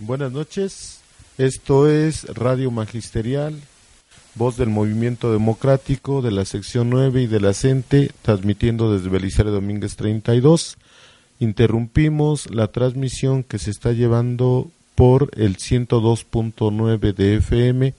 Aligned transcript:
Buenas 0.00 0.32
noches. 0.32 1.00
Esto 1.38 1.88
es 1.88 2.24
Radio 2.24 2.72
Magisterial, 2.72 3.54
voz 4.34 4.56
del 4.56 4.68
Movimiento 4.68 5.30
Democrático 5.32 6.20
de 6.20 6.32
la 6.32 6.44
sección 6.44 6.90
9 6.90 7.22
y 7.22 7.26
de 7.28 7.38
la 7.38 7.54
CENTE, 7.54 8.10
transmitiendo 8.22 8.92
desde 8.92 9.08
Belisario 9.08 9.52
Domínguez 9.52 9.94
32. 9.94 10.78
Interrumpimos 11.38 12.50
la 12.50 12.68
transmisión 12.68 13.44
que 13.44 13.60
se 13.60 13.70
está 13.70 13.92
llevando 13.92 14.68
por 14.96 15.30
el 15.36 15.58
102.9 15.58 17.14
de 17.14 17.36
FM 17.36 17.94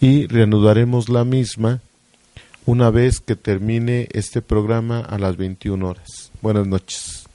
y 0.00 0.26
reanudaremos 0.28 1.08
la 1.08 1.24
misma 1.24 1.80
una 2.64 2.90
vez 2.90 3.18
que 3.18 3.34
termine 3.34 4.08
este 4.12 4.40
programa 4.40 5.00
a 5.00 5.18
las 5.18 5.36
21 5.36 5.88
horas. 5.88 6.30
Buenas 6.42 6.66
noches. 6.68 7.26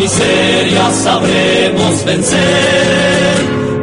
Miseria 0.00 0.90
sabremos 0.90 2.04
vencer. 2.04 3.36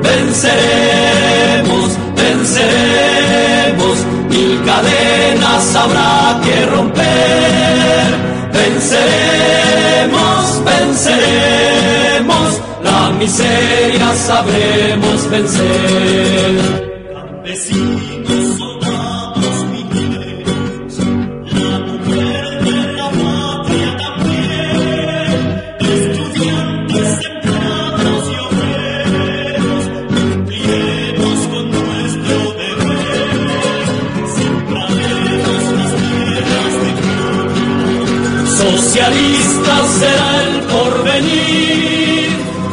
Venceremos, 0.03 1.89
venceremos, 2.15 3.97
mil 4.29 4.61
cadenas 4.65 5.75
habrá 5.75 6.39
que 6.43 6.65
romper. 6.65 8.09
Venceremos, 8.51 10.45
venceremos 10.65 11.47
miseria 13.17 14.13
sabremos 14.15 15.29
vencer. 15.29 16.86
Será 39.99 40.29
el 40.43 40.53
porvenir 40.73 41.97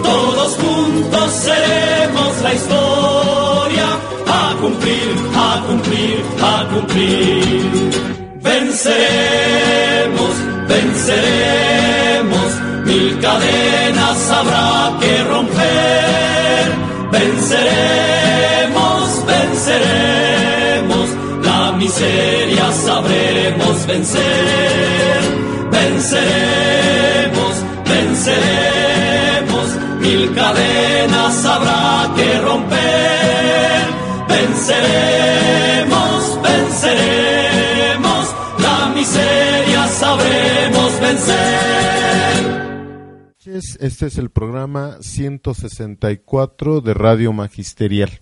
todos 0.04 0.56
juntos 0.56 1.30
seremos 1.32 2.42
la 2.42 2.52
historia 2.54 3.86
a 4.26 4.54
cumplir, 4.60 5.14
a 5.34 5.62
cumplir, 5.66 6.22
a 6.42 6.66
cumplir. 6.72 7.90
Venceremos, 8.42 10.34
venceremos, 10.68 12.50
mil 12.84 13.18
cadenas 13.20 14.30
habrá 14.30 14.98
que 15.00 15.24
romper. 15.24 16.66
Venceremos, 17.18 19.02
venceremos, 19.26 21.06
la 21.42 21.72
miseria 21.72 22.72
sabremos 22.72 23.86
vencer. 23.86 25.20
Venceremos, 25.70 26.83
venceremos 28.24 29.76
mil 30.00 30.34
cadenas 30.34 31.44
habrá 31.44 32.14
que 32.16 32.40
romper. 32.40 33.84
Venceremos, 34.28 35.62
venceremos, 36.42 38.34
la 38.58 38.92
miseria 38.94 39.86
sabremos 39.88 41.00
vencer. 41.00 41.44
Este 43.80 44.06
es 44.06 44.18
el 44.18 44.30
programa 44.30 44.96
164 45.00 46.80
de 46.80 46.94
Radio 46.94 47.32
Magisterial. 47.32 48.20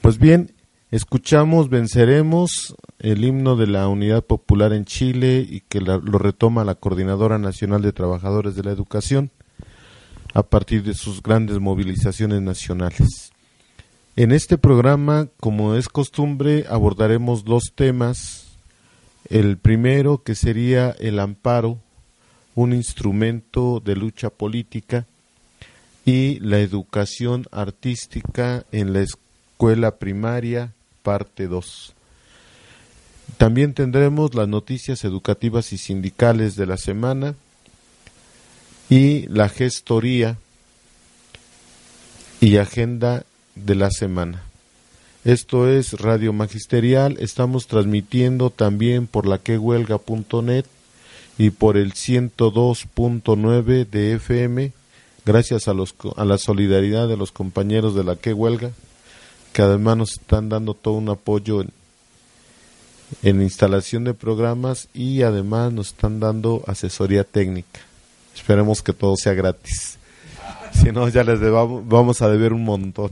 Pues 0.00 0.18
bien, 0.18 0.54
escuchamos 0.92 1.70
Venceremos, 1.70 2.76
el 2.98 3.24
himno 3.24 3.56
de 3.56 3.66
la 3.66 3.88
Unidad 3.88 4.22
Popular 4.22 4.74
en 4.74 4.84
Chile 4.84 5.44
y 5.48 5.60
que 5.60 5.80
lo 5.80 5.98
retoma 6.18 6.64
la 6.64 6.74
Coordinadora 6.74 7.38
Nacional 7.38 7.80
de 7.80 7.92
Trabajadores 7.92 8.54
de 8.54 8.62
la 8.62 8.70
Educación 8.72 9.30
a 10.34 10.42
partir 10.42 10.82
de 10.82 10.94
sus 10.94 11.22
grandes 11.22 11.58
movilizaciones 11.60 12.42
nacionales. 12.42 13.32
En 14.16 14.32
este 14.32 14.58
programa, 14.58 15.28
como 15.40 15.74
es 15.74 15.88
costumbre, 15.88 16.66
abordaremos 16.68 17.44
dos 17.44 17.72
temas. 17.74 18.48
El 19.30 19.56
primero, 19.56 20.22
que 20.22 20.34
sería 20.34 20.90
el 21.00 21.18
amparo, 21.20 21.78
un 22.54 22.74
instrumento 22.74 23.80
de 23.82 23.96
lucha 23.96 24.28
política, 24.28 25.06
y 26.04 26.38
la 26.40 26.58
educación 26.58 27.46
artística 27.50 28.64
en 28.72 28.92
la 28.92 29.00
escuela 29.00 29.96
primaria, 29.96 30.74
parte 31.02 31.48
2. 31.48 31.94
También 33.36 33.74
tendremos 33.74 34.34
las 34.34 34.48
noticias 34.48 35.04
educativas 35.04 35.72
y 35.72 35.78
sindicales 35.78 36.56
de 36.56 36.66
la 36.66 36.76
semana, 36.76 37.34
y 38.92 39.26
la 39.28 39.48
gestoría 39.48 40.36
y 42.42 42.58
agenda 42.58 43.24
de 43.54 43.74
la 43.74 43.90
semana. 43.90 44.42
Esto 45.24 45.66
es 45.66 45.94
Radio 45.94 46.34
Magisterial, 46.34 47.16
estamos 47.18 47.68
transmitiendo 47.68 48.50
también 48.50 49.06
por 49.06 49.26
la 49.26 49.38
quehuelga.net 49.38 50.66
y 51.38 51.50
por 51.50 51.78
el 51.78 51.94
102.9 51.94 53.88
de 53.88 54.12
FM, 54.12 54.72
gracias 55.24 55.68
a, 55.68 55.72
los, 55.72 55.94
a 56.16 56.26
la 56.26 56.36
solidaridad 56.36 57.08
de 57.08 57.16
los 57.16 57.32
compañeros 57.32 57.94
de 57.94 58.04
la 58.04 58.16
que 58.16 58.34
huelga, 58.34 58.72
que 59.52 59.62
además 59.62 59.96
nos 59.96 60.12
están 60.12 60.48
dando 60.48 60.74
todo 60.74 60.94
un 60.94 61.08
apoyo 61.08 61.62
en, 63.22 63.42
instalación 63.42 64.04
de 64.04 64.14
programas 64.14 64.88
y 64.94 65.22
además 65.22 65.72
nos 65.72 65.88
están 65.88 66.20
dando 66.20 66.62
asesoría 66.66 67.24
técnica. 67.24 67.80
Esperemos 68.34 68.82
que 68.82 68.92
todo 68.92 69.16
sea 69.16 69.34
gratis. 69.34 69.98
Si 70.72 70.90
no, 70.90 71.06
ya 71.06 71.22
les 71.22 71.38
debamos, 71.38 71.86
vamos 71.86 72.22
a 72.22 72.30
deber 72.30 72.54
un 72.54 72.64
montón. 72.64 73.10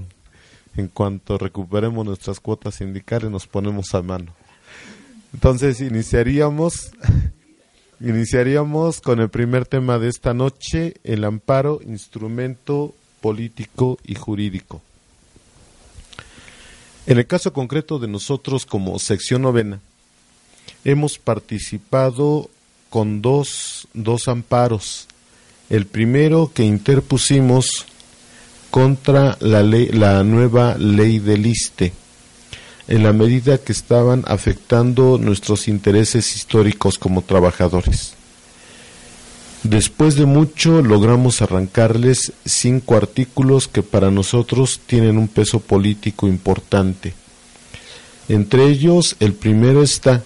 En 0.76 0.88
cuanto 0.88 1.36
recuperemos 1.36 2.06
nuestras 2.06 2.40
cuotas 2.40 2.76
sindicales, 2.76 3.30
nos 3.30 3.46
ponemos 3.46 3.94
a 3.94 4.00
mano. 4.00 4.32
Entonces, 5.34 5.82
iniciaríamos, 5.82 6.90
iniciaríamos 8.00 9.02
con 9.02 9.20
el 9.20 9.28
primer 9.28 9.66
tema 9.66 9.98
de 9.98 10.08
esta 10.08 10.32
noche, 10.32 10.94
el 11.04 11.24
amparo, 11.24 11.80
instrumento 11.86 12.94
político 13.20 13.98
y 14.04 14.14
jurídico. 14.14 14.80
En 17.06 17.18
el 17.18 17.26
caso 17.26 17.52
concreto 17.52 17.98
de 17.98 18.08
nosotros 18.08 18.66
como 18.66 18.98
sección 18.98 19.42
novena, 19.42 19.80
hemos 20.84 21.18
participado 21.18 22.50
con 22.88 23.22
dos, 23.22 23.88
dos 23.94 24.28
amparos 24.28 25.08
el 25.70 25.86
primero 25.86 26.50
que 26.52 26.64
interpusimos 26.64 27.86
contra 28.70 29.36
la, 29.40 29.62
ley, 29.62 29.86
la 29.88 30.22
nueva 30.24 30.76
ley 30.76 31.20
del 31.20 31.46
ISTE, 31.46 31.92
en 32.88 33.04
la 33.04 33.12
medida 33.12 33.58
que 33.58 33.72
estaban 33.72 34.24
afectando 34.26 35.16
nuestros 35.16 35.68
intereses 35.68 36.34
históricos 36.34 36.98
como 36.98 37.22
trabajadores. 37.22 38.14
Después 39.62 40.16
de 40.16 40.24
mucho 40.24 40.80
logramos 40.82 41.42
arrancarles 41.42 42.32
cinco 42.44 42.96
artículos 42.96 43.68
que 43.68 43.82
para 43.82 44.10
nosotros 44.10 44.80
tienen 44.86 45.18
un 45.18 45.28
peso 45.28 45.60
político 45.60 46.26
importante. 46.26 47.12
Entre 48.28 48.64
ellos, 48.66 49.16
el 49.20 49.34
primero 49.34 49.82
está 49.82 50.22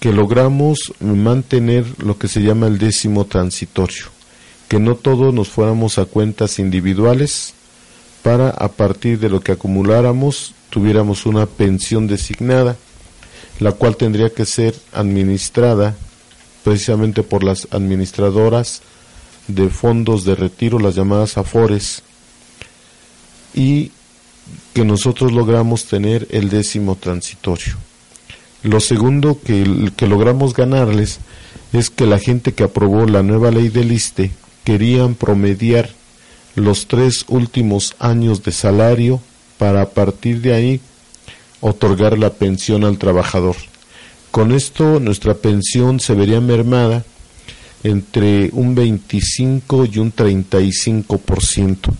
que 0.00 0.12
logramos 0.12 0.92
mantener 1.00 1.86
lo 1.98 2.18
que 2.18 2.28
se 2.28 2.42
llama 2.42 2.66
el 2.66 2.78
décimo 2.78 3.24
transitorio, 3.24 4.06
que 4.68 4.78
no 4.78 4.94
todos 4.94 5.32
nos 5.32 5.48
fuéramos 5.48 5.98
a 5.98 6.04
cuentas 6.04 6.58
individuales 6.58 7.54
para 8.22 8.50
a 8.50 8.68
partir 8.68 9.18
de 9.18 9.30
lo 9.30 9.40
que 9.40 9.52
acumuláramos 9.52 10.54
tuviéramos 10.70 11.26
una 11.26 11.46
pensión 11.46 12.06
designada, 12.06 12.76
la 13.58 13.72
cual 13.72 13.96
tendría 13.96 14.30
que 14.30 14.44
ser 14.44 14.74
administrada 14.92 15.96
precisamente 16.68 17.22
por 17.22 17.44
las 17.44 17.66
administradoras 17.70 18.82
de 19.46 19.70
fondos 19.70 20.26
de 20.26 20.34
retiro, 20.34 20.78
las 20.78 20.96
llamadas 20.96 21.38
AFORES, 21.38 22.02
y 23.54 23.90
que 24.74 24.84
nosotros 24.84 25.32
logramos 25.32 25.86
tener 25.86 26.28
el 26.30 26.50
décimo 26.50 26.96
transitorio. 26.96 27.74
Lo 28.62 28.80
segundo 28.80 29.40
que, 29.42 29.90
que 29.96 30.06
logramos 30.06 30.52
ganarles 30.52 31.20
es 31.72 31.88
que 31.88 32.04
la 32.04 32.18
gente 32.18 32.52
que 32.52 32.64
aprobó 32.64 33.06
la 33.06 33.22
nueva 33.22 33.50
ley 33.50 33.70
del 33.70 33.90
ISTE 33.90 34.30
querían 34.64 35.14
promediar 35.14 35.88
los 36.54 36.86
tres 36.86 37.24
últimos 37.28 37.96
años 37.98 38.42
de 38.42 38.52
salario 38.52 39.22
para 39.56 39.80
a 39.80 39.88
partir 39.88 40.42
de 40.42 40.52
ahí 40.52 40.80
otorgar 41.62 42.18
la 42.18 42.28
pensión 42.34 42.84
al 42.84 42.98
trabajador. 42.98 43.56
Con 44.30 44.52
esto 44.52 45.00
nuestra 45.00 45.34
pensión 45.34 46.00
se 46.00 46.14
vería 46.14 46.40
mermada 46.40 47.04
entre 47.82 48.50
un 48.52 48.74
25 48.74 49.86
y 49.86 49.98
un 49.98 50.14
35%. 50.14 51.90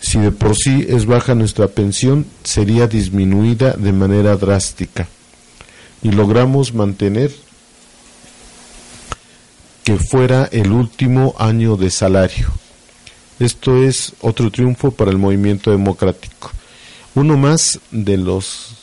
Si 0.00 0.18
de 0.18 0.32
por 0.32 0.56
sí 0.56 0.84
es 0.88 1.06
baja 1.06 1.34
nuestra 1.34 1.68
pensión, 1.68 2.26
sería 2.44 2.86
disminuida 2.86 3.72
de 3.72 3.92
manera 3.92 4.36
drástica. 4.36 5.08
Y 6.02 6.10
logramos 6.10 6.74
mantener 6.74 7.32
que 9.84 9.96
fuera 9.98 10.48
el 10.52 10.72
último 10.72 11.34
año 11.38 11.76
de 11.76 11.90
salario. 11.90 12.48
Esto 13.38 13.82
es 13.82 14.14
otro 14.20 14.50
triunfo 14.50 14.90
para 14.90 15.10
el 15.10 15.18
movimiento 15.18 15.70
democrático. 15.70 16.50
Uno 17.14 17.36
más 17.36 17.80
de 17.90 18.16
los 18.16 18.75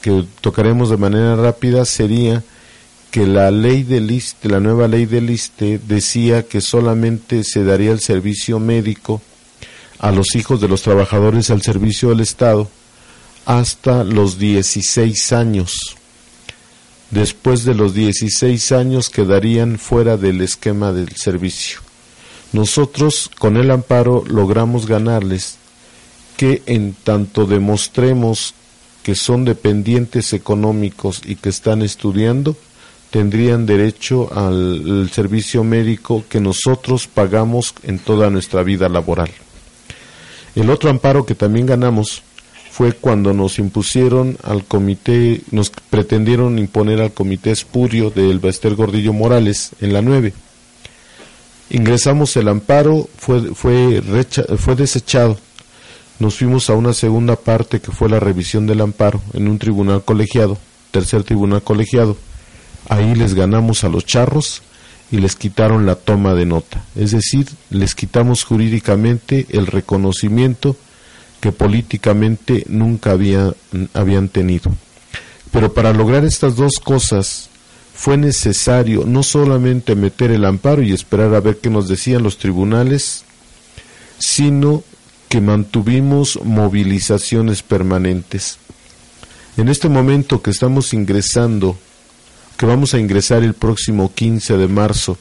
que 0.00 0.24
tocaremos 0.40 0.90
de 0.90 0.96
manera 0.96 1.36
rápida 1.36 1.84
sería 1.84 2.42
que 3.10 3.26
la 3.26 3.50
ley 3.50 3.82
del 3.82 4.10
ISTE, 4.10 4.48
la 4.48 4.60
nueva 4.60 4.86
ley 4.88 5.06
del 5.06 5.30
ISTE 5.30 5.78
decía 5.78 6.44
que 6.44 6.60
solamente 6.60 7.44
se 7.44 7.64
daría 7.64 7.90
el 7.90 8.00
servicio 8.00 8.60
médico 8.60 9.20
a 9.98 10.12
los 10.12 10.34
hijos 10.34 10.60
de 10.60 10.68
los 10.68 10.82
trabajadores 10.82 11.50
al 11.50 11.62
servicio 11.62 12.10
del 12.10 12.20
Estado 12.20 12.70
hasta 13.44 14.04
los 14.04 14.38
16 14.38 15.32
años. 15.32 15.96
Después 17.10 17.64
de 17.64 17.74
los 17.74 17.94
16 17.94 18.72
años 18.72 19.10
quedarían 19.10 19.78
fuera 19.78 20.16
del 20.16 20.40
esquema 20.40 20.92
del 20.92 21.16
servicio. 21.16 21.80
Nosotros 22.52 23.30
con 23.38 23.56
el 23.56 23.70
amparo 23.70 24.24
logramos 24.26 24.86
ganarles 24.86 25.56
que 26.36 26.62
en 26.66 26.94
tanto 26.94 27.46
demostremos 27.46 28.54
que 29.02 29.14
son 29.14 29.44
dependientes 29.44 30.32
económicos 30.32 31.22
y 31.24 31.36
que 31.36 31.48
están 31.48 31.82
estudiando, 31.82 32.56
tendrían 33.10 33.66
derecho 33.66 34.30
al, 34.32 35.10
servicio 35.12 35.64
médico 35.64 36.24
que 36.28 36.40
nosotros 36.40 37.06
pagamos 37.06 37.74
en 37.82 37.98
toda 37.98 38.30
nuestra 38.30 38.62
vida 38.62 38.88
laboral. 38.88 39.30
El 40.54 40.70
otro 40.70 40.90
amparo 40.90 41.26
que 41.26 41.34
también 41.34 41.66
ganamos 41.66 42.22
fue 42.70 42.92
cuando 42.92 43.32
nos 43.32 43.58
impusieron 43.58 44.38
al 44.42 44.64
comité, 44.64 45.40
nos 45.50 45.70
pretendieron 45.70 46.58
imponer 46.58 47.00
al 47.00 47.12
comité 47.12 47.50
espurio 47.50 48.10
del 48.10 48.38
Bester 48.38 48.74
Gordillo 48.74 49.12
Morales 49.12 49.70
en 49.80 49.92
la 49.92 50.02
9 50.02 50.32
Ingresamos 51.72 52.36
el 52.36 52.48
amparo, 52.48 53.08
fue, 53.16 53.54
fue, 53.54 54.02
fue 54.02 54.74
desechado. 54.74 55.38
Nos 56.20 56.36
fuimos 56.36 56.68
a 56.68 56.74
una 56.74 56.92
segunda 56.92 57.34
parte 57.34 57.80
que 57.80 57.92
fue 57.92 58.10
la 58.10 58.20
revisión 58.20 58.66
del 58.66 58.82
amparo 58.82 59.22
en 59.32 59.48
un 59.48 59.58
tribunal 59.58 60.04
colegiado, 60.04 60.58
tercer 60.90 61.24
tribunal 61.24 61.62
colegiado. 61.62 62.14
Ahí 62.90 63.14
les 63.14 63.32
ganamos 63.32 63.84
a 63.84 63.88
los 63.88 64.04
charros 64.04 64.60
y 65.10 65.16
les 65.16 65.34
quitaron 65.34 65.86
la 65.86 65.94
toma 65.94 66.34
de 66.34 66.44
nota. 66.44 66.84
Es 66.94 67.12
decir, 67.12 67.46
les 67.70 67.94
quitamos 67.94 68.44
jurídicamente 68.44 69.46
el 69.48 69.66
reconocimiento 69.66 70.76
que 71.40 71.52
políticamente 71.52 72.66
nunca 72.68 73.12
había, 73.12 73.54
habían 73.94 74.28
tenido. 74.28 74.70
Pero 75.50 75.72
para 75.72 75.94
lograr 75.94 76.26
estas 76.26 76.54
dos 76.54 76.80
cosas, 76.84 77.48
fue 77.94 78.18
necesario 78.18 79.04
no 79.06 79.22
solamente 79.22 79.94
meter 79.94 80.32
el 80.32 80.44
amparo 80.44 80.82
y 80.82 80.92
esperar 80.92 81.34
a 81.34 81.40
ver 81.40 81.60
qué 81.60 81.70
nos 81.70 81.88
decían 81.88 82.22
los 82.22 82.36
tribunales, 82.36 83.24
sino 84.18 84.84
que 85.30 85.40
mantuvimos 85.40 86.40
movilizaciones 86.42 87.62
permanentes. 87.62 88.58
En 89.56 89.68
este 89.68 89.88
momento 89.88 90.42
que 90.42 90.50
estamos 90.50 90.92
ingresando, 90.92 91.78
que 92.56 92.66
vamos 92.66 92.94
a 92.94 92.98
ingresar 92.98 93.44
el 93.44 93.54
próximo 93.54 94.12
15 94.12 94.56
de 94.56 94.66
marzo, 94.66 95.16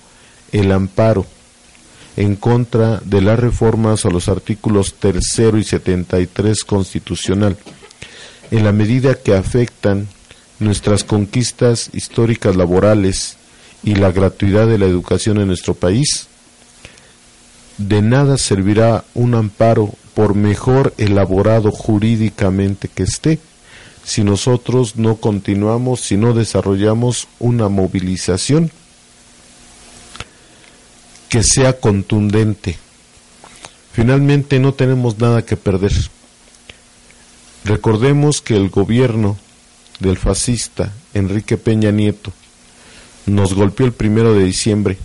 el 0.51 0.71
amparo 0.71 1.27
en 2.17 2.35
contra 2.35 2.99
de 3.05 3.21
las 3.21 3.37
reformas 3.37 4.03
a 4.03 4.09
los 4.09 4.29
artículos 4.29 4.95
tercero 4.95 5.59
y 5.59 5.63
73 5.63 6.63
constitucional, 6.63 7.55
en 8.49 8.63
la 8.63 8.71
medida 8.71 9.13
que 9.13 9.35
afectan 9.35 10.07
nuestras 10.57 11.03
conquistas 11.03 11.91
históricas 11.93 12.55
laborales 12.55 13.37
y 13.83 13.93
la 13.93 14.11
gratuidad 14.11 14.65
de 14.65 14.79
la 14.79 14.87
educación 14.87 15.39
en 15.39 15.45
nuestro 15.45 15.75
país, 15.75 16.28
de 17.79 18.01
nada 18.01 18.37
servirá 18.37 19.05
un 19.15 19.33
amparo 19.33 19.93
por 20.13 20.35
mejor 20.35 20.93
elaborado 20.97 21.71
jurídicamente 21.71 22.89
que 22.89 23.03
esté 23.03 23.39
si 24.03 24.23
nosotros 24.23 24.97
no 24.97 25.15
continuamos, 25.15 26.01
si 26.01 26.17
no 26.17 26.33
desarrollamos 26.33 27.27
una 27.39 27.69
movilización 27.69 28.71
que 31.29 31.43
sea 31.43 31.79
contundente. 31.79 32.77
Finalmente 33.93 34.59
no 34.59 34.73
tenemos 34.73 35.19
nada 35.19 35.45
que 35.45 35.55
perder. 35.55 35.93
Recordemos 37.63 38.41
que 38.41 38.57
el 38.57 38.69
gobierno 38.69 39.37
del 39.99 40.17
fascista 40.17 40.91
Enrique 41.13 41.57
Peña 41.57 41.91
Nieto 41.91 42.33
nos 43.25 43.53
golpeó 43.53 43.85
el 43.85 43.93
primero 43.93 44.33
de 44.33 44.43
diciembre. 44.43 44.97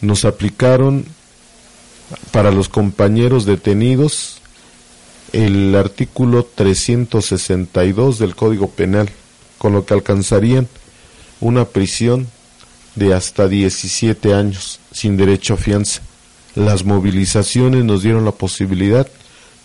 Nos 0.00 0.24
aplicaron 0.24 1.06
para 2.32 2.50
los 2.50 2.68
compañeros 2.68 3.44
detenidos 3.44 4.40
el 5.32 5.74
artículo 5.74 6.44
362 6.44 8.18
del 8.18 8.36
Código 8.36 8.70
Penal, 8.70 9.10
con 9.58 9.72
lo 9.72 9.84
que 9.84 9.94
alcanzarían 9.94 10.68
una 11.40 11.64
prisión 11.64 12.28
de 12.94 13.14
hasta 13.14 13.48
17 13.48 14.32
años 14.32 14.80
sin 14.92 15.16
derecho 15.16 15.54
a 15.54 15.56
fianza. 15.56 16.02
Las 16.54 16.84
movilizaciones 16.84 17.84
nos 17.84 18.02
dieron 18.02 18.24
la 18.24 18.32
posibilidad 18.32 19.08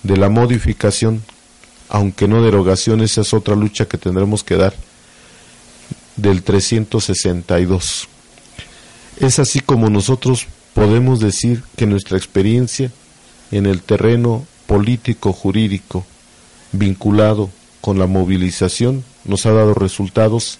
de 0.01 0.17
la 0.17 0.29
modificación 0.29 1.21
aunque 1.89 2.27
no 2.27 2.43
derogación, 2.43 3.01
esa 3.01 3.21
es 3.21 3.33
otra 3.33 3.55
lucha 3.55 3.87
que 3.87 3.97
tendremos 3.97 4.43
que 4.43 4.55
dar, 4.55 4.73
del 6.15 6.43
362. 6.43 8.07
Es 9.19 9.39
así 9.39 9.59
como 9.59 9.89
nosotros 9.89 10.47
podemos 10.73 11.19
decir 11.19 11.63
que 11.75 11.85
nuestra 11.85 12.17
experiencia 12.17 12.91
en 13.51 13.65
el 13.65 13.81
terreno 13.81 14.45
político 14.67 15.33
jurídico 15.33 16.05
vinculado 16.71 17.49
con 17.81 17.97
la 17.97 18.07
movilización 18.07 19.03
nos 19.25 19.45
ha 19.45 19.51
dado 19.51 19.73
resultados 19.73 20.59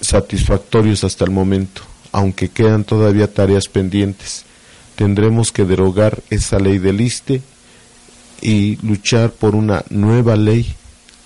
satisfactorios 0.00 1.04
hasta 1.04 1.24
el 1.24 1.30
momento, 1.30 1.82
aunque 2.12 2.48
quedan 2.48 2.84
todavía 2.84 3.32
tareas 3.32 3.68
pendientes. 3.68 4.44
Tendremos 4.96 5.52
que 5.52 5.64
derogar 5.64 6.22
esa 6.30 6.58
ley 6.58 6.78
del 6.78 7.00
ISTE 7.00 7.42
y 8.40 8.76
luchar 8.84 9.30
por 9.30 9.54
una 9.54 9.84
nueva 9.90 10.36
ley 10.36 10.74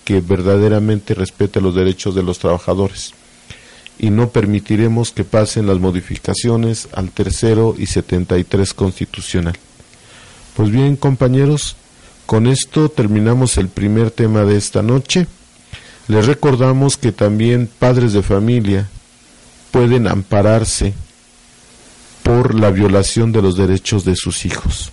que 0.04 0.20
verdaderamente 0.20 1.14
respete 1.14 1.60
los 1.60 1.74
derechos 1.74 2.14
de 2.14 2.22
los 2.22 2.38
trabajadores. 2.38 3.14
Y 4.02 4.10
no 4.10 4.28
permitiremos 4.28 5.12
que 5.12 5.24
pasen 5.24 5.66
las 5.66 5.78
modificaciones 5.78 6.88
al 6.92 7.10
tercero 7.10 7.74
y 7.78 7.86
73 7.86 8.74
constitucional. 8.74 9.56
Pues 10.54 10.70
bien, 10.70 10.96
compañeros, 10.96 11.76
con 12.26 12.46
esto 12.46 12.90
terminamos 12.90 13.56
el 13.56 13.68
primer 13.68 14.10
tema 14.10 14.44
de 14.44 14.58
esta 14.58 14.82
noche. 14.82 15.26
Les 16.08 16.26
recordamos 16.26 16.98
que 16.98 17.12
también 17.12 17.70
padres 17.78 18.12
de 18.12 18.22
familia 18.22 18.88
pueden 19.70 20.06
ampararse 20.06 20.94
por 22.22 22.54
la 22.54 22.70
violación 22.70 23.32
de 23.32 23.40
los 23.40 23.56
derechos 23.56 24.04
de 24.04 24.16
sus 24.16 24.44
hijos. 24.44 24.92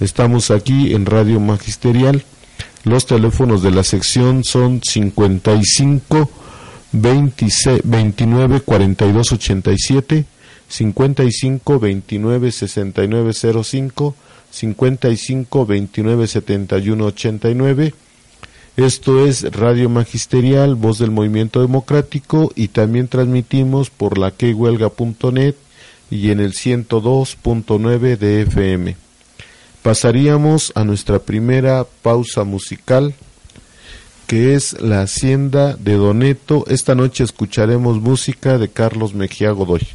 Estamos 0.00 0.50
aquí 0.50 0.94
en 0.94 1.06
Radio 1.06 1.40
Magisterial. 1.40 2.24
Los 2.84 3.06
teléfonos 3.06 3.62
de 3.62 3.70
la 3.70 3.84
sección 3.84 4.44
son 4.44 4.80
55 4.82 6.30
26, 6.94 7.80
29 7.82 8.60
42 8.60 9.32
87, 9.32 10.24
55 10.68 11.80
29 11.80 12.52
69 12.52 13.32
05, 13.64 14.14
55 14.50 15.66
29 15.66 16.26
71 16.28 17.04
89. 17.04 17.94
Esto 18.76 19.26
es 19.26 19.42
Radio 19.52 19.88
Magisterial, 19.88 20.76
Voz 20.76 20.98
del 20.98 21.10
Movimiento 21.10 21.60
Democrático 21.60 22.52
y 22.54 22.68
también 22.68 23.08
transmitimos 23.08 23.90
por 23.90 24.16
la 24.16 24.30
quehuelga.net 24.30 25.54
y 26.10 26.30
en 26.30 26.40
el 26.40 26.52
102.9 26.52 28.18
de 28.18 28.42
FM. 28.42 28.96
Pasaríamos 29.82 30.72
a 30.76 30.84
nuestra 30.84 31.18
primera 31.18 31.86
pausa 32.02 32.44
musical 32.44 33.14
que 34.26 34.54
es 34.54 34.80
La 34.80 35.02
Hacienda 35.02 35.76
de 35.76 35.94
Doneto. 35.94 36.64
Esta 36.68 36.94
noche 36.94 37.24
escucharemos 37.24 38.00
música 38.00 38.58
de 38.58 38.68
Carlos 38.68 39.14
Mejía 39.14 39.50
Godoy. 39.50 39.86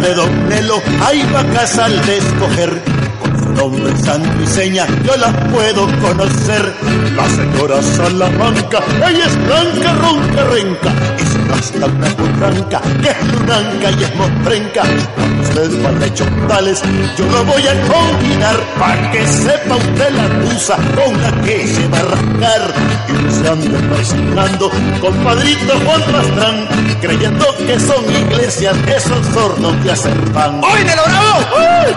De 0.00 0.14
Don 0.14 0.48
Nelo 0.48 0.80
hay 1.04 1.22
vacas 1.32 1.78
al 1.78 1.98
escoger. 2.08 2.82
Con 3.20 3.38
su 3.38 3.48
nombre 3.50 3.96
santo 3.98 4.42
y 4.42 4.46
seña 4.46 4.86
yo 5.04 5.16
la 5.16 5.32
puedo 5.50 5.86
conocer. 6.00 6.74
La 7.16 7.28
señora 7.28 7.82
Salamanca, 7.82 8.80
ella 9.08 9.26
es 9.26 9.36
blanca, 9.46 9.92
ronca, 9.94 10.44
renca. 10.44 11.21
Gasta 11.52 11.86
una 11.86 12.08
potranca, 12.16 12.80
que 13.02 13.10
es 13.10 13.32
lunanca 13.32 13.90
y 13.90 14.04
es 14.04 14.14
mostrenca. 14.16 14.82
Cuando 15.14 15.42
usted 15.42 15.82
vaya 15.82 16.24
a 16.24 16.48
tales, 16.48 16.82
yo 17.16 17.26
lo 17.26 17.44
voy 17.44 17.66
a 17.66 17.74
combinar. 17.82 18.56
Pa' 18.78 19.10
que 19.10 19.26
sepa 19.26 19.76
usted 19.76 20.10
la 20.14 20.28
tusa 20.40 20.76
con 20.76 21.20
la 21.20 21.30
que 21.42 21.66
se 21.66 21.88
va 21.88 21.98
a 21.98 22.00
arrancar. 22.00 22.74
Y 23.08 23.32
se 23.32 23.48
ande 23.48 23.78
persignando, 23.88 24.70
compadrito 25.00 25.72
Juan 25.84 26.02
Pastrán, 26.10 26.68
creyendo 27.00 27.44
que 27.58 27.78
son 27.78 28.04
iglesias 28.10 28.76
esos 28.88 29.36
hornos 29.36 29.76
que 29.82 29.90
hacen 29.90 30.18
pan. 30.32 30.60
¡Oye, 30.64 30.96
lo 30.96 31.04
bravo! 31.04 31.40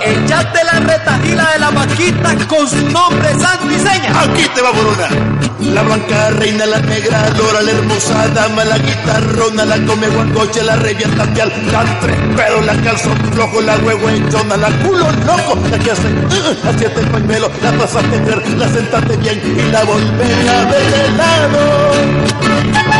Echate 0.01 0.63
la 0.65 0.79
retajila 0.79 1.51
de 1.53 1.59
la 1.59 1.69
vaquita 1.71 2.35
con 2.47 2.69
su 2.69 2.89
nombre 2.89 3.29
santo 3.39 3.71
y 3.71 3.79
seña. 3.79 4.21
Aquí 4.21 4.45
te 4.53 4.61
va 4.61 4.71
por 4.71 4.85
una. 4.85 5.35
La 5.73 5.81
blanca 5.81 6.29
reina, 6.31 6.65
la 6.65 6.79
negra, 6.79 7.29
Lora, 7.37 7.61
la 7.61 7.71
hermosa 7.71 8.27
dama, 8.29 8.63
la 8.65 8.77
guitarrona, 9.45 9.65
la 9.65 9.85
come 9.85 10.07
guancoche, 10.07 10.63
la 10.63 10.75
revienta 10.75 11.25
pial, 11.33 11.51
la 11.71 11.99
tres 11.99 12.17
pedos, 12.35 12.65
la 12.65 12.75
calzón 12.81 13.17
flojo, 13.31 13.61
la 13.61 13.77
huehuenchona, 13.77 14.57
la 14.57 14.69
culo 14.79 15.11
loco, 15.25 15.59
la 15.69 15.79
que 15.79 15.91
hace 15.91 16.07
uh, 16.07 16.67
a 16.67 16.77
siete 16.77 17.01
pañuelos, 17.11 17.51
la 17.61 17.71
pasaste 17.73 18.19
ver, 18.19 18.47
la 18.57 18.67
sentaste 18.69 19.17
bien 19.17 19.41
y 19.45 19.71
la 19.71 19.83
volvé 19.83 20.49
a 20.49 20.65
ver 20.65 20.91
de 20.91 21.11
lado. 21.17 22.94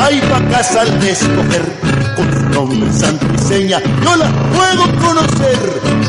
Hay 0.00 0.20
vacas 0.20 0.76
al 0.76 1.00
de 1.00 1.10
escoger. 1.10 1.62
Con 2.16 2.50
nombre 2.50 2.92
santo 2.92 3.26
y 3.34 3.38
seña 3.38 3.80
yo 4.02 4.16
la 4.16 4.28
puedo 4.52 4.84
conocer. 5.00 5.58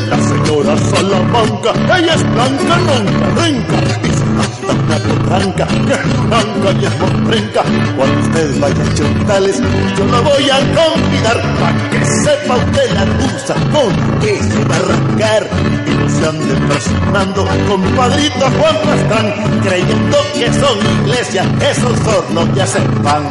La 0.08 0.18
señora 0.18 0.76
Salamanca, 0.90 1.72
ella 1.96 2.14
es 2.14 2.22
blanca, 2.22 2.76
blanca, 2.84 3.26
renca. 3.36 3.78
Y 4.02 4.10
se 4.12 4.24
gasta 4.36 4.72
una 4.72 4.96
potranca, 4.98 5.66
que 5.66 5.92
es 5.94 6.22
blanca 6.26 6.80
y 6.80 6.84
es 6.84 7.00
mostrenca. 7.00 7.62
Cuando 7.96 8.20
usted 8.20 8.60
vaya 8.60 8.82
a 8.82 8.94
Chontales, 8.94 9.60
yo 9.96 10.04
la 10.06 10.20
voy 10.20 10.50
a 10.50 10.58
convidar. 10.58 11.42
Pa' 11.60 11.90
que 11.90 12.04
sepa 12.04 12.56
usted 12.56 12.94
la 12.94 13.04
tusa 13.18 13.54
con 13.72 14.20
que 14.20 14.36
se 14.42 14.64
va 14.64 14.74
a 14.74 14.78
arrancar. 14.78 15.48
Y 15.86 15.94
no 15.94 16.08
se 16.08 16.28
ande 16.28 16.54
presionando, 16.66 17.48
compadrito 17.68 18.50
Juan 18.58 18.76
Pastrán, 18.84 19.60
creyendo 19.62 20.21
que 20.42 20.52
son 20.54 20.76
iglesias 21.04 21.46
esos 21.60 21.96
hornos 22.04 22.48
que 22.52 22.62
hacen 22.62 22.84
pan. 23.04 23.22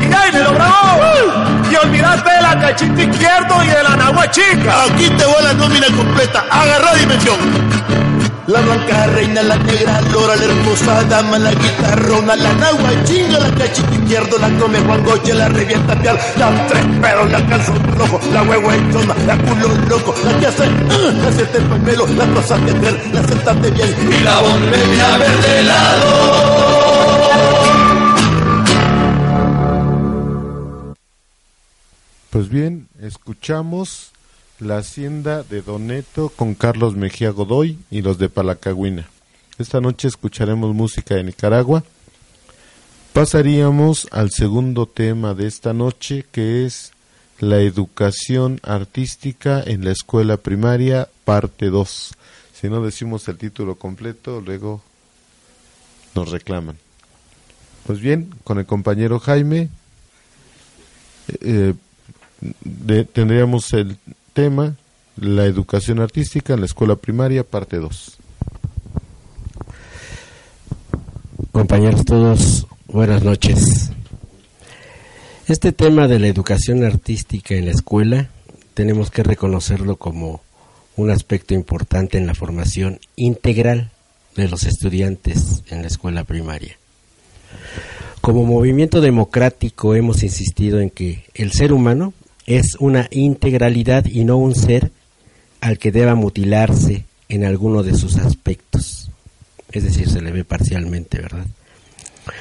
¡Y 0.00 0.12
Jaime, 0.12 0.40
bravo! 0.48 1.04
Y 1.70 1.76
olvidaste 1.76 2.28
de 2.28 2.42
la 2.42 2.60
cachita 2.60 3.02
izquierdo 3.02 3.62
y 3.62 3.68
de 3.68 3.82
la 3.84 3.96
nagua 3.96 4.28
chica. 4.32 4.84
Aquí 4.84 5.08
te 5.10 5.24
voy 5.26 5.42
la 5.44 5.52
nómina 5.54 5.86
completa, 5.96 6.44
agarra 6.50 6.94
dimensión. 6.94 7.99
La 8.50 8.60
blanca 8.62 9.06
reina, 9.06 9.42
la 9.44 9.56
negra 9.58 10.00
lora, 10.10 10.34
la 10.34 10.44
hermosa 10.44 11.04
dama, 11.04 11.38
la 11.38 11.52
guitarrona, 11.52 12.34
la 12.34 12.52
nagua 12.54 13.04
chinga, 13.04 13.38
la 13.38 13.54
cachita 13.54 13.94
izquierdo, 13.94 14.38
la 14.38 14.50
come 14.58 14.80
Juan 14.80 15.04
Goche, 15.04 15.34
la 15.34 15.48
revienta 15.48 15.94
pial, 16.00 16.18
la 16.36 16.66
tres 16.66 16.84
pedos, 17.00 17.30
la 17.30 17.46
calzón 17.46 17.78
flojo, 17.94 18.20
la 18.32 18.42
huehuenchona, 18.42 19.14
la 19.24 19.38
culo 19.38 19.68
loco, 19.88 20.16
la 20.24 20.36
que 20.40 20.46
hace, 20.48 20.66
uh, 20.66 21.12
la 21.22 21.32
siete 21.32 21.60
pelo, 21.84 22.08
la 22.08 22.26
cosa 22.34 22.58
que 22.64 22.72
ver, 22.72 23.14
la 23.14 23.22
sentate 23.22 23.70
bien 23.70 23.94
y 24.10 24.24
la 24.24 24.40
volveré 24.40 25.00
a 25.00 25.18
ver 25.18 25.42
de 25.42 25.62
lado. 25.62 26.10
Pues 32.30 32.48
bien, 32.48 32.88
escuchamos 33.00 34.10
La 34.60 34.78
Hacienda 34.78 35.42
de 35.42 35.62
Doneto 35.62 36.28
con 36.28 36.54
Carlos 36.54 36.94
Mejía 36.94 37.30
Godoy 37.30 37.78
y 37.90 38.02
los 38.02 38.18
de 38.18 38.28
Palacagüina. 38.28 39.08
Esta 39.58 39.80
noche 39.80 40.08
escucharemos 40.08 40.74
música 40.74 41.14
de 41.14 41.24
Nicaragua. 41.24 41.82
Pasaríamos 43.14 44.06
al 44.10 44.30
segundo 44.30 44.86
tema 44.86 45.34
de 45.34 45.46
esta 45.46 45.72
noche 45.72 46.26
que 46.30 46.66
es 46.66 46.92
la 47.38 47.60
educación 47.60 48.60
artística 48.62 49.62
en 49.64 49.84
la 49.84 49.92
escuela 49.92 50.36
primaria, 50.36 51.08
parte 51.24 51.70
2. 51.70 52.12
Si 52.52 52.68
no 52.68 52.82
decimos 52.82 53.26
el 53.28 53.38
título 53.38 53.76
completo, 53.76 54.42
luego 54.42 54.82
nos 56.14 56.30
reclaman. 56.30 56.76
Pues 57.86 57.98
bien, 58.00 58.34
con 58.44 58.58
el 58.58 58.66
compañero 58.66 59.18
Jaime 59.20 59.70
eh, 61.40 61.72
de- 62.62 63.04
tendríamos 63.04 63.72
el 63.72 63.96
tema 64.32 64.76
la 65.16 65.44
educación 65.44 66.00
artística 66.00 66.54
en 66.54 66.60
la 66.60 66.66
escuela 66.66 66.96
primaria, 66.96 67.44
parte 67.44 67.76
2. 67.76 68.18
Compañeros 71.52 72.04
todos, 72.04 72.66
buenas 72.86 73.22
noches. 73.22 73.90
Este 75.46 75.72
tema 75.72 76.06
de 76.06 76.20
la 76.20 76.28
educación 76.28 76.84
artística 76.84 77.54
en 77.54 77.66
la 77.66 77.72
escuela 77.72 78.28
tenemos 78.74 79.10
que 79.10 79.22
reconocerlo 79.22 79.96
como 79.96 80.42
un 80.96 81.10
aspecto 81.10 81.54
importante 81.54 82.18
en 82.18 82.26
la 82.26 82.34
formación 82.34 83.00
integral 83.16 83.90
de 84.36 84.48
los 84.48 84.64
estudiantes 84.64 85.64
en 85.70 85.82
la 85.82 85.88
escuela 85.88 86.24
primaria. 86.24 86.78
Como 88.20 88.44
movimiento 88.44 89.00
democrático 89.00 89.94
hemos 89.94 90.22
insistido 90.22 90.80
en 90.80 90.90
que 90.90 91.24
el 91.34 91.52
ser 91.52 91.72
humano 91.72 92.12
es 92.50 92.76
una 92.80 93.06
integralidad 93.12 94.06
y 94.06 94.24
no 94.24 94.36
un 94.36 94.56
ser 94.56 94.90
al 95.60 95.78
que 95.78 95.92
deba 95.92 96.16
mutilarse 96.16 97.04
en 97.28 97.44
alguno 97.44 97.84
de 97.84 97.94
sus 97.94 98.16
aspectos. 98.16 99.10
Es 99.70 99.84
decir, 99.84 100.08
se 100.08 100.20
le 100.20 100.32
ve 100.32 100.44
parcialmente, 100.44 101.20
¿verdad? 101.20 101.46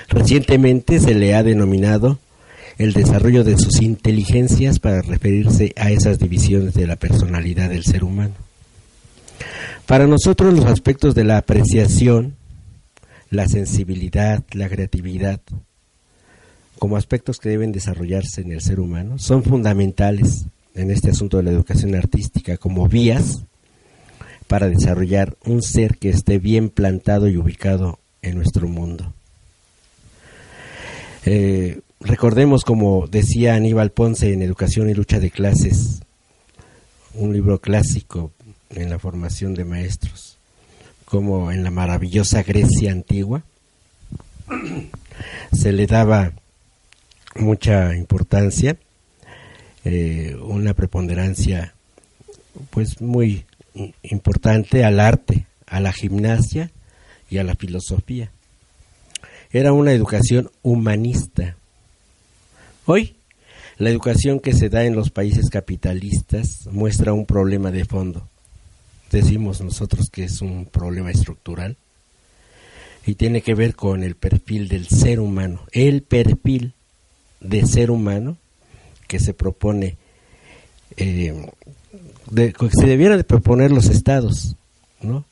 Recientemente 0.08 1.00
se 1.00 1.14
le 1.14 1.36
ha 1.36 1.44
denominado 1.44 2.18
el 2.80 2.94
desarrollo 2.94 3.44
de 3.44 3.58
sus 3.58 3.82
inteligencias 3.82 4.80
para 4.80 5.02
referirse 5.02 5.74
a 5.76 5.92
esas 5.92 6.18
divisiones 6.18 6.74
de 6.74 6.88
la 6.88 6.96
personalidad 6.96 7.70
del 7.70 7.84
ser 7.84 8.04
humano. 8.04 8.34
Para 9.86 10.08
nosotros 10.08 10.56
los 10.56 10.66
aspectos 10.66 11.14
de 11.14 11.24
la 11.24 11.38
apreciación, 11.38 12.36
la 13.30 13.48
sensibilidad, 13.48 14.44
la 14.54 14.70
creatividad, 14.70 15.40
como 16.80 16.98
aspectos 16.98 17.40
que 17.40 17.50
deben 17.50 17.72
desarrollarse 17.72 18.42
en 18.42 18.54
el 18.54 18.62
ser 18.62 18.80
humano, 18.80 19.20
son 19.20 19.44
fundamentales 19.44 20.46
en 20.74 20.92
este 20.92 21.12
asunto 21.12 21.38
de 21.38 21.44
la 21.44 21.52
educación 21.52 21.94
artística 21.94 22.58
como 22.58 22.88
vías 22.88 23.44
para 24.48 24.70
desarrollar 24.70 25.36
un 25.46 25.62
ser 25.62 25.98
que 25.98 26.10
esté 26.10 26.40
bien 26.40 26.70
plantado 26.70 27.28
y 27.28 27.38
ubicado 27.38 28.00
en 28.22 28.36
nuestro 28.36 28.68
mundo. 28.68 29.14
Eh, 31.26 31.82
recordemos, 32.00 32.64
como 32.64 33.08
decía 33.08 33.56
Aníbal 33.56 33.92
Ponce 33.92 34.34
en 34.34 34.42
Educación 34.42 34.90
y 34.90 34.94
Lucha 34.94 35.20
de 35.20 35.32
Clases, 35.32 36.02
un 37.14 37.34
libro 37.34 37.60
clásico 37.60 38.32
en 38.70 38.90
la 38.90 39.00
formación 39.00 39.54
de 39.54 39.66
maestros, 39.66 40.38
como 41.04 41.52
en 41.52 41.64
la 41.64 41.72
maravillosa 41.72 42.44
Grecia 42.44 42.92
antigua, 42.92 43.44
se 45.52 45.74
le 45.74 45.86
daba 45.86 46.32
mucha 47.40 47.96
importancia, 47.96 48.78
eh, 49.86 50.36
una 50.42 50.74
preponderancia 50.74 51.74
pues 52.70 53.02
muy 53.02 53.46
importante 54.04 54.84
al 54.84 55.00
arte, 55.00 55.48
a 55.66 55.80
la 55.80 55.94
gimnasia 55.94 56.72
y 57.30 57.38
a 57.38 57.44
la 57.44 57.56
filosofía. 57.56 58.32
Era 59.52 59.74
una 59.74 59.94
educación 59.94 60.52
humanista. 60.62 61.56
Hoy, 62.86 63.16
la 63.78 63.90
educación 63.90 64.40
que 64.40 64.54
se 64.54 64.70
da 64.70 64.86
en 64.86 64.96
los 64.96 65.10
países 65.10 65.50
capitalistas 65.50 66.68
muestra 66.72 67.14
un 67.14 67.26
problema 67.26 67.72
de 67.72 67.86
fondo. 67.86 68.28
Decimos 69.12 69.62
nosotros 69.62 70.10
que 70.12 70.26
es 70.26 70.42
un 70.42 70.66
problema 70.66 71.10
estructural 71.10 71.78
y 73.06 73.16
tiene 73.16 73.42
que 73.42 73.56
ver 73.56 73.76
con 73.76 74.04
el 74.04 74.16
perfil 74.16 74.68
del 74.68 74.88
ser 74.88 75.20
humano, 75.20 75.66
el 75.72 76.04
perfil 76.04 76.74
de 77.40 77.66
ser 77.66 77.92
humano 77.92 78.38
que 79.08 79.20
se 79.20 79.34
propone, 79.34 79.98
eh, 80.98 81.34
que 82.36 82.70
se 82.72 82.86
debieran 82.86 83.18
de 83.18 83.24
proponer 83.24 83.72
los 83.72 83.88
estados, 83.88 84.56
¿no? 85.02 85.26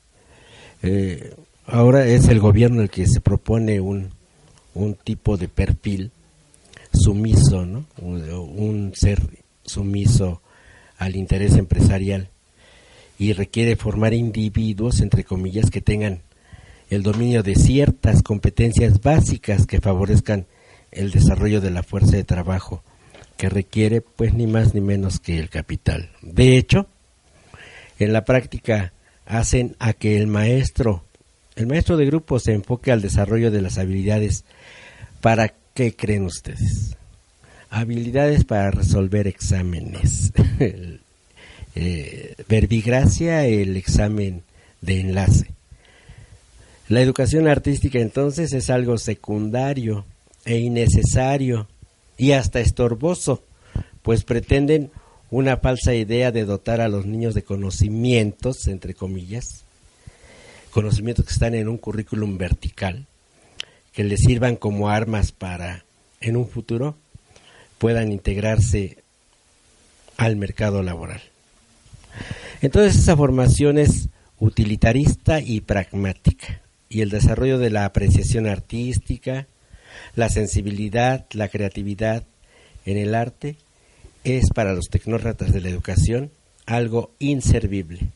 Eh, 0.84 1.34
ahora 1.66 2.06
es 2.06 2.28
el 2.28 2.40
gobierno 2.40 2.82
el 2.82 2.90
que 2.90 3.08
se 3.08 3.22
propone 3.22 3.80
un, 3.82 4.10
un 4.74 4.96
tipo 4.96 5.38
de 5.38 5.48
perfil 5.48 6.12
sumiso, 6.94 7.66
¿no? 7.66 7.86
un 8.02 8.94
ser 8.96 9.22
sumiso 9.64 10.42
al 10.98 11.16
interés 11.16 11.56
empresarial 11.56 12.30
y 13.20 13.34
requiere 13.34 13.76
formar 13.76 14.14
individuos, 14.14 15.02
entre 15.02 15.24
comillas, 15.24 15.70
que 15.70 15.82
tengan 15.82 16.22
el 16.90 17.04
dominio 17.04 17.44
de 17.44 17.56
ciertas 17.56 18.22
competencias 18.22 19.02
básicas 19.02 19.66
que 19.66 19.82
favorezcan 19.82 20.46
el 20.92 21.12
desarrollo 21.12 21.62
de 21.62 21.72
la 21.72 21.84
fuerza 21.84 22.16
de 22.16 22.24
trabajo 22.24 22.84
que 23.38 23.50
requiere 23.50 24.02
pues 24.02 24.34
ni 24.34 24.48
más 24.48 24.74
ni 24.74 24.82
menos 24.82 25.20
que 25.20 25.40
el 25.40 25.50
capital. 25.50 26.10
De 26.22 26.58
hecho, 26.58 26.88
en 28.00 28.14
la 28.14 28.26
práctica 28.26 28.94
hacen 29.26 29.76
a 29.80 29.94
que 29.94 30.18
el 30.18 30.28
maestro, 30.28 31.04
el 31.56 31.68
maestro 31.68 31.98
de 31.98 32.06
grupo 32.06 32.40
se 32.40 32.54
enfoque 32.54 32.92
al 32.92 33.02
desarrollo 33.02 33.52
de 33.52 33.62
las 33.62 33.78
habilidades 33.78 34.44
para 35.22 35.54
qué 35.74 35.96
creen 35.96 36.26
ustedes? 36.26 36.98
Habilidades 37.70 38.44
para 38.46 38.72
resolver 38.72 39.28
exámenes. 39.28 40.32
eh, 41.76 42.36
verbigracia, 42.48 43.46
el 43.46 43.78
examen 43.78 44.44
de 44.82 45.02
enlace. 45.02 45.52
La 46.88 47.02
educación 47.02 47.48
artística 47.48 48.00
entonces 48.00 48.54
es 48.54 48.70
algo 48.70 48.98
secundario 48.98 50.06
e 50.48 50.58
innecesario 50.60 51.68
y 52.18 52.32
hasta 52.32 52.62
estorboso, 52.62 53.44
pues 54.02 54.24
pretenden 54.24 54.92
una 55.30 55.58
falsa 55.58 55.94
idea 55.94 56.32
de 56.32 56.46
dotar 56.46 56.80
a 56.80 56.88
los 56.88 57.06
niños 57.06 57.36
de 57.36 57.44
conocimientos, 57.44 58.68
entre 58.68 58.94
comillas, 58.94 59.66
conocimientos 60.72 61.26
que 61.26 61.34
están 61.34 61.54
en 61.54 61.68
un 61.68 61.78
currículum 61.78 62.38
vertical, 62.38 63.08
que 63.92 64.06
les 64.06 64.22
sirvan 64.22 64.56
como 64.56 64.90
armas 64.90 65.34
para, 65.34 65.84
en 66.22 66.38
un 66.38 66.48
futuro, 66.48 66.96
puedan 67.78 68.14
integrarse 68.14 69.00
al 70.16 70.38
mercado 70.38 70.82
laboral. 70.82 71.22
Entonces 72.62 72.98
esa 72.98 73.18
formación 73.18 73.78
es 73.78 74.08
utilitarista 74.40 75.42
y 75.42 75.60
pragmática, 75.60 76.62
y 76.88 77.02
el 77.02 77.10
desarrollo 77.10 77.60
de 77.60 77.70
la 77.70 77.84
apreciación 77.84 78.48
artística, 78.48 79.46
la 80.16 80.30
sensibilidad, 80.30 81.26
la 81.32 81.50
creatividad 81.50 82.24
en 82.86 82.98
el 82.98 83.16
arte 83.16 83.58
es 84.24 84.50
para 84.54 84.74
los 84.74 84.90
tecnócratas 84.90 85.54
de 85.54 85.62
la 85.62 85.70
educación 85.70 86.32
algo 86.66 87.12
inservible. 87.20 88.10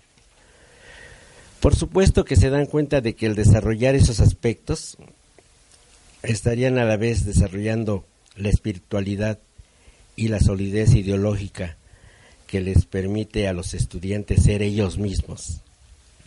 Por 1.60 1.76
supuesto 1.76 2.26
que 2.26 2.36
se 2.36 2.50
dan 2.50 2.65
cuenta 2.65 3.02
de 3.02 3.15
que 3.15 3.28
el 3.28 3.36
desarrollar 3.36 3.96
esos 3.96 4.20
aspectos 4.20 4.98
estarían 6.24 6.78
a 6.78 6.86
la 6.86 6.98
vez 6.98 7.26
desarrollando 7.26 8.06
la 8.36 8.50
espiritualidad 8.50 9.39
y 10.15 10.28
la 10.28 10.39
solidez 10.39 10.94
ideológica 10.96 11.78
que 12.48 12.62
les 12.62 12.86
permite 12.86 13.48
a 13.48 13.54
los 13.54 13.74
estudiantes 13.74 14.44
ser 14.44 14.62
ellos 14.62 14.98
mismos 14.98 15.62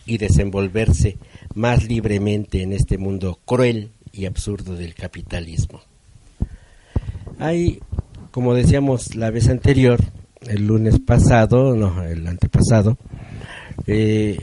y 0.05 0.17
desenvolverse 0.17 1.17
más 1.53 1.83
libremente 1.83 2.61
en 2.61 2.73
este 2.73 2.97
mundo 2.97 3.39
cruel 3.45 3.91
y 4.15 4.25
absurdo 4.25 4.75
del 4.75 4.95
capitalismo. 4.95 5.81
Hay, 7.39 7.79
como 8.31 8.53
decíamos 8.53 9.15
la 9.15 9.29
vez 9.29 9.49
anterior, 9.49 9.99
el 10.47 10.67
lunes 10.67 10.99
pasado, 10.99 11.75
no, 11.75 12.03
el 12.03 12.25
antepasado, 12.27 12.97
eh, 13.87 14.39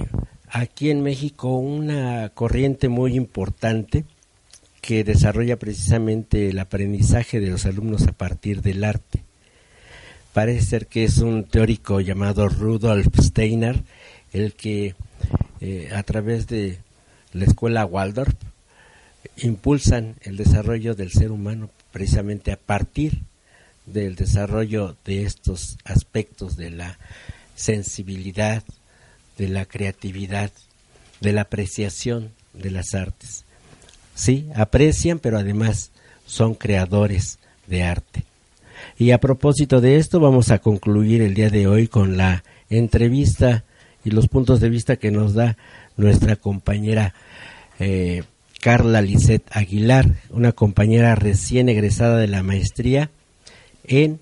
aquí 0.48 0.90
en 0.90 1.02
México 1.02 1.56
una 1.56 2.28
corriente 2.30 2.88
muy 2.88 3.14
importante 3.14 4.04
que 4.80 5.04
desarrolla 5.04 5.58
precisamente 5.58 6.50
el 6.50 6.58
aprendizaje 6.58 7.40
de 7.40 7.50
los 7.50 7.66
alumnos 7.66 8.06
a 8.06 8.12
partir 8.12 8.62
del 8.62 8.84
arte. 8.84 9.24
Parece 10.32 10.62
ser 10.62 10.86
que 10.86 11.04
es 11.04 11.18
un 11.18 11.44
teórico 11.44 12.00
llamado 12.00 12.48
Rudolf 12.48 13.06
Steiner 13.20 13.82
el 14.32 14.54
que 14.54 14.94
eh, 15.60 15.90
a 15.94 16.02
través 16.02 16.46
de 16.46 16.78
la 17.32 17.44
escuela 17.44 17.86
Waldorf 17.86 18.34
impulsan 19.36 20.16
el 20.22 20.36
desarrollo 20.36 20.94
del 20.94 21.10
ser 21.10 21.30
humano 21.30 21.70
precisamente 21.92 22.52
a 22.52 22.56
partir 22.56 23.22
del 23.86 24.14
desarrollo 24.14 24.96
de 25.04 25.22
estos 25.22 25.78
aspectos 25.84 26.56
de 26.56 26.70
la 26.70 26.98
sensibilidad, 27.54 28.62
de 29.38 29.48
la 29.48 29.64
creatividad, 29.64 30.50
de 31.20 31.32
la 31.32 31.42
apreciación 31.42 32.30
de 32.52 32.70
las 32.70 32.94
artes. 32.94 33.44
Sí, 34.14 34.48
aprecian, 34.54 35.18
pero 35.18 35.38
además 35.38 35.90
son 36.26 36.54
creadores 36.54 37.38
de 37.66 37.82
arte. 37.82 38.24
Y 38.98 39.12
a 39.12 39.18
propósito 39.18 39.80
de 39.80 39.96
esto, 39.96 40.20
vamos 40.20 40.50
a 40.50 40.58
concluir 40.58 41.22
el 41.22 41.34
día 41.34 41.50
de 41.50 41.66
hoy 41.66 41.88
con 41.88 42.16
la 42.16 42.44
entrevista 42.68 43.64
y 44.04 44.10
los 44.10 44.28
puntos 44.28 44.60
de 44.60 44.68
vista 44.68 44.96
que 44.96 45.10
nos 45.10 45.34
da 45.34 45.56
nuestra 45.96 46.36
compañera 46.36 47.14
eh, 47.78 48.24
Carla 48.62 49.02
Lisset 49.02 49.42
Aguilar, 49.50 50.06
una 50.30 50.52
compañera 50.52 51.16
recién 51.16 51.68
egresada 51.68 52.18
de 52.18 52.28
la 52.28 52.44
maestría 52.44 53.10
en 53.82 54.20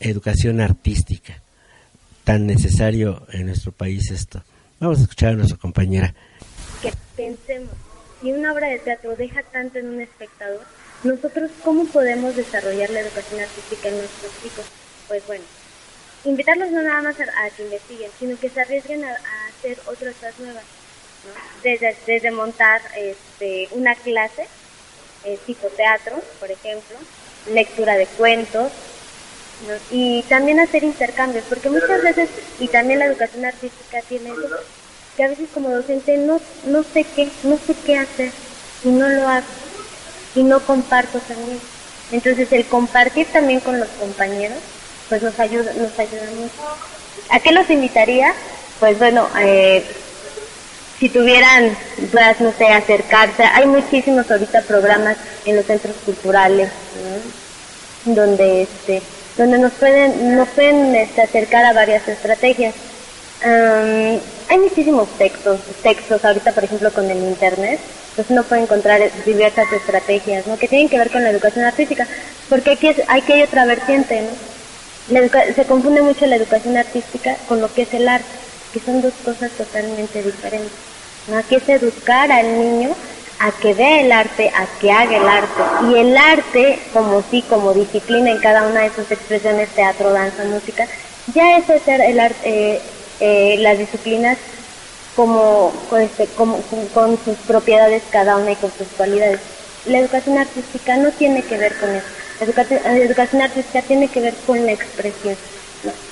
educación 0.00 0.60
artística. 0.60 1.40
Tan 2.24 2.48
necesario 2.48 3.28
en 3.30 3.46
nuestro 3.46 3.70
país 3.70 4.10
esto. 4.10 4.42
Vamos 4.80 4.98
a 4.98 5.02
escuchar 5.02 5.34
a 5.34 5.36
nuestra 5.36 5.56
compañera. 5.56 6.12
Que 6.82 6.92
pensemos, 7.14 7.70
si 8.20 8.32
una 8.32 8.52
obra 8.52 8.70
de 8.70 8.80
teatro 8.80 9.14
deja 9.14 9.44
tanto 9.44 9.78
en 9.78 9.86
un 9.86 10.00
espectador, 10.00 10.62
nosotros 11.04 11.52
cómo 11.62 11.84
podemos 11.84 12.34
desarrollar 12.34 12.90
la 12.90 13.02
educación 13.02 13.40
artística 13.40 13.88
en 13.88 13.98
nuestros 13.98 14.32
chicos? 14.42 14.64
Pues 15.06 15.24
bueno, 15.28 15.44
invitarlos 16.24 16.72
no 16.72 16.82
nada 16.82 17.02
más 17.02 17.14
a, 17.20 17.56
que 17.56 17.62
investiguen, 17.62 18.10
sino 18.18 18.36
que 18.36 18.50
se 18.50 18.60
arriesguen 18.62 19.04
a, 19.04 19.10
a 19.10 19.48
hacer 19.48 19.78
otras 19.86 20.16
cosas 20.16 20.40
nuevas 20.40 20.64
desde, 21.62 21.96
desde 22.06 22.30
montar 22.30 22.80
este, 22.96 23.68
una 23.72 23.94
clase, 23.94 24.46
eh, 25.24 25.38
tipo 25.46 25.68
teatro, 25.68 26.20
por 26.38 26.50
ejemplo, 26.50 26.96
lectura 27.52 27.96
de 27.96 28.06
cuentos, 28.06 28.70
y 29.90 30.22
también 30.28 30.60
hacer 30.60 30.84
intercambios, 30.84 31.44
porque 31.48 31.68
muchas 31.68 32.00
veces, 32.02 32.28
y 32.60 32.68
también 32.68 33.00
la 33.00 33.06
educación 33.06 33.44
artística 33.44 34.00
tiene 34.02 34.30
eso, 34.30 34.56
que 35.16 35.24
a 35.24 35.28
veces 35.28 35.48
como 35.52 35.70
docente 35.70 36.16
no, 36.16 36.40
no 36.64 36.84
sé 36.84 37.04
qué, 37.04 37.28
no 37.42 37.58
sé 37.58 37.74
qué 37.84 37.98
hacer, 37.98 38.30
y 38.84 38.88
no 38.88 39.08
lo 39.08 39.28
hago, 39.28 39.46
y 40.34 40.44
no 40.44 40.60
comparto 40.60 41.18
también. 41.20 41.60
Entonces 42.12 42.50
el 42.52 42.66
compartir 42.66 43.26
también 43.32 43.60
con 43.60 43.78
los 43.80 43.88
compañeros, 43.88 44.58
pues 45.08 45.22
nos 45.22 45.38
ayuda, 45.40 45.72
nos 45.74 45.98
ayuda 45.98 46.30
mucho. 46.36 46.54
¿A 47.30 47.40
qué 47.40 47.50
los 47.52 47.68
invitaría? 47.68 48.32
Pues 48.78 48.98
bueno, 48.98 49.28
eh, 49.40 49.84
si 50.98 51.08
tuvieran 51.08 51.76
dudas, 52.10 52.40
no 52.40 52.52
sé, 52.52 52.66
acercarse, 52.68 53.44
hay 53.44 53.66
muchísimos 53.66 54.30
ahorita 54.30 54.62
programas 54.62 55.16
en 55.44 55.56
los 55.56 55.64
centros 55.64 55.94
culturales 56.04 56.70
donde 58.04 58.62
este 58.62 59.02
donde 59.36 59.58
nos 59.58 59.72
pueden 59.74 60.36
nos 60.36 60.48
pueden 60.48 60.94
este, 60.96 61.22
acercar 61.22 61.64
a 61.64 61.72
varias 61.72 62.06
estrategias. 62.08 62.74
hay 63.44 64.58
muchísimos 64.58 65.08
textos, 65.16 65.60
textos 65.82 66.24
ahorita 66.24 66.52
por 66.52 66.64
ejemplo 66.64 66.92
con 66.92 67.08
el 67.10 67.18
internet, 67.18 67.78
pues 68.16 68.30
uno 68.30 68.42
puede 68.42 68.62
encontrar 68.62 69.00
diversas 69.24 69.72
estrategias, 69.72 70.46
¿no? 70.46 70.58
Que 70.58 70.66
tienen 70.66 70.88
que 70.88 70.98
ver 70.98 71.10
con 71.10 71.22
la 71.22 71.30
educación 71.30 71.64
artística, 71.64 72.06
porque 72.48 72.72
aquí, 72.72 72.88
es, 72.88 72.96
aquí 73.06 73.32
hay 73.32 73.42
otra 73.42 73.64
vertiente, 73.64 74.22
¿no? 74.22 75.20
se 75.54 75.64
confunde 75.64 76.02
mucho 76.02 76.26
la 76.26 76.36
educación 76.36 76.76
artística 76.76 77.36
con 77.48 77.60
lo 77.60 77.72
que 77.72 77.82
es 77.82 77.94
el 77.94 78.08
arte, 78.08 78.26
que 78.72 78.80
son 78.80 79.00
dos 79.00 79.14
cosas 79.24 79.50
totalmente 79.52 80.22
diferentes. 80.22 80.87
¿No? 81.28 81.38
Aquí 81.38 81.56
es 81.56 81.68
educar 81.68 82.30
al 82.30 82.58
niño 82.58 82.94
a 83.38 83.52
que 83.52 83.74
vea 83.74 84.00
el 84.00 84.10
arte, 84.10 84.50
a 84.54 84.66
que 84.80 84.90
haga 84.90 85.16
el 85.16 85.28
arte. 85.28 85.62
Y 85.90 85.94
el 85.94 86.16
arte, 86.16 86.78
como 86.92 87.22
sí, 87.30 87.42
como 87.48 87.72
disciplina 87.72 88.30
en 88.30 88.38
cada 88.38 88.66
una 88.66 88.80
de 88.80 88.90
sus 88.90 89.10
expresiones, 89.10 89.68
teatro, 89.70 90.12
danza, 90.12 90.44
música, 90.44 90.86
ya 91.34 91.56
es 91.58 91.70
hacer 91.70 92.00
el 92.00 92.18
arte, 92.18 92.38
eh, 92.44 92.80
eh, 93.20 93.56
las 93.58 93.78
disciplinas 93.78 94.38
como 95.14 95.72
este, 96.00 96.26
como, 96.36 96.60
con 96.94 97.18
sus 97.24 97.36
propiedades 97.38 98.04
cada 98.10 98.36
una 98.36 98.52
y 98.52 98.56
con 98.56 98.70
sus 98.70 98.86
cualidades. 98.96 99.40
La 99.86 99.98
educación 99.98 100.38
artística 100.38 100.96
no 100.96 101.10
tiene 101.10 101.42
que 101.42 101.56
ver 101.56 101.74
con 101.76 101.90
eso. 101.90 102.06
La 102.38 102.46
educación, 102.96 103.42
artística 103.42 103.82
tiene 103.82 104.06
que 104.08 104.20
ver 104.20 104.34
con 104.46 104.64
la 104.64 104.72
expresión. 104.72 105.36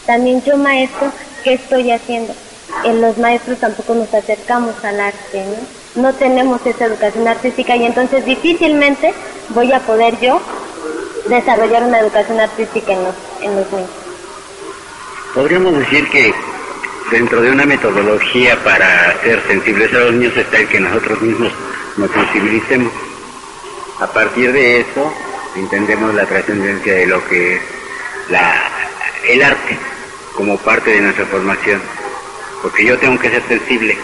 También 0.07 0.43
yo 0.43 0.57
maestro, 0.57 1.13
¿qué 1.45 1.55
estoy 1.55 1.93
haciendo? 1.93 2.35
En 2.85 3.01
los 3.01 3.17
maestros 3.19 3.59
tampoco 3.59 3.95
nos 3.95 4.13
acercamos 4.13 4.75
al 4.85 5.01
arte, 5.01 5.45
¿no? 5.45 6.03
No 6.03 6.13
tenemos 6.13 6.65
esa 6.67 6.87
educación 6.87 7.27
artística 7.27 7.75
y 7.77 7.87
entonces 7.87 8.25
difícilmente 8.25 9.15
voy 9.51 9.73
a 9.73 9.81
poder 9.81 10.19
yo 10.21 10.41
desarrollar 11.29 11.85
una 11.85 12.01
educación 12.01 12.39
artística 12.39 12.93
en 12.93 13.05
los, 13.05 13.15
en 13.41 13.57
los 13.57 13.73
niños. 13.73 13.91
Podríamos 15.35 15.79
decir 15.79 16.09
que 16.11 16.35
dentro 17.11 17.41
de 17.41 17.51
una 17.51 17.65
metodología 17.65 18.57
para 18.65 19.21
ser 19.23 19.43
sensibles 19.47 19.93
a 19.95 19.99
los 19.99 20.13
niños 20.15 20.37
está 20.37 20.59
el 20.59 20.69
que 20.69 20.81
nosotros 20.81 21.21
mismos 21.23 21.53
nos 21.97 22.11
sensibilicemos. 22.11 22.93
A 24.01 24.07
partir 24.07 24.53
de 24.53 24.81
eso 24.81 25.13
entendemos 25.57 26.15
la 26.15 26.27
trascendencia 26.27 26.95
de 26.95 27.07
lo 27.07 27.27
que 27.29 27.57
es 27.57 27.63
la, 28.29 28.55
el 29.29 29.43
arte 29.43 29.79
como 30.35 30.59
parte 30.59 30.91
de 30.91 31.01
nuestra 31.01 31.25
formación, 31.27 31.81
porque 32.63 32.85
yo 32.85 32.99
tengo 32.99 33.19
que 33.19 33.31
ser 33.31 33.43
sensible 33.49 33.97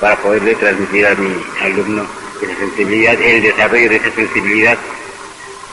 para 0.00 0.16
poderle 0.16 0.54
transmitir 0.54 1.06
a 1.06 1.14
mi 1.14 1.34
alumno 1.62 2.06
esa 2.42 2.56
sensibilidad, 2.56 3.20
el 3.20 3.42
desarrollo 3.42 3.88
de 3.88 3.96
esa 3.96 4.10
sensibilidad 4.10 4.76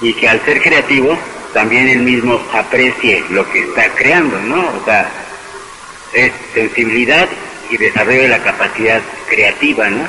y 0.01 0.13
que 0.13 0.27
al 0.27 0.43
ser 0.45 0.61
creativo 0.61 1.17
también 1.53 1.87
él 1.87 1.99
mismo 1.99 2.41
aprecie 2.51 3.23
lo 3.29 3.49
que 3.51 3.59
está 3.59 3.89
creando, 3.95 4.39
¿no? 4.41 4.61
O 4.61 4.85
sea, 4.85 5.09
es 6.13 6.31
sensibilidad 6.53 7.27
y 7.69 7.77
desarrollo 7.77 8.23
de 8.23 8.27
la 8.27 8.43
capacidad 8.43 9.01
creativa, 9.29 9.89
¿no? 9.89 10.07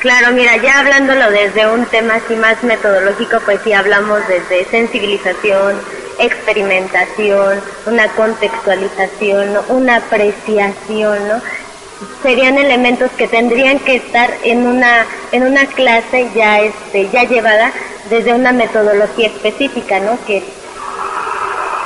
Claro, 0.00 0.32
mira, 0.32 0.56
ya 0.56 0.80
hablándolo 0.80 1.30
desde 1.30 1.68
un 1.68 1.86
tema 1.86 2.14
así 2.14 2.34
más 2.34 2.62
metodológico, 2.64 3.38
pues 3.44 3.60
sí 3.62 3.72
hablamos 3.72 4.20
desde 4.26 4.64
sensibilización, 4.68 5.80
experimentación, 6.18 7.60
una 7.86 8.08
contextualización, 8.08 9.58
una 9.68 9.96
apreciación, 9.96 11.28
¿no? 11.28 11.40
Serían 12.22 12.58
elementos 12.58 13.10
que 13.12 13.28
tendrían 13.28 13.78
que 13.78 13.96
estar 13.96 14.30
en 14.42 14.66
una 14.66 15.06
en 15.30 15.44
una 15.44 15.66
clase 15.66 16.28
ya 16.34 16.60
este 16.60 17.08
ya 17.10 17.24
llevada 17.24 17.72
desde 18.10 18.34
una 18.34 18.52
metodología 18.52 19.28
específica, 19.28 20.00
¿no? 20.00 20.18
Que 20.26 20.42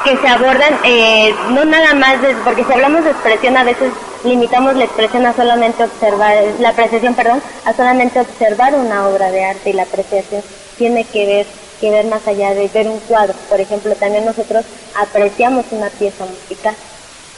que 0.06 0.16
se 0.18 0.28
abordan, 0.28 0.72
eh, 0.84 1.34
no 1.50 1.64
nada 1.64 1.92
más, 1.94 2.18
porque 2.44 2.62
si 2.62 2.72
hablamos 2.72 3.02
de 3.02 3.10
expresión 3.10 3.56
a 3.56 3.64
veces 3.64 3.92
limitamos 4.22 4.76
la 4.76 4.84
expresión 4.84 5.26
a 5.26 5.32
solamente 5.32 5.82
observar, 5.82 6.36
la 6.60 6.68
apreciación, 6.68 7.14
perdón, 7.14 7.42
a 7.64 7.72
solamente 7.72 8.20
observar 8.20 8.74
una 8.74 9.08
obra 9.08 9.32
de 9.32 9.44
arte 9.44 9.70
y 9.70 9.72
la 9.72 9.82
apreciación 9.82 10.42
tiene 10.78 11.04
que 11.04 11.26
ver, 11.26 11.46
que 11.80 11.90
ver 11.90 12.06
más 12.06 12.26
allá 12.26 12.54
de 12.54 12.68
ver 12.68 12.88
un 12.88 12.98
cuadro. 13.00 13.34
Por 13.48 13.60
ejemplo, 13.60 13.94
también 13.94 14.24
nosotros 14.24 14.64
apreciamos 14.94 15.66
una 15.70 15.88
pieza 15.90 16.24
musical, 16.24 16.74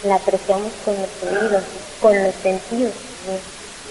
la 0.04 0.16
apreciamos 0.16 0.72
con 0.84 0.94
los 0.94 1.32
oídos, 1.42 1.62
con 2.00 2.22
los 2.22 2.34
sentidos. 2.42 2.92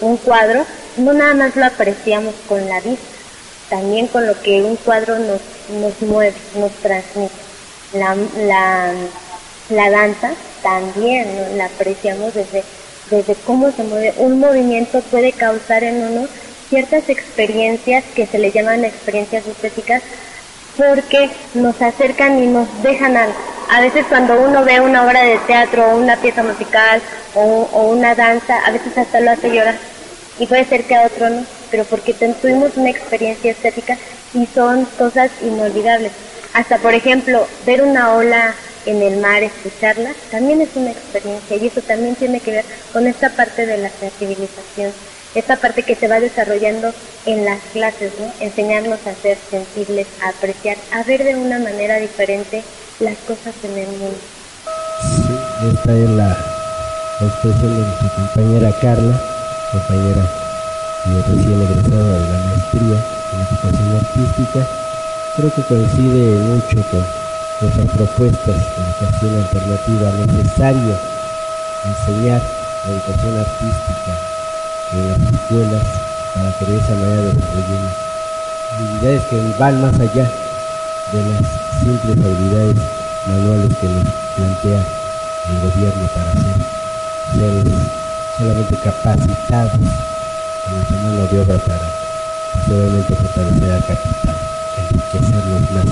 Un 0.02 0.18
cuadro 0.18 0.66
no 0.98 1.14
nada 1.14 1.34
más 1.34 1.56
lo 1.56 1.66
apreciamos 1.66 2.34
con 2.48 2.68
la 2.68 2.80
vista, 2.82 3.06
también 3.70 4.08
con 4.08 4.26
lo 4.26 4.40
que 4.42 4.62
un 4.62 4.76
cuadro 4.78 5.18
nos, 5.20 5.42
nos 5.70 6.02
mueve, 6.02 6.36
nos 6.56 6.72
transmite 6.74 7.48
la, 7.94 8.16
la, 8.38 8.94
la 9.70 9.90
danza 9.90 10.32
también 10.62 11.58
la 11.58 11.66
apreciamos 11.66 12.34
desde, 12.34 12.64
desde 13.10 13.36
cómo 13.46 13.72
se 13.72 13.84
mueve. 13.84 14.14
Un 14.18 14.40
movimiento 14.40 15.02
puede 15.02 15.32
causar 15.32 15.84
en 15.84 16.04
uno 16.04 16.28
ciertas 16.70 17.08
experiencias 17.10 18.04
que 18.16 18.26
se 18.26 18.40
le 18.40 18.52
llaman 18.52 18.84
experiencias 18.84 19.48
estéticas 19.48 20.02
porque 20.78 21.30
nos 21.56 21.82
acercan 21.82 22.42
y 22.42 22.48
nos 22.48 22.68
dejan 22.84 23.18
algo. 23.18 23.36
A 23.70 23.82
veces 23.82 24.06
cuando 24.08 24.40
uno 24.40 24.64
ve 24.64 24.80
una 24.80 25.06
obra 25.06 25.24
de 25.24 25.38
teatro 25.40 25.86
o 25.86 25.98
una 25.98 26.16
pieza 26.18 26.44
musical 26.44 27.02
o, 27.36 27.68
o 27.74 27.90
una 27.90 28.16
danza, 28.16 28.60
a 28.66 28.72
veces 28.72 28.98
hasta 28.98 29.20
lo 29.20 29.32
hace 29.32 29.50
llorar. 29.50 29.76
Y 30.40 30.46
puede 30.46 30.66
ser 30.66 30.84
que 30.86 30.96
a 30.96 31.06
otro 31.06 31.30
no, 31.30 31.44
pero 31.70 31.84
porque 31.84 32.14
tuvimos 32.14 32.78
una 32.78 32.90
experiencia 32.90 33.52
estética 33.52 33.98
y 34.34 34.46
son 34.46 34.86
cosas 34.98 35.32
inolvidables. 35.42 36.12
Hasta, 36.54 36.78
por 36.78 36.94
ejemplo, 36.94 37.48
ver 37.66 37.82
una 37.82 38.14
ola 38.14 38.54
en 38.86 39.02
el 39.02 39.18
mar, 39.18 39.44
escucharla, 39.44 40.12
también 40.32 40.62
es 40.62 40.70
una 40.76 40.92
experiencia 40.92 41.58
y 41.58 41.68
eso 41.68 41.82
también 41.82 42.16
tiene 42.16 42.40
que 42.40 42.52
ver 42.52 42.66
con 42.94 43.06
esta 43.06 43.30
parte 43.30 43.66
de 43.66 43.78
la 43.78 43.90
sensibilización, 43.90 44.94
esta 45.36 45.58
parte 45.58 45.84
que 45.84 45.96
se 45.96 46.08
va 46.08 46.20
desarrollando 46.20 46.94
en 47.26 47.46
las 47.46 47.60
clases, 47.74 48.12
¿no? 48.20 48.32
enseñarnos 48.40 49.00
a 49.06 49.14
ser 49.16 49.38
sensibles, 49.50 50.08
a 50.24 50.30
apreciar, 50.30 50.78
a 50.92 51.04
ver 51.04 51.24
de 51.24 51.36
una 51.36 51.60
manera 51.60 51.98
diferente 51.98 52.64
las 53.00 53.18
cosas 53.20 53.54
en 53.64 53.78
el 53.78 53.88
mundo. 53.88 54.18
Sí, 55.02 55.38
esta 55.74 55.92
es 55.92 56.10
la, 56.10 56.38
expresión 57.20 57.76
de 57.76 57.82
nuestra 57.82 58.16
compañera 58.16 58.72
Carla, 58.80 59.22
compañera 59.72 60.24
y 61.06 61.10
recién 61.22 61.62
egresada 61.62 62.14
de 62.14 62.32
la 62.32 62.46
maestría 62.46 62.98
en 63.34 63.40
educación 63.42 63.96
artística 63.96 64.68
creo 65.38 65.54
que 65.54 65.62
coincide 65.64 66.40
mucho 66.40 66.90
con 66.90 67.06
nuestras 67.62 67.90
propuestas 67.96 68.46
de 68.48 68.84
educación 68.84 69.36
alternativa, 69.36 70.12
necesario 70.34 70.98
enseñar 71.86 72.42
la 72.86 72.92
educación 72.92 73.38
artística 73.38 74.27
en 74.94 75.10
las 75.10 75.34
escuelas 75.34 75.84
para 76.34 76.52
que 76.58 76.66
de 76.66 76.78
esa 76.78 76.94
manera 76.96 77.22
desarrollen 77.24 77.84
habilidades 78.78 79.24
que 79.30 79.56
van 79.60 79.82
más 79.82 79.94
allá 80.00 80.32
de 81.12 81.20
las 81.32 81.44
simples 81.80 82.18
habilidades 82.26 82.78
manuales 83.28 83.78
que 83.80 83.88
nos 83.88 84.08
plantea 84.36 84.82
el 85.50 85.72
gobierno 85.72 86.08
para 86.14 86.32
ser 86.34 86.58
seres 87.34 87.74
solamente 88.38 88.76
capacitados 88.84 89.72
con 89.72 90.76
nuestra 90.76 90.98
mano 91.04 91.28
de 91.28 91.40
obra 91.42 91.58
para 91.58 91.88
solamente 92.68 93.16
fortalecer 93.16 93.72
al 93.72 93.86
capital 93.86 94.36
enriquecernos 94.78 95.72
más 95.72 95.86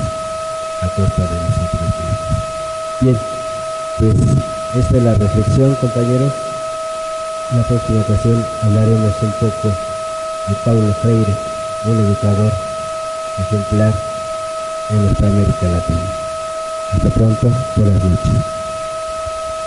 a 0.81 0.87
costa 0.95 1.21
de 1.21 1.35
nosotros 1.41 1.81
mismos. 1.81 2.35
Bien, 3.01 3.17
pues 3.99 4.15
esta 4.75 4.97
es 4.97 5.03
la 5.03 5.13
reflexión, 5.15 5.75
compañeros. 5.75 6.54
En 7.51 7.57
la 7.57 7.63
próxima 7.63 8.01
ocasión 8.01 8.45
hablaremos 8.63 9.13
un 9.21 9.31
poco 9.33 9.67
de 9.67 10.55
Paulo 10.65 10.93
Freire, 11.01 11.35
un 11.85 11.99
educador 11.99 12.51
ejemplar 13.39 13.93
en 14.89 15.05
nuestra 15.05 15.27
América 15.27 15.67
Latina. 15.67 16.09
Hasta 16.93 17.09
pronto, 17.09 17.51
buenas 17.75 18.03
noches. 18.03 18.41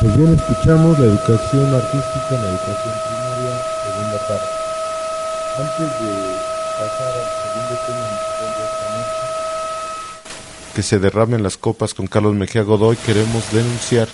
Pues 0.01 0.17
bien, 0.17 0.35
escuchamos 0.35 0.99
la 0.99 1.07
educación 1.07 1.75
artística 1.75 2.31
en 2.31 2.43
la 2.43 2.49
educación 2.49 2.95
primaria, 3.07 3.55
segunda 3.85 4.19
parte. 4.27 4.51
Antes 5.59 5.91
de 6.01 6.13
pasar 6.79 7.13
al 7.15 7.29
segundo 7.43 7.75
tema 7.87 8.29
que 10.75 10.83
se 10.85 11.01
derramen 11.01 11.43
las 11.43 11.57
copas 11.57 11.93
con 11.93 12.07
Carlos 12.07 12.35
Mejía 12.35 12.63
Godoy, 12.63 12.97
queremos 12.97 13.53
denunciar 13.53 14.07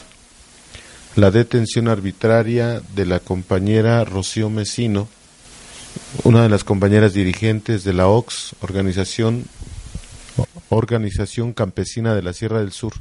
la 1.17 1.31
detención 1.31 1.87
arbitraria 1.87 2.81
de 2.95 3.07
la 3.07 3.21
compañera 3.21 4.05
Rocío 4.05 4.51
Mesino, 4.51 5.09
una 6.25 6.43
de 6.43 6.49
las 6.49 6.65
compañeras 6.65 7.15
dirigentes 7.15 7.85
de 7.85 7.93
la 7.93 8.09
OX, 8.09 8.57
organización, 8.61 9.45
organización 10.71 11.53
campesina 11.53 12.17
de 12.17 12.23
la 12.23 12.33
Sierra 12.33 12.59
del 12.59 12.73
Sur, 12.73 12.95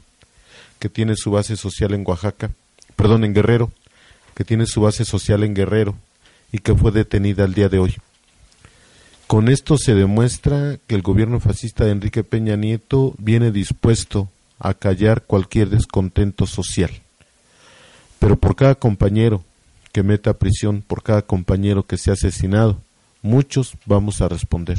que 0.77 0.89
tiene 0.89 1.15
su 1.15 1.31
base 1.31 1.55
social 1.55 1.95
en 1.95 2.03
Oaxaca, 2.05 2.51
perdón, 2.95 3.23
en 3.23 3.33
Guerrero, 3.33 3.71
que 4.35 4.43
tiene 4.43 4.67
su 4.67 4.81
base 4.81 5.05
social 5.05 5.43
en 5.43 5.55
Guerrero 5.55 5.95
y 6.51 6.59
que 6.59 6.75
fue 6.75 6.91
detenida 6.91 7.45
el 7.45 7.55
día 7.55 7.69
de 7.69 7.79
hoy. 7.79 7.95
Con 9.25 9.49
esto 9.49 9.77
se 9.79 9.95
demuestra 9.95 10.77
que 10.85 10.93
el 10.93 11.01
gobierno 11.01 11.39
fascista 11.39 11.85
de 11.85 11.91
Enrique 11.91 12.23
Peña 12.23 12.57
Nieto 12.57 13.15
viene 13.17 13.51
dispuesto 13.51 14.29
a 14.59 14.75
callar 14.75 15.23
cualquier 15.23 15.69
descontento 15.69 16.45
social. 16.45 17.02
Pero 18.23 18.37
por 18.37 18.55
cada 18.55 18.75
compañero 18.75 19.43
que 19.91 20.01
meta 20.01 20.29
a 20.29 20.33
prisión, 20.35 20.81
por 20.81 21.03
cada 21.03 21.23
compañero 21.23 21.83
que 21.83 21.97
sea 21.97 22.13
asesinado, 22.13 22.79
muchos 23.21 23.73
vamos 23.85 24.21
a 24.21 24.29
responder. 24.29 24.77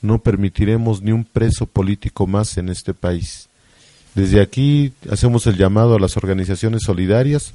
No 0.00 0.20
permitiremos 0.20 1.02
ni 1.02 1.12
un 1.12 1.24
preso 1.26 1.66
político 1.66 2.26
más 2.26 2.56
en 2.56 2.70
este 2.70 2.94
país. 2.94 3.50
Desde 4.14 4.40
aquí 4.40 4.94
hacemos 5.10 5.46
el 5.46 5.58
llamado 5.58 5.94
a 5.94 6.00
las 6.00 6.16
organizaciones 6.16 6.84
solidarias 6.86 7.52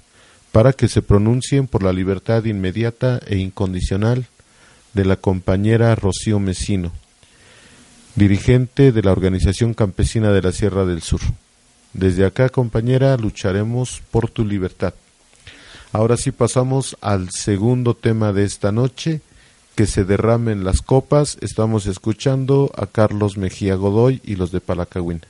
para 0.52 0.74
que 0.74 0.88
se 0.88 1.02
pronuncien 1.02 1.66
por 1.66 1.82
la 1.82 1.92
libertad 1.92 2.46
inmediata 2.46 3.20
e 3.26 3.38
incondicional 3.38 4.28
de 4.94 5.06
la 5.06 5.16
compañera 5.16 5.96
Rocío 5.96 6.38
Mesino, 6.40 6.92
dirigente 8.14 8.92
de 8.92 9.02
la 9.02 9.12
Organización 9.12 9.74
Campesina 9.74 10.32
de 10.32 10.44
la 10.44 10.52
Sierra 10.52 10.86
del 10.86 11.02
Sur. 11.02 11.22
Desde 11.94 12.26
acá, 12.26 12.50
compañera, 12.50 13.18
lucharemos 13.18 14.02
por 14.12 14.30
tu 14.30 14.46
libertad. 14.46 14.94
Ahora 15.92 16.18
sí 16.18 16.32
pasamos 16.32 16.96
al 17.02 17.32
segundo 17.32 17.96
tema 17.96 18.32
de 18.32 18.44
esta 18.44 18.72
noche, 18.72 19.22
que 19.76 19.88
se 19.88 20.04
derramen 20.04 20.64
las 20.64 20.82
copas. 20.82 21.38
Estamos 21.42 21.88
escuchando 21.88 22.72
a 22.76 22.86
Carlos 22.86 23.38
Mejía 23.38 23.76
Godoy 23.76 24.22
y 24.24 24.36
los 24.36 24.52
de 24.52 24.60
Palacagüín. 24.62 25.22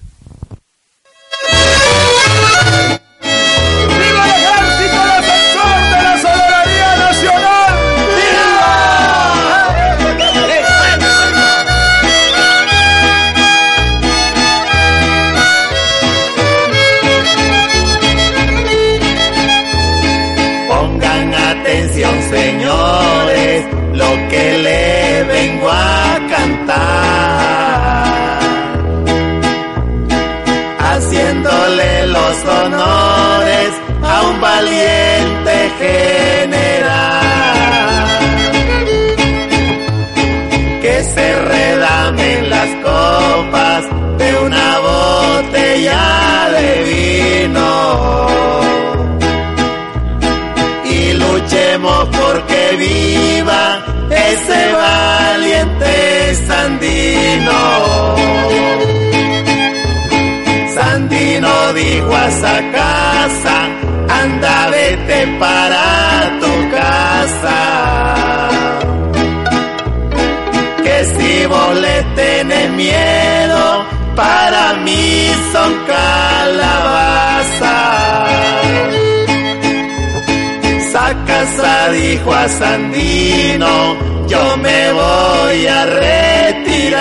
Dijo 81.92 82.34
a 82.34 82.48
Sandino, 82.48 83.96
yo 84.28 84.58
me 84.58 84.92
voy 84.92 85.68
a 85.68 85.86
retirar 85.86 87.00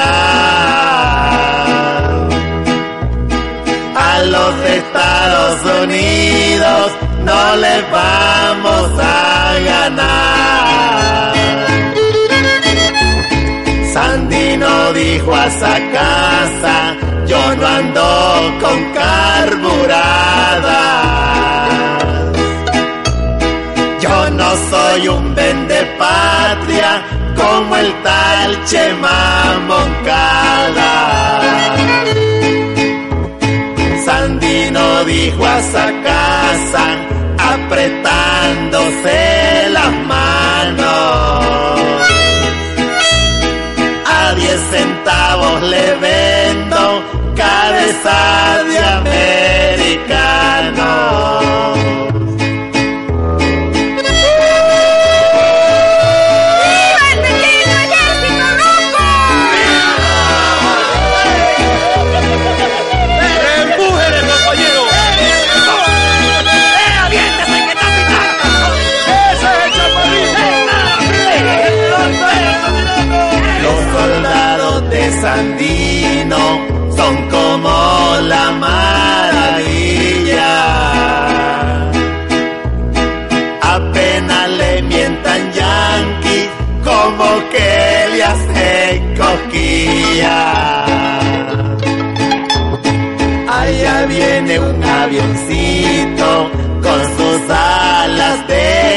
a 3.97 4.23
los 4.23 4.55
Estados 4.65 5.85
Unidos 5.85 6.93
no 7.29 7.57
le 7.57 7.83
vamos 7.93 8.91
a 8.99 9.55
ganar. 9.71 11.35
Sandino 13.93 14.93
dijo 14.93 15.35
a 15.35 15.47
esa 15.47 15.75
casa, 15.99 16.77
yo 17.27 17.43
no 17.57 17.67
ando 17.67 18.09
con 18.63 18.79
carburada. 18.93 20.38
Soy 24.89 25.09
un 25.09 25.35
patria 25.99 27.03
como 27.37 27.77
el 27.77 27.93
tal 28.03 28.65
Chema 28.65 29.59
Moncada. 29.67 30.93
Sandino 34.05 35.05
dijo 35.05 35.45
a 35.45 35.59
esa 35.59 35.87
casa, 36.03 36.85
apretándose 37.55 39.19
las 39.71 39.93
manos. 40.15 41.41
A 44.07 44.35
diez 44.35 44.61
centavos 44.71 45.63
le 45.63 45.95
vendo 45.97 46.18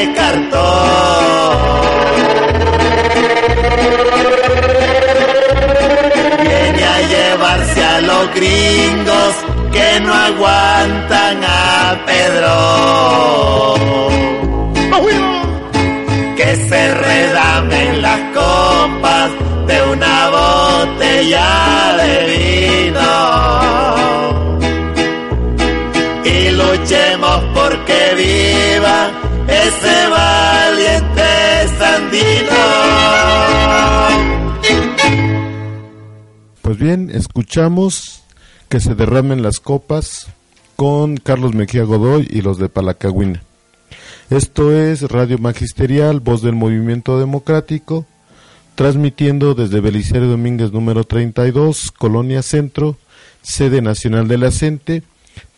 de 0.06 0.14
cartón. 0.14 1.82
llevarse 7.08 7.84
a 7.84 8.00
los 8.00 8.34
gringos 8.34 9.34
que 9.72 10.00
no 10.00 10.14
aguantan 10.14 11.44
a 11.44 12.04
Pedro. 12.06 12.54
Que 16.36 16.56
se 16.68 16.94
redamen 16.94 18.02
las 18.02 18.20
copas 18.38 19.30
de 19.66 19.82
una 19.94 20.30
botella 20.38 21.50
de 22.00 22.12
vino. 22.32 23.12
Y 26.24 26.50
luchemos 26.50 27.38
porque 27.54 27.98
viva 28.16 28.51
Pues 36.62 36.78
bien, 36.78 37.10
escuchamos 37.12 38.22
que 38.68 38.80
se 38.80 38.94
derramen 38.94 39.42
las 39.42 39.60
copas 39.60 40.28
con 40.76 41.16
Carlos 41.16 41.54
Mejía 41.54 41.84
Godoy 41.84 42.26
y 42.30 42.40
los 42.40 42.58
de 42.58 42.68
Palacagüina. 42.68 43.42
Esto 44.30 44.72
es 44.72 45.02
Radio 45.02 45.38
Magisterial, 45.38 46.20
voz 46.20 46.40
del 46.40 46.54
Movimiento 46.54 47.18
Democrático, 47.18 48.06
transmitiendo 48.74 49.54
desde 49.54 49.80
Belisario 49.80 50.28
Domínguez 50.28 50.72
número 50.72 51.04
32, 51.04 51.92
Colonia 51.92 52.42
Centro, 52.42 52.96
sede 53.42 53.82
nacional 53.82 54.28
de 54.28 54.38
la. 54.38 54.50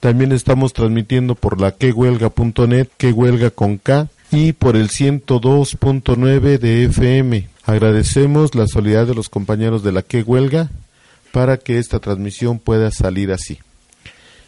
También 0.01 0.33
estamos 0.33 0.73
transmitiendo 0.73 1.37
por 1.37 1.61
la 1.61 1.71
quehuelga.net, 1.73 2.89
que 2.97 3.13
huelga 3.13 3.51
con 3.51 3.79
K, 3.79 4.09
y 4.35 4.53
por 4.53 4.75
el 4.75 4.89
102.9 4.89 6.59
de 6.59 6.85
FM. 6.87 7.49
Agradecemos 7.63 8.57
la 8.57 8.67
solidaridad 8.67 9.07
de 9.07 9.15
los 9.15 9.29
compañeros 9.29 9.85
de 9.85 9.93
la 9.93 10.03
que 10.03 10.23
huelga 10.23 10.71
para 11.31 11.57
que 11.57 11.79
esta 11.79 12.01
transmisión 12.01 12.59
pueda 12.59 12.91
salir 12.91 13.31
así. 13.31 13.61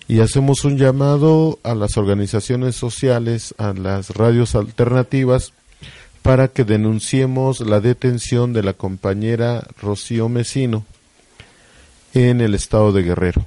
Y 0.08 0.20
hacemos 0.20 0.64
un 0.64 0.76
llamado 0.76 1.60
a 1.62 1.76
las 1.76 1.96
organizaciones 1.96 2.74
sociales, 2.74 3.54
a 3.58 3.74
las 3.74 4.10
radios 4.10 4.56
alternativas, 4.56 5.52
para 6.22 6.48
que 6.48 6.64
denunciemos 6.64 7.60
la 7.60 7.80
detención 7.80 8.52
de 8.52 8.64
la 8.64 8.72
compañera 8.72 9.68
Rocío 9.80 10.28
Mesino 10.28 10.84
en 12.12 12.40
el 12.40 12.54
estado 12.54 12.90
de 12.90 13.04
Guerrero. 13.04 13.46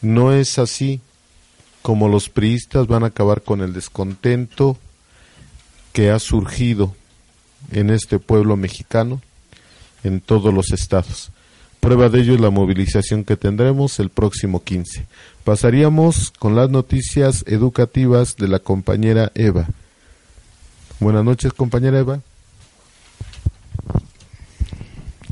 No 0.00 0.32
es 0.32 0.58
así 0.58 1.00
como 1.82 2.08
los 2.08 2.30
priistas 2.30 2.86
van 2.86 3.04
a 3.04 3.08
acabar 3.08 3.42
con 3.42 3.60
el 3.60 3.74
descontento 3.74 4.78
que 5.96 6.10
ha 6.10 6.18
surgido 6.18 6.94
en 7.72 7.88
este 7.88 8.18
pueblo 8.18 8.58
mexicano 8.58 9.22
en 10.04 10.20
todos 10.20 10.52
los 10.52 10.70
estados. 10.72 11.30
Prueba 11.80 12.10
de 12.10 12.20
ello 12.20 12.34
es 12.34 12.40
la 12.40 12.50
movilización 12.50 13.24
que 13.24 13.38
tendremos 13.38 13.98
el 13.98 14.10
próximo 14.10 14.62
15. 14.62 15.06
Pasaríamos 15.42 16.34
con 16.38 16.54
las 16.54 16.68
noticias 16.68 17.44
educativas 17.46 18.36
de 18.36 18.46
la 18.46 18.58
compañera 18.58 19.32
Eva. 19.34 19.68
Buenas 21.00 21.24
noches, 21.24 21.54
compañera 21.54 21.98
Eva. 21.98 22.20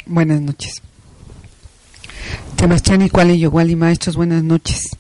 Buenas 0.07 0.41
noches. 0.41 0.81
Sebastián 2.59 3.03
igual 3.03 3.71
y 3.71 3.77
maestros, 3.77 4.17
buenas 4.17 4.43
noches. 4.43 4.97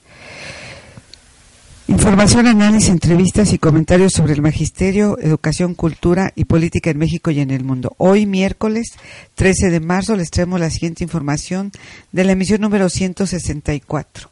Información, 1.87 2.47
análisis, 2.47 2.88
entrevistas 2.88 3.53
y 3.53 3.59
comentarios 3.59 4.14
sobre 4.14 4.33
el 4.33 4.40
magisterio, 4.40 5.18
educación, 5.20 5.75
cultura 5.75 6.33
y 6.35 6.47
política 6.47 6.88
en 6.88 6.97
México 6.97 7.31
y 7.31 7.40
en 7.40 7.51
el 7.51 7.62
mundo. 7.62 7.94
Hoy, 7.99 8.25
miércoles 8.25 8.92
13 9.35 9.68
de 9.68 9.81
marzo, 9.81 10.16
les 10.16 10.31
traemos 10.31 10.59
la 10.59 10.70
siguiente 10.70 11.05
información 11.05 11.73
de 12.11 12.25
la 12.25 12.33
emisión 12.33 12.62
número 12.62 12.88
164. 12.88 14.31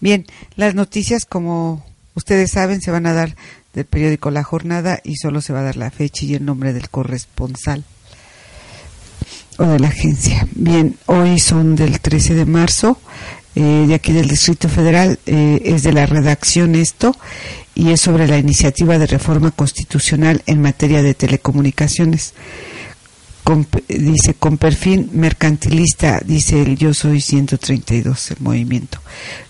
Bien, 0.00 0.24
las 0.56 0.74
noticias, 0.74 1.26
como 1.26 1.84
ustedes 2.14 2.52
saben, 2.52 2.80
se 2.80 2.90
van 2.90 3.04
a 3.04 3.12
dar 3.12 3.36
del 3.74 3.84
periódico 3.84 4.30
La 4.30 4.42
Jornada 4.42 5.00
y 5.04 5.16
solo 5.16 5.42
se 5.42 5.52
va 5.52 5.60
a 5.60 5.64
dar 5.64 5.76
la 5.76 5.90
fecha 5.90 6.24
y 6.24 6.34
el 6.34 6.46
nombre 6.46 6.72
del 6.72 6.88
corresponsal 6.88 7.84
o 9.58 9.64
de 9.64 9.80
la 9.80 9.88
agencia. 9.88 10.48
Bien, 10.52 10.96
hoy 11.06 11.38
son 11.38 11.76
del 11.76 12.00
13 12.00 12.34
de 12.34 12.46
marzo 12.46 12.98
eh, 13.56 13.84
de 13.86 13.94
aquí 13.94 14.12
del 14.12 14.28
Distrito 14.28 14.68
Federal, 14.68 15.18
eh, 15.26 15.60
es 15.64 15.82
de 15.82 15.92
la 15.92 16.06
redacción 16.06 16.74
esto, 16.74 17.16
y 17.74 17.90
es 17.90 18.00
sobre 18.00 18.26
la 18.26 18.38
iniciativa 18.38 18.98
de 18.98 19.06
reforma 19.06 19.50
constitucional 19.50 20.42
en 20.46 20.62
materia 20.62 21.02
de 21.02 21.14
telecomunicaciones. 21.14 22.34
dice, 23.88 24.34
con 24.34 24.58
perfil 24.58 25.10
mercantilista, 25.12 26.20
dice 26.24 26.62
el 26.62 26.76
Yo 26.76 26.94
Soy 26.94 27.20
132, 27.20 28.32
el 28.32 28.36
movimiento. 28.40 29.00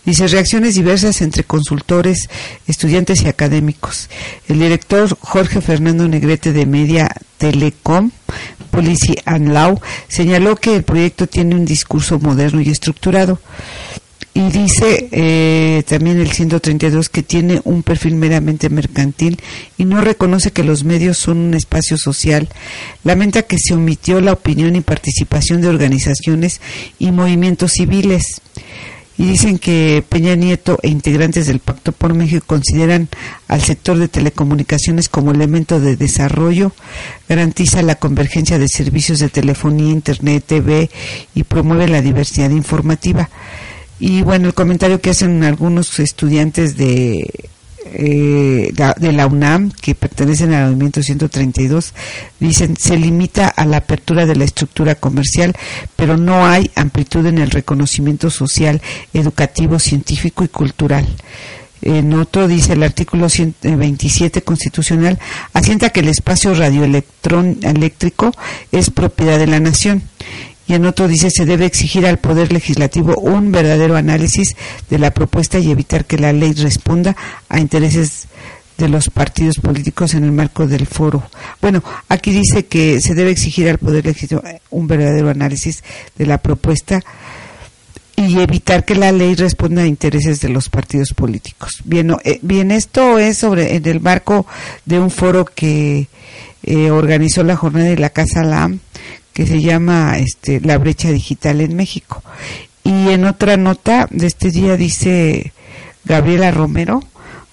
Dice, 0.04 0.26
reacciones 0.26 0.74
diversas 0.74 1.22
entre 1.22 1.44
consultores, 1.44 2.28
estudiantes 2.66 3.22
y 3.22 3.28
académicos. 3.28 4.10
El 4.48 4.58
director 4.58 5.16
Jorge 5.20 5.60
Fernando 5.60 6.08
Negrete 6.08 6.52
de 6.52 6.66
Media 6.66 7.08
Telecom, 7.38 8.10
Policy 8.70 9.16
and 9.24 9.52
Law, 9.52 9.80
señaló 10.08 10.56
que 10.56 10.74
el 10.74 10.82
proyecto 10.82 11.26
tiene 11.26 11.54
un 11.54 11.64
discurso 11.64 12.18
moderno 12.18 12.60
y 12.60 12.70
estructurado 12.70 13.38
y 14.36 14.50
dice 14.50 15.08
eh, 15.12 15.84
también 15.86 16.18
el 16.18 16.32
132 16.32 17.08
que 17.08 17.22
tiene 17.22 17.60
un 17.62 17.84
perfil 17.84 18.16
meramente 18.16 18.68
mercantil 18.68 19.40
y 19.78 19.84
no 19.84 20.00
reconoce 20.00 20.50
que 20.50 20.64
los 20.64 20.82
medios 20.82 21.18
son 21.18 21.38
un 21.38 21.54
espacio 21.54 21.96
social. 21.96 22.48
Lamenta 23.04 23.42
que 23.42 23.58
se 23.58 23.74
omitió 23.74 24.20
la 24.20 24.32
opinión 24.32 24.74
y 24.74 24.80
participación 24.80 25.60
de 25.60 25.68
organizaciones 25.68 26.60
y 26.98 27.12
movimientos 27.12 27.72
civiles. 27.72 28.42
Y 29.16 29.26
dicen 29.26 29.60
que 29.60 30.02
Peña 30.08 30.34
Nieto 30.34 30.80
e 30.82 30.88
integrantes 30.88 31.46
del 31.46 31.60
Pacto 31.60 31.92
por 31.92 32.14
México 32.14 32.44
consideran 32.44 33.08
al 33.46 33.62
sector 33.62 33.96
de 33.96 34.08
telecomunicaciones 34.08 35.08
como 35.08 35.30
elemento 35.30 35.78
de 35.78 35.94
desarrollo, 35.94 36.72
garantiza 37.28 37.82
la 37.82 37.94
convergencia 37.94 38.58
de 38.58 38.66
servicios 38.66 39.20
de 39.20 39.28
telefonía, 39.28 39.92
internet, 39.92 40.42
TV 40.44 40.90
y 41.36 41.44
promueve 41.44 41.86
la 41.86 42.02
diversidad 42.02 42.50
informativa. 42.50 43.30
Y 44.00 44.22
bueno, 44.22 44.48
el 44.48 44.54
comentario 44.54 45.00
que 45.00 45.10
hacen 45.10 45.44
algunos 45.44 45.98
estudiantes 46.00 46.76
de, 46.76 47.48
eh, 47.96 48.72
de 48.96 49.12
la 49.12 49.26
UNAM, 49.26 49.70
que 49.70 49.94
pertenecen 49.94 50.52
al 50.52 50.70
movimiento 50.70 51.02
132, 51.02 51.92
dicen 52.40 52.76
se 52.76 52.96
limita 52.96 53.46
a 53.46 53.64
la 53.66 53.78
apertura 53.78 54.26
de 54.26 54.34
la 54.34 54.44
estructura 54.44 54.94
comercial, 54.94 55.54
pero 55.94 56.16
no 56.16 56.46
hay 56.46 56.70
amplitud 56.74 57.24
en 57.26 57.38
el 57.38 57.50
reconocimiento 57.50 58.30
social, 58.30 58.82
educativo, 59.12 59.78
científico 59.78 60.44
y 60.44 60.48
cultural. 60.48 61.06
En 61.82 62.14
otro 62.14 62.48
dice 62.48 62.72
el 62.72 62.82
artículo 62.82 63.28
127 63.28 64.40
constitucional 64.42 65.18
asienta 65.52 65.90
que 65.90 66.00
el 66.00 66.08
espacio 66.08 66.54
radioeléctrico 66.54 68.32
es 68.72 68.88
propiedad 68.88 69.38
de 69.38 69.46
la 69.46 69.60
nación 69.60 70.02
y 70.66 70.74
en 70.74 70.86
otro 70.86 71.08
dice 71.08 71.30
se 71.30 71.44
debe 71.44 71.66
exigir 71.66 72.06
al 72.06 72.18
Poder 72.18 72.52
Legislativo 72.52 73.16
un 73.16 73.52
verdadero 73.52 73.96
análisis 73.96 74.56
de 74.90 74.98
la 74.98 75.12
propuesta 75.12 75.58
y 75.58 75.70
evitar 75.70 76.04
que 76.04 76.18
la 76.18 76.32
ley 76.32 76.52
responda 76.52 77.16
a 77.48 77.60
intereses 77.60 78.28
de 78.78 78.88
los 78.88 79.08
partidos 79.08 79.58
políticos 79.58 80.14
en 80.14 80.24
el 80.24 80.32
marco 80.32 80.66
del 80.66 80.86
foro. 80.86 81.22
Bueno, 81.60 81.82
aquí 82.08 82.32
dice 82.32 82.66
que 82.66 83.00
se 83.00 83.14
debe 83.14 83.30
exigir 83.30 83.68
al 83.68 83.78
Poder 83.78 84.04
Legislativo 84.04 84.42
un 84.70 84.86
verdadero 84.86 85.30
análisis 85.30 85.84
de 86.16 86.26
la 86.26 86.38
propuesta 86.38 87.00
y 88.16 88.38
evitar 88.38 88.84
que 88.84 88.94
la 88.94 89.12
ley 89.12 89.34
responda 89.34 89.82
a 89.82 89.86
intereses 89.86 90.40
de 90.40 90.48
los 90.48 90.68
partidos 90.68 91.12
políticos. 91.14 91.82
Bien, 91.84 92.14
eh, 92.24 92.38
bien 92.42 92.70
esto 92.70 93.18
es 93.18 93.38
sobre 93.38 93.74
en 93.76 93.86
el 93.86 94.00
marco 94.00 94.46
de 94.84 95.00
un 95.00 95.10
foro 95.10 95.44
que 95.44 96.08
eh, 96.62 96.90
organizó 96.90 97.42
la 97.42 97.56
jornada 97.56 97.88
de 97.88 97.98
la 97.98 98.10
Casa 98.10 98.42
LAM 98.42 98.80
que 99.34 99.46
se 99.46 99.60
llama 99.60 100.16
este, 100.16 100.60
La 100.60 100.78
brecha 100.78 101.10
digital 101.10 101.60
en 101.60 101.76
México. 101.76 102.22
Y 102.84 103.10
en 103.10 103.26
otra 103.26 103.58
nota 103.58 104.08
de 104.10 104.26
este 104.26 104.50
día 104.50 104.76
dice 104.76 105.52
Gabriela 106.04 106.50
Romero, 106.50 107.02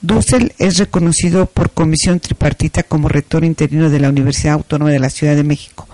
Dussel 0.02 0.54
es 0.58 0.78
reconocido 0.78 1.48
por 1.48 1.72
comisión 1.72 2.20
tripartita 2.20 2.84
como 2.84 3.10
rector 3.10 3.44
interino 3.44 3.90
de 3.90 4.00
la 4.00 4.10
Universidad 4.10 4.56
Autónoma 4.56 4.92
de 4.92 5.00
la 5.00 5.10
Ciudad 5.10 5.36
de 5.36 5.44
México. 5.44 5.88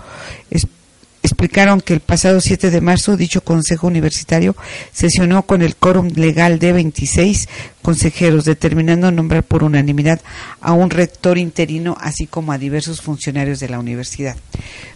explicaron 1.22 1.80
que 1.80 1.92
el 1.92 2.00
pasado 2.00 2.40
7 2.40 2.70
de 2.70 2.80
marzo 2.80 3.16
dicho 3.16 3.42
Consejo 3.42 3.86
Universitario 3.86 4.56
sesionó 4.92 5.42
con 5.42 5.62
el 5.62 5.76
quórum 5.76 6.08
legal 6.14 6.58
de 6.58 6.72
26 6.72 7.48
consejeros, 7.82 8.44
determinando 8.44 9.10
nombrar 9.10 9.42
por 9.42 9.62
unanimidad 9.62 10.20
a 10.60 10.72
un 10.72 10.90
rector 10.90 11.38
interino, 11.38 11.96
así 12.00 12.26
como 12.26 12.52
a 12.52 12.58
diversos 12.58 13.02
funcionarios 13.02 13.60
de 13.60 13.68
la 13.68 13.78
universidad. 13.78 14.36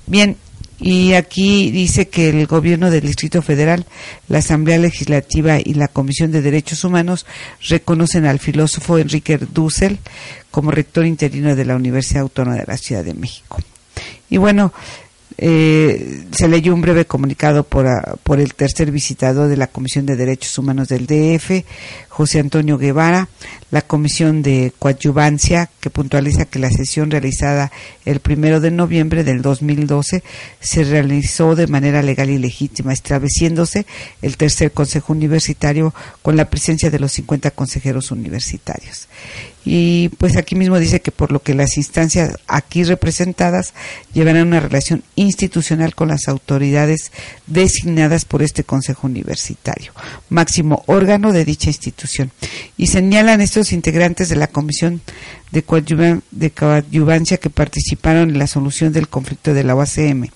Bien, 0.06 0.36
y 0.82 1.14
aquí 1.14 1.70
dice 1.70 2.08
que 2.08 2.28
el 2.28 2.46
gobierno 2.48 2.90
del 2.90 3.02
Distrito 3.02 3.40
Federal, 3.40 3.86
la 4.28 4.38
Asamblea 4.38 4.78
Legislativa 4.78 5.58
y 5.58 5.74
la 5.74 5.86
Comisión 5.86 6.32
de 6.32 6.42
Derechos 6.42 6.82
Humanos 6.82 7.24
reconocen 7.68 8.26
al 8.26 8.40
filósofo 8.40 8.98
Enrique 8.98 9.38
Dussel 9.38 10.00
como 10.50 10.72
rector 10.72 11.06
interino 11.06 11.54
de 11.54 11.64
la 11.64 11.76
Universidad 11.76 12.22
Autónoma 12.22 12.56
de 12.56 12.66
la 12.66 12.76
Ciudad 12.76 13.04
de 13.04 13.14
México. 13.14 13.58
Y 14.28 14.38
bueno, 14.38 14.72
eh, 15.38 16.24
se 16.32 16.48
leyó 16.48 16.74
un 16.74 16.80
breve 16.80 17.04
comunicado 17.04 17.64
por, 17.64 17.86
ah, 17.86 18.16
por 18.22 18.40
el 18.40 18.54
tercer 18.54 18.90
visitador 18.90 19.48
de 19.48 19.56
la 19.56 19.66
Comisión 19.66 20.06
de 20.06 20.16
Derechos 20.16 20.58
Humanos 20.58 20.88
del 20.88 21.06
DF, 21.06 21.64
José 22.08 22.40
Antonio 22.40 22.78
Guevara, 22.78 23.28
la 23.70 23.82
Comisión 23.82 24.42
de 24.42 24.72
Coadyuvancia, 24.78 25.70
que 25.80 25.90
puntualiza 25.90 26.44
que 26.44 26.58
la 26.58 26.70
sesión 26.70 27.10
realizada 27.10 27.72
el 28.04 28.20
primero 28.20 28.60
de 28.60 28.70
noviembre 28.70 29.24
del 29.24 29.42
2012 29.42 30.22
se 30.60 30.84
realizó 30.84 31.54
de 31.54 31.66
manera 31.66 32.02
legal 32.02 32.30
y 32.30 32.38
legítima, 32.38 32.92
estableciéndose 32.92 33.86
el 34.20 34.36
tercer 34.36 34.72
Consejo 34.72 35.12
Universitario 35.12 35.94
con 36.20 36.36
la 36.36 36.50
presencia 36.50 36.90
de 36.90 36.98
los 36.98 37.12
50 37.12 37.52
consejeros 37.52 38.10
universitarios. 38.10 39.08
Y 39.64 40.08
pues 40.18 40.36
aquí 40.36 40.56
mismo 40.56 40.78
dice 40.78 41.00
que 41.00 41.12
por 41.12 41.30
lo 41.30 41.40
que 41.40 41.54
las 41.54 41.76
instancias 41.76 42.36
aquí 42.48 42.82
representadas 42.82 43.74
llevarán 44.12 44.48
una 44.48 44.60
relación 44.60 45.04
institucional 45.14 45.94
con 45.94 46.08
las 46.08 46.26
autoridades 46.26 47.12
designadas 47.46 48.24
por 48.24 48.42
este 48.42 48.64
Consejo 48.64 49.06
Universitario, 49.06 49.92
máximo 50.30 50.82
órgano 50.86 51.32
de 51.32 51.44
dicha 51.44 51.70
institución 51.70 52.32
y 52.76 52.88
señalan 52.88 53.40
estos 53.40 53.72
integrantes 53.72 54.28
de 54.28 54.36
la 54.36 54.48
Comisión 54.48 55.00
de, 55.52 56.50
Coadyuvancia 56.50 57.36
que 57.36 57.50
participaron 57.50 58.30
en 58.30 58.38
la 58.38 58.46
solución 58.46 58.92
del 58.92 59.08
conflicto 59.08 59.54
de 59.54 59.64
la 59.64 59.76
OACM. 59.76 60.28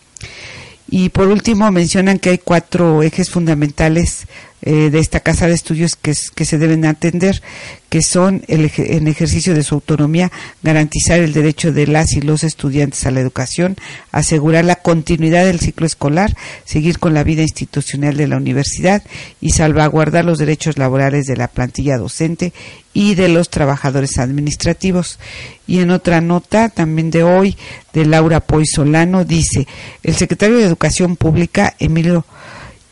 Y 0.88 1.08
por 1.08 1.28
último 1.28 1.70
mencionan 1.72 2.20
que 2.20 2.30
hay 2.30 2.38
cuatro 2.38 3.02
ejes 3.02 3.30
fundamentales 3.30 4.26
eh, 4.68 4.90
de 4.90 4.98
esta 4.98 5.20
casa 5.20 5.46
de 5.46 5.54
estudios 5.54 5.94
que, 5.94 6.12
se 6.12 6.58
deben 6.58 6.86
atender, 6.86 7.40
que 7.88 8.02
son 8.02 8.42
el, 8.48 8.68
en 8.78 9.06
ejercicio 9.06 9.54
de 9.54 9.62
su 9.62 9.76
autonomía, 9.76 10.32
garantizar 10.64 11.20
el 11.20 11.32
derecho 11.32 11.72
de 11.72 11.86
las 11.86 12.14
y 12.14 12.20
los 12.20 12.42
estudiantes 12.42 13.06
a 13.06 13.12
la 13.12 13.20
educación, 13.20 13.76
asegurar 14.10 14.64
la 14.64 14.74
continuidad 14.74 15.44
del 15.44 15.60
ciclo 15.60 15.86
escolar, 15.86 16.36
seguir 16.64 16.98
con 16.98 17.14
la 17.14 17.22
vida 17.22 17.42
institucional 17.42 18.16
de 18.16 18.26
la 18.26 18.38
universidad 18.38 19.04
y 19.40 19.50
salvaguardar 19.50 20.24
los 20.24 20.38
derechos 20.38 20.78
laborales 20.78 21.26
de 21.26 21.36
la 21.36 21.46
plantilla 21.46 21.96
docente 21.96 22.52
y 22.92 23.14
de 23.14 23.28
los 23.28 23.50
trabajadores 23.50 24.18
administrativos. 24.18 25.20
Y 25.68 25.78
en 25.78 25.92
otra 25.92 26.20
nota, 26.20 26.70
también 26.70 27.12
de 27.12 27.22
hoy, 27.22 27.56
de 27.92 28.04
Laura 28.04 28.40
Poisolano, 28.40 29.24
dice, 29.24 29.68
el 30.02 30.16
secretario 30.16 30.58
de 30.58 30.64
Educación 30.64 31.14
Pública, 31.14 31.76
Emilio 31.78 32.26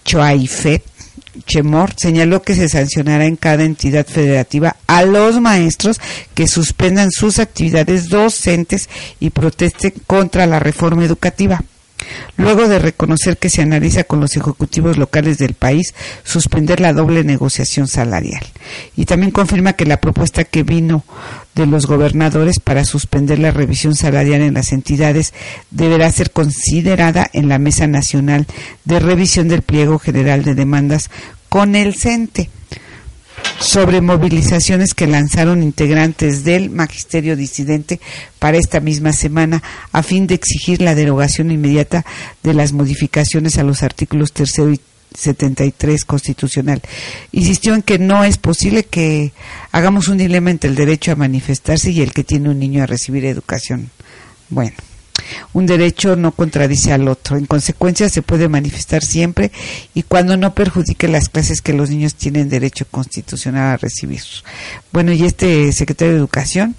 Choaifet, 0.05 0.94
Chemor 1.47 1.95
señaló 1.97 2.43
que 2.43 2.55
se 2.55 2.69
sancionará 2.69 3.27
en 3.27 3.37
cada 3.37 3.65
entidad 3.65 4.07
federativa 4.07 4.77
a 4.87 5.05
los 5.05 5.41
maestros 5.41 6.01
que 6.35 6.47
suspendan 6.47 7.11
sus 7.11 7.39
actividades 7.39 8.09
docentes 8.09 8.89
y 9.21 9.31
protesten 9.31 9.93
contra 10.07 10.47
la 10.47 10.59
reforma 10.59 11.05
educativa. 11.05 11.63
Luego 12.37 12.69
de 12.69 12.79
reconocer 12.79 13.37
que 13.37 13.49
se 13.49 13.63
analiza 13.63 14.05
con 14.05 14.21
los 14.21 14.37
ejecutivos 14.37 14.99
locales 14.99 15.39
del 15.39 15.55
país 15.55 15.95
suspender 16.25 16.81
la 16.81 16.93
doble 16.93 17.25
negociación 17.25 17.87
salarial. 17.87 18.43
Y 18.97 19.05
también 19.05 19.31
confirma 19.31 19.75
que 19.75 19.87
la 19.87 20.01
propuesta 20.01 20.45
que 20.45 20.63
vino 20.63 21.05
de 21.55 21.67
los 21.67 21.87
gobernadores 21.87 22.59
para 22.59 22.85
suspender 22.85 23.39
la 23.39 23.53
revisión 23.53 23.95
salarial 23.95 24.43
en 24.43 24.55
las 24.55 24.73
entidades 24.73 25.33
deberá 25.71 26.11
ser 26.11 26.31
considerada 26.31 27.31
en 27.33 27.49
la 27.49 27.59
Mesa 27.59 27.87
Nacional 27.87 28.47
de 28.85 28.99
Revisión 28.99 29.49
del 29.49 29.63
Pliego 29.63 29.99
General 29.99 30.43
de 30.43 30.55
Demandas 30.55 31.11
con 31.49 31.77
el 31.77 31.95
CENTE 31.95 32.51
sobre 33.61 34.01
movilizaciones 34.01 34.95
que 34.95 35.07
lanzaron 35.07 35.63
integrantes 35.63 36.45
del 36.45 36.71
magisterio 36.71 37.37
disidente 37.37 38.01
para 38.39 38.59
esta 38.59 38.81
misma 38.81 39.13
semana 39.13 39.63
a 39.93 40.03
fin 40.03 40.27
de 40.27 40.35
exigir 40.35 40.81
la 40.83 40.95
derogación 40.95 41.51
inmediata 41.51 42.05
de 42.43 42.55
las 42.55 42.73
modificaciones 42.73 43.59
a 43.59 43.65
los 43.65 43.83
artículos 43.83 44.33
tercero 44.33 44.71
y 44.73 44.81
73 45.15 46.05
constitucional. 46.05 46.83
Insistió 47.33 47.75
en 47.75 47.83
que 47.83 47.99
no 47.99 48.25
es 48.25 48.39
posible 48.39 48.85
que 48.85 49.33
hagamos 49.73 50.09
un 50.09 50.19
dilema 50.19 50.51
entre 50.51 50.71
el 50.71 50.77
derecho 50.77 51.13
a 51.13 51.17
manifestarse 51.17 51.91
y 51.91 52.03
el 52.03 52.13
que 52.13 52.25
tiene 52.25 52.51
un 52.51 52.59
niño 52.59 52.83
a 52.83 52.87
recibir 52.87 53.25
educación. 53.25 53.91
Bueno, 54.51 54.77
un 55.53 55.67
derecho 55.67 56.17
no 56.17 56.33
contradice 56.33 56.93
al 56.93 57.09
otro. 57.09 57.37
En 57.37 57.47
consecuencia, 57.47 58.09
se 58.09 58.23
puede 58.23 58.49
manifestar 58.49 59.05
siempre 59.05 59.53
y 59.95 60.03
cuando 60.03 60.37
no 60.37 60.55
perjudique 60.55 61.09
las 61.09 61.29
clases 61.29 61.61
que 61.61 61.73
los 61.73 61.91
niños 61.91 62.15
tienen 62.15 62.49
derecho 62.49 62.87
constitucional 62.91 63.75
a 63.75 63.77
recibir. 63.77 64.23
Bueno, 64.93 65.13
y 65.13 65.25
este 65.25 65.73
secretario 65.73 66.15
de 66.15 66.19
Educación 66.19 66.77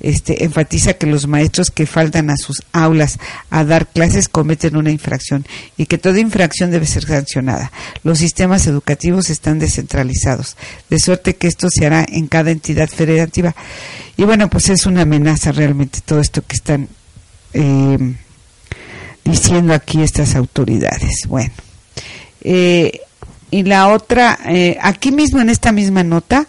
este, 0.00 0.44
enfatiza 0.44 0.94
que 0.94 1.06
los 1.06 1.26
maestros 1.26 1.70
que 1.70 1.86
faltan 1.86 2.30
a 2.30 2.36
sus 2.36 2.62
aulas 2.72 3.18
a 3.50 3.64
dar 3.64 3.86
clases 3.86 4.28
cometen 4.28 4.76
una 4.76 4.90
infracción 4.90 5.46
y 5.76 5.86
que 5.86 5.98
toda 5.98 6.20
infracción 6.20 6.70
debe 6.70 6.86
ser 6.86 7.04
sancionada. 7.04 7.70
Los 8.02 8.18
sistemas 8.18 8.66
educativos 8.66 9.30
están 9.30 9.58
descentralizados, 9.58 10.56
de 10.88 10.98
suerte 10.98 11.36
que 11.36 11.48
esto 11.48 11.68
se 11.70 11.86
hará 11.86 12.06
en 12.08 12.28
cada 12.28 12.50
entidad 12.50 12.88
federativa. 12.88 13.54
Y 14.16 14.24
bueno, 14.24 14.48
pues 14.48 14.68
es 14.70 14.86
una 14.86 15.02
amenaza 15.02 15.52
realmente 15.52 16.00
todo 16.04 16.20
esto 16.20 16.42
que 16.42 16.56
están 16.56 16.88
eh, 17.52 18.14
diciendo 19.24 19.74
aquí 19.74 20.02
estas 20.02 20.34
autoridades. 20.34 21.26
Bueno, 21.28 21.52
eh, 22.42 23.00
y 23.50 23.62
la 23.64 23.88
otra, 23.88 24.38
eh, 24.46 24.78
aquí 24.80 25.12
mismo 25.12 25.40
en 25.40 25.50
esta 25.50 25.72
misma 25.72 26.04
nota, 26.04 26.46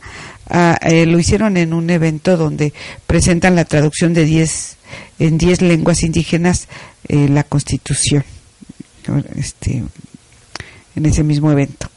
ah, 0.49 0.77
lo 1.07 1.19
hicieron 1.19 1.57
en 1.57 1.73
un 1.73 1.89
evento 1.89 2.37
donde 2.37 2.73
presentan 3.07 3.55
la 3.55 3.65
traducción 3.65 4.13
de 4.13 4.25
10 4.25 4.77
en 5.19 5.37
10 5.37 5.61
lenguas 5.61 6.03
indígenas 6.03 6.67
la 7.07 7.43
Constitución. 7.43 8.23
Este, 9.35 9.83
en 10.95 11.05
ese 11.05 11.23
mismo 11.23 11.51
evento. 11.51 11.87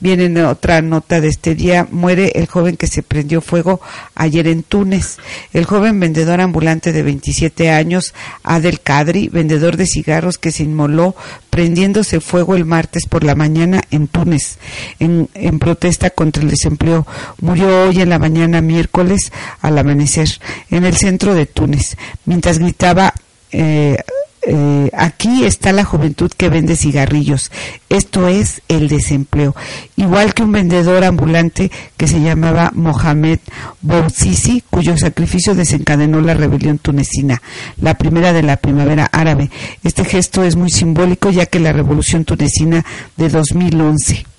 Viene 0.00 0.24
en 0.24 0.38
otra 0.38 0.80
nota 0.80 1.20
de 1.20 1.28
este 1.28 1.54
día, 1.54 1.86
muere 1.90 2.32
el 2.34 2.46
joven 2.46 2.76
que 2.76 2.86
se 2.86 3.02
prendió 3.02 3.42
fuego 3.42 3.80
ayer 4.14 4.48
en 4.48 4.62
Túnez. 4.62 5.18
El 5.52 5.66
joven 5.66 6.00
vendedor 6.00 6.40
ambulante 6.40 6.92
de 6.92 7.02
27 7.02 7.70
años, 7.70 8.14
Adel 8.42 8.80
Kadri, 8.80 9.28
vendedor 9.28 9.76
de 9.76 9.86
cigarros 9.86 10.38
que 10.38 10.52
se 10.52 10.62
inmoló 10.62 11.14
prendiéndose 11.50 12.20
fuego 12.20 12.56
el 12.56 12.64
martes 12.64 13.06
por 13.06 13.24
la 13.24 13.34
mañana 13.34 13.82
en 13.90 14.08
Túnez, 14.08 14.58
en, 14.98 15.28
en 15.34 15.58
protesta 15.58 16.10
contra 16.10 16.42
el 16.42 16.50
desempleo. 16.50 17.06
Murió 17.40 17.84
hoy 17.84 18.00
en 18.00 18.08
la 18.08 18.18
mañana 18.18 18.62
miércoles 18.62 19.32
al 19.60 19.76
amanecer 19.76 20.28
en 20.70 20.84
el 20.84 20.96
centro 20.96 21.34
de 21.34 21.44
Túnez, 21.44 21.96
mientras 22.24 22.58
gritaba 22.58 23.12
eh, 23.52 23.98
eh, 24.42 24.90
aquí 24.94 25.44
está 25.44 25.72
la 25.72 25.84
juventud 25.84 26.30
que 26.34 26.48
vende 26.48 26.76
cigarrillos. 26.76 27.50
Esto 27.88 28.28
es 28.28 28.62
el 28.68 28.88
desempleo. 28.88 29.54
Igual 29.96 30.32
que 30.32 30.42
un 30.42 30.52
vendedor 30.52 31.04
ambulante 31.04 31.70
que 31.96 32.08
se 32.08 32.20
llamaba 32.20 32.72
Mohamed 32.74 33.40
Bouzizi, 33.82 34.62
cuyo 34.70 34.96
sacrificio 34.96 35.54
desencadenó 35.54 36.20
la 36.20 36.34
rebelión 36.34 36.78
tunecina, 36.78 37.42
la 37.80 37.94
primera 37.94 38.32
de 38.32 38.42
la 38.42 38.56
primavera 38.56 39.08
árabe. 39.12 39.50
Este 39.84 40.04
gesto 40.04 40.42
es 40.42 40.56
muy 40.56 40.70
simbólico 40.70 41.30
ya 41.30 41.46
que 41.46 41.60
la 41.60 41.72
revolución 41.72 42.24
tunecina 42.24 42.84
de 43.16 43.28
2011 43.28 44.29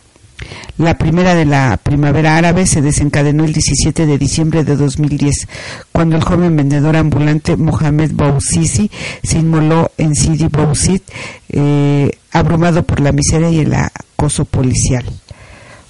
la 0.77 0.97
primera 0.97 1.35
de 1.35 1.45
la 1.45 1.77
primavera 1.77 2.37
árabe 2.37 2.65
se 2.65 2.81
desencadenó 2.81 3.43
el 3.43 3.53
17 3.53 4.05
de 4.05 4.17
diciembre 4.17 4.63
de 4.63 4.75
2010, 4.75 5.47
cuando 5.91 6.15
el 6.15 6.23
joven 6.23 6.55
vendedor 6.55 6.95
ambulante 6.95 7.55
Mohamed 7.55 8.11
Bouzizi 8.13 8.89
se 9.23 9.39
inmoló 9.39 9.91
en 9.97 10.15
Sidi 10.15 10.47
Bouzid, 10.47 11.01
eh, 11.49 12.11
abrumado 12.31 12.83
por 12.83 12.99
la 12.99 13.11
miseria 13.11 13.49
y 13.49 13.59
el 13.59 13.73
acoso 13.73 14.45
policial. 14.45 15.05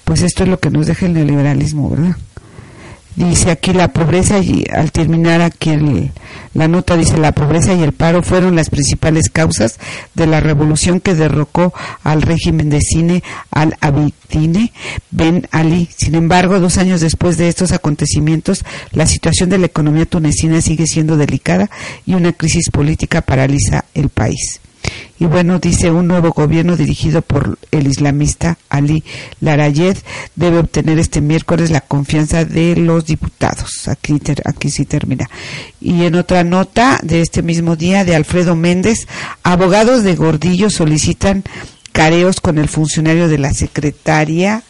Pues 0.04 0.22
esto 0.22 0.42
es 0.42 0.48
lo 0.48 0.58
que 0.58 0.70
nos 0.70 0.86
deja 0.86 1.06
el 1.06 1.14
neoliberalismo, 1.14 1.90
¿verdad? 1.90 2.16
Dice 3.14 3.50
aquí 3.50 3.74
la 3.74 3.88
pobreza 3.88 4.38
y 4.38 4.64
al 4.72 4.90
terminar 4.90 5.42
aquí 5.42 5.70
la 6.54 6.68
nota 6.68 6.96
dice 6.96 7.18
la 7.18 7.32
pobreza 7.32 7.74
y 7.74 7.82
el 7.82 7.92
paro 7.92 8.22
fueron 8.22 8.56
las 8.56 8.70
principales 8.70 9.28
causas 9.30 9.78
de 10.14 10.26
la 10.26 10.40
revolución 10.40 10.98
que 11.00 11.14
derrocó 11.14 11.74
al 12.04 12.22
régimen 12.22 12.70
de 12.70 12.80
cine 12.80 13.22
al 13.50 13.76
Abidine 13.80 14.72
Ben 15.10 15.46
Ali. 15.50 15.90
Sin 15.94 16.14
embargo, 16.14 16.58
dos 16.58 16.78
años 16.78 17.00
después 17.02 17.36
de 17.36 17.48
estos 17.48 17.72
acontecimientos, 17.72 18.64
la 18.92 19.06
situación 19.06 19.50
de 19.50 19.58
la 19.58 19.66
economía 19.66 20.06
tunecina 20.06 20.62
sigue 20.62 20.86
siendo 20.86 21.16
delicada 21.16 21.70
y 22.06 22.14
una 22.14 22.32
crisis 22.32 22.70
política 22.70 23.20
paraliza 23.20 23.84
el 23.94 24.08
país. 24.08 24.60
Y 25.18 25.26
bueno, 25.26 25.58
dice 25.58 25.90
un 25.90 26.08
nuevo 26.08 26.32
gobierno 26.32 26.76
dirigido 26.76 27.22
por 27.22 27.58
el 27.70 27.86
islamista 27.86 28.58
Ali 28.68 29.04
Larayed 29.40 29.96
debe 30.34 30.58
obtener 30.58 30.98
este 30.98 31.20
miércoles 31.20 31.70
la 31.70 31.80
confianza 31.80 32.44
de 32.44 32.74
los 32.76 33.06
diputados. 33.06 33.88
Aquí, 33.88 34.20
aquí 34.44 34.70
sí 34.70 34.84
termina. 34.84 35.30
Y 35.80 36.04
en 36.04 36.16
otra 36.16 36.42
nota 36.42 36.98
de 37.02 37.20
este 37.20 37.42
mismo 37.42 37.76
día 37.76 38.04
de 38.04 38.16
Alfredo 38.16 38.56
Méndez, 38.56 39.06
abogados 39.42 40.02
de 40.02 40.16
Gordillo 40.16 40.70
solicitan 40.70 41.44
careos 41.92 42.40
con 42.40 42.58
el 42.58 42.68
funcionario 42.68 43.28
de 43.28 43.38
la 43.38 43.52
Secretaría 43.52 44.62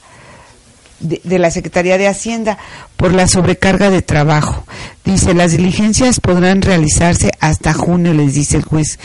de, 1.02 1.38
la 1.38 1.50
Secretaría 1.50 1.98
de 1.98 2.08
Hacienda 2.08 2.58
por 2.96 3.12
la 3.12 3.26
sobrecarga 3.26 3.90
de 3.90 4.02
trabajo. 4.02 4.64
Dice, 5.04 5.34
las 5.34 5.52
diligencias 5.52 6.20
podrán 6.20 6.62
realizarse 6.62 7.30
hasta 7.40 7.72
junio, 7.72 8.14
les 8.14 8.34
dice 8.34 8.56
el 8.56 8.64
juez. 8.64 8.98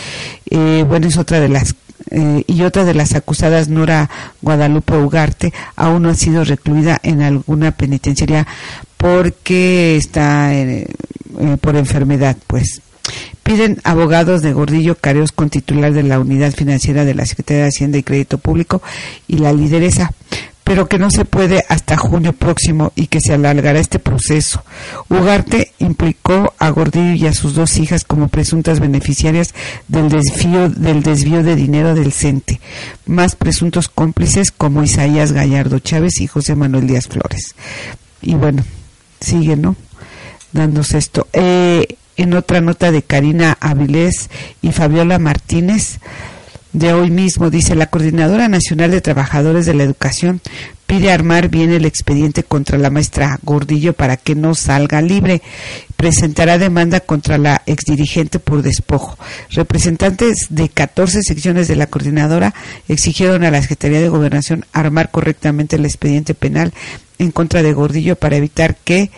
Eh, 0.49 0.85
bueno, 0.87 1.07
es 1.07 1.17
otra 1.17 1.39
de 1.39 1.49
las 1.49 1.75
eh, 2.11 2.43
y 2.47 2.61
otra 2.61 2.85
de 2.85 2.93
las 2.93 3.15
acusadas, 3.15 3.67
Nora 3.67 4.09
Guadalupe 4.41 4.95
Ugarte, 4.95 5.53
aún 5.75 6.03
no 6.03 6.09
ha 6.09 6.15
sido 6.15 6.43
recluida 6.43 6.99
en 7.03 7.21
alguna 7.21 7.71
penitenciaria 7.71 8.47
porque 8.97 9.97
está 9.97 10.53
eh, 10.53 10.87
por 11.61 11.75
enfermedad, 11.75 12.37
pues. 12.47 12.81
Piden 13.43 13.79
abogados 13.85 14.41
de 14.41 14.51
Gordillo 14.51 14.95
Careos 14.95 15.31
con 15.31 15.49
titular 15.49 15.93
de 15.93 16.03
la 16.03 16.19
Unidad 16.19 16.51
Financiera 16.51 17.05
de 17.05 17.13
la 17.13 17.25
Secretaría 17.25 17.63
de 17.63 17.69
Hacienda 17.69 17.97
y 17.97 18.03
Crédito 18.03 18.37
Público 18.37 18.81
y 19.27 19.37
la 19.37 19.53
lideresa 19.53 20.11
pero 20.67 20.89
que 20.89 20.99
no 20.99 21.09
se 21.09 21.23
puede 21.23 21.63
hasta 21.69 21.95
junio 21.95 22.33
próximo 22.33 22.91
y 22.93 23.07
que 23.07 23.21
se 23.21 23.33
alargará 23.33 23.79
este 23.79 23.99
proceso. 23.99 24.65
Ugarte 25.07 25.71
implicó 25.79 26.53
a 26.59 26.69
Gordillo 26.71 27.13
y 27.13 27.25
a 27.25 27.33
sus 27.33 27.55
dos 27.55 27.77
hijas 27.77 28.03
como 28.03 28.27
presuntas 28.27 28.81
beneficiarias 28.81 29.53
del 29.87 30.09
desvío, 30.09 30.67
del 30.67 31.03
desvío 31.03 31.41
de 31.41 31.55
dinero 31.55 31.95
del 31.95 32.11
CENTE, 32.11 32.59
más 33.05 33.37
presuntos 33.37 33.87
cómplices 33.87 34.51
como 34.51 34.83
Isaías 34.83 35.31
Gallardo 35.31 35.79
Chávez 35.79 36.19
y 36.19 36.27
José 36.27 36.53
Manuel 36.55 36.85
Díaz 36.85 37.07
Flores. 37.07 37.55
Y 38.21 38.35
bueno, 38.35 38.65
sigue, 39.21 39.55
¿no? 39.55 39.77
Dándose 40.51 40.97
esto. 40.97 41.27
Eh, 41.31 41.95
en 42.17 42.33
otra 42.33 42.59
nota 42.59 42.91
de 42.91 43.03
Karina 43.03 43.57
Avilés 43.61 44.29
y 44.61 44.73
Fabiola 44.73 45.17
Martínez, 45.17 45.99
de 46.77 46.93
hoy 46.93 47.09
mismo. 47.09 47.49
Dice 47.49 47.75
la 47.75 47.87
Coordinadora 47.87 48.47
Nacional 48.47 48.91
de 48.91 49.01
Trabajadores 49.01 49.65
de 49.65 49.73
la 49.73 49.83
Educación 49.83 50.41
pide 50.85 51.11
armar 51.11 51.49
bien 51.49 51.71
el 51.71 51.85
expediente 51.85 52.43
contra 52.43 52.77
la 52.77 52.89
maestra 52.89 53.39
Gordillo 53.43 53.93
para 53.93 54.17
que 54.17 54.35
no 54.35 54.55
salga 54.55 55.01
libre. 55.01 55.41
Presentará 55.95 56.57
demanda 56.57 56.99
contra 56.99 57.37
la 57.37 57.61
exdirigente 57.65 58.39
por 58.39 58.61
despojo. 58.61 59.17
Representantes 59.49 60.47
de 60.49 60.69
14 60.69 61.23
secciones 61.23 61.67
de 61.67 61.75
la 61.75 61.87
coordinadora 61.87 62.53
exigieron 62.87 63.43
a 63.43 63.51
la 63.51 63.61
Secretaría 63.61 63.99
de 63.99 64.09
Gobernación 64.09 64.65
armar 64.71 65.11
correctamente 65.11 65.75
el 65.75 65.85
expediente 65.85 66.33
penal 66.33 66.73
en 67.19 67.31
contra 67.31 67.63
de 67.63 67.73
Gordillo 67.73 68.15
para 68.15 68.37
evitar 68.37 68.75
que 68.75 69.11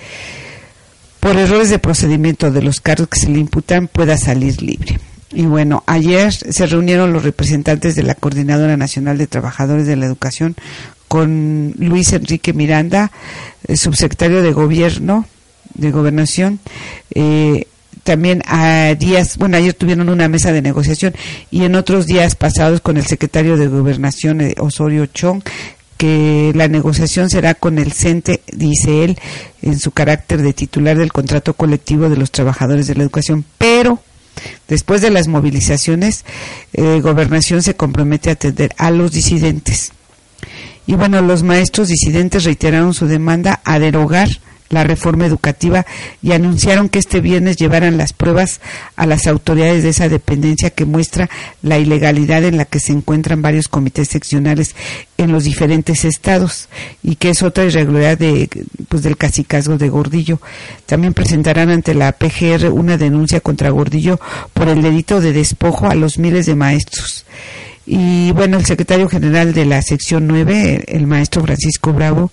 por 1.19 1.35
errores 1.37 1.69
de 1.69 1.79
procedimiento 1.79 2.51
de 2.51 2.61
los 2.61 2.79
cargos 2.79 3.09
que 3.09 3.19
se 3.19 3.29
le 3.29 3.39
imputan 3.39 3.87
pueda 3.87 4.17
salir 4.17 4.61
libre. 4.61 4.99
Y 5.31 5.45
bueno, 5.45 5.83
ayer 5.85 6.33
se 6.33 6.65
reunieron 6.65 7.13
los 7.13 7.23
representantes 7.23 7.95
de 7.95 8.03
la 8.03 8.15
Coordinadora 8.15 8.77
Nacional 8.77 9.17
de 9.17 9.27
Trabajadores 9.27 9.85
de 9.85 9.95
la 9.95 10.05
Educación 10.05 10.55
con 11.07 11.73
Luis 11.77 12.13
Enrique 12.13 12.53
Miranda, 12.53 13.11
subsecretario 13.73 14.41
de 14.41 14.51
Gobierno, 14.53 15.25
de 15.73 15.91
Gobernación, 15.91 16.59
eh, 17.13 17.65
también 18.03 18.41
a 18.47 18.95
días, 18.97 19.37
bueno, 19.37 19.57
ayer 19.57 19.73
tuvieron 19.73 20.09
una 20.09 20.27
mesa 20.27 20.51
de 20.51 20.61
negociación 20.61 21.13
y 21.51 21.63
en 21.63 21.75
otros 21.75 22.07
días 22.07 22.35
pasados 22.35 22.81
con 22.81 22.97
el 22.97 23.05
secretario 23.05 23.57
de 23.57 23.67
Gobernación, 23.67 24.41
eh, 24.41 24.55
Osorio 24.57 25.05
Chong, 25.07 25.43
que 25.97 26.51
la 26.55 26.67
negociación 26.67 27.29
será 27.29 27.55
con 27.55 27.77
el 27.77 27.91
CENTE, 27.91 28.41
dice 28.53 29.03
él, 29.03 29.19
en 29.61 29.77
su 29.77 29.91
carácter 29.91 30.41
de 30.41 30.53
titular 30.53 30.97
del 30.97 31.11
contrato 31.11 31.53
colectivo 31.53 32.09
de 32.09 32.17
los 32.17 32.31
trabajadores 32.31 32.87
de 32.87 32.95
la 32.95 33.03
educación, 33.03 33.43
pero 33.57 34.01
después 34.67 35.01
de 35.01 35.09
las 35.09 35.27
movilizaciones, 35.27 36.25
eh, 36.73 36.99
Gobernación 37.01 37.61
se 37.61 37.75
compromete 37.75 38.29
a 38.29 38.33
atender 38.33 38.73
a 38.77 38.91
los 38.91 39.11
disidentes. 39.11 39.91
Y 40.87 40.95
bueno, 40.95 41.21
los 41.21 41.43
maestros 41.43 41.87
disidentes 41.87 42.45
reiteraron 42.45 42.93
su 42.93 43.07
demanda 43.07 43.61
a 43.63 43.77
derogar 43.79 44.29
la 44.69 44.83
reforma 44.83 45.25
educativa 45.25 45.85
y 46.21 46.31
anunciaron 46.31 46.89
que 46.89 46.99
este 46.99 47.21
viernes 47.21 47.57
llevarán 47.57 47.97
las 47.97 48.13
pruebas 48.13 48.61
a 48.95 49.05
las 49.05 49.27
autoridades 49.27 49.83
de 49.83 49.89
esa 49.89 50.09
dependencia 50.09 50.69
que 50.69 50.85
muestra 50.85 51.29
la 51.61 51.77
ilegalidad 51.77 52.43
en 52.43 52.57
la 52.57 52.65
que 52.65 52.79
se 52.79 52.91
encuentran 52.91 53.41
varios 53.41 53.67
comités 53.67 54.07
seccionales 54.07 54.75
en 55.17 55.31
los 55.31 55.43
diferentes 55.43 56.05
estados 56.05 56.69
y 57.03 57.15
que 57.15 57.29
es 57.29 57.43
otra 57.43 57.65
irregularidad 57.65 58.17
de, 58.17 58.49
pues, 58.87 59.03
del 59.03 59.17
cacicazgo 59.17 59.77
de 59.77 59.89
Gordillo. 59.89 60.39
También 60.85 61.13
presentarán 61.13 61.69
ante 61.69 61.93
la 61.93 62.11
PGR 62.11 62.69
una 62.71 62.97
denuncia 62.97 63.41
contra 63.41 63.69
Gordillo 63.69 64.19
por 64.53 64.69
el 64.69 64.81
delito 64.81 65.21
de 65.21 65.33
despojo 65.33 65.87
a 65.87 65.95
los 65.95 66.17
miles 66.19 66.45
de 66.45 66.55
maestros. 66.55 67.25
Y 67.91 68.31
bueno, 68.33 68.59
el 68.59 68.67
secretario 68.67 69.09
general 69.09 69.51
de 69.51 69.65
la 69.65 69.81
sección 69.81 70.27
9, 70.27 70.83
el 70.89 71.07
maestro 71.07 71.41
Francisco 71.41 71.91
Bravo, 71.91 72.31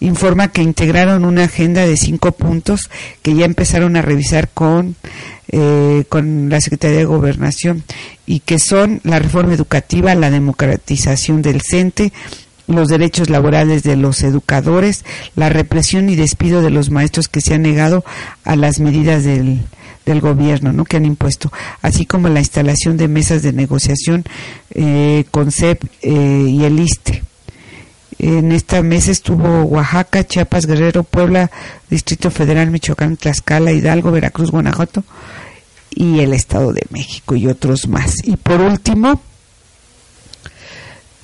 informa 0.00 0.48
que 0.48 0.62
integraron 0.62 1.26
una 1.26 1.44
agenda 1.44 1.84
de 1.84 1.98
cinco 1.98 2.32
puntos 2.32 2.88
que 3.20 3.34
ya 3.34 3.44
empezaron 3.44 3.96
a 3.96 4.02
revisar 4.02 4.48
con, 4.48 4.96
eh, 5.48 6.04
con 6.08 6.48
la 6.48 6.58
Secretaría 6.62 6.96
de 6.96 7.04
Gobernación 7.04 7.84
y 8.24 8.40
que 8.40 8.58
son 8.58 9.02
la 9.04 9.18
reforma 9.18 9.52
educativa, 9.52 10.14
la 10.14 10.30
democratización 10.30 11.42
del 11.42 11.60
CENTE, 11.60 12.10
los 12.66 12.88
derechos 12.88 13.28
laborales 13.28 13.82
de 13.82 13.96
los 13.96 14.22
educadores, 14.22 15.04
la 15.36 15.50
represión 15.50 16.08
y 16.08 16.16
despido 16.16 16.62
de 16.62 16.70
los 16.70 16.88
maestros 16.88 17.28
que 17.28 17.42
se 17.42 17.52
han 17.52 17.60
negado 17.60 18.06
a 18.42 18.56
las 18.56 18.80
medidas 18.80 19.22
del, 19.22 19.60
del 20.06 20.20
gobierno 20.20 20.72
¿no? 20.72 20.84
que 20.84 20.96
han 20.96 21.04
impuesto, 21.04 21.50
así 21.82 22.06
como 22.06 22.28
la 22.28 22.40
instalación 22.40 22.96
de 22.96 23.08
mesas 23.08 23.42
de 23.42 23.52
negociación 23.52 24.24
eh, 24.70 25.24
con 25.30 25.50
CEP 25.50 25.84
eh, 26.02 26.46
y 26.48 26.64
el 26.64 26.78
ISTE. 26.78 27.22
En 28.18 28.52
esta 28.52 28.80
mesa 28.82 29.10
estuvo 29.10 29.64
Oaxaca, 29.64 30.24
Chiapas, 30.24 30.66
Guerrero, 30.66 31.02
Puebla, 31.02 31.50
Distrito 31.90 32.30
Federal, 32.30 32.70
Michoacán, 32.70 33.16
Tlaxcala, 33.16 33.72
Hidalgo, 33.72 34.12
Veracruz, 34.12 34.50
Guanajuato 34.50 35.04
y 35.90 36.20
el 36.20 36.32
Estado 36.32 36.72
de 36.72 36.86
México 36.90 37.34
y 37.34 37.46
otros 37.46 37.88
más. 37.88 38.14
Y 38.24 38.36
por 38.36 38.60
último, 38.60 39.20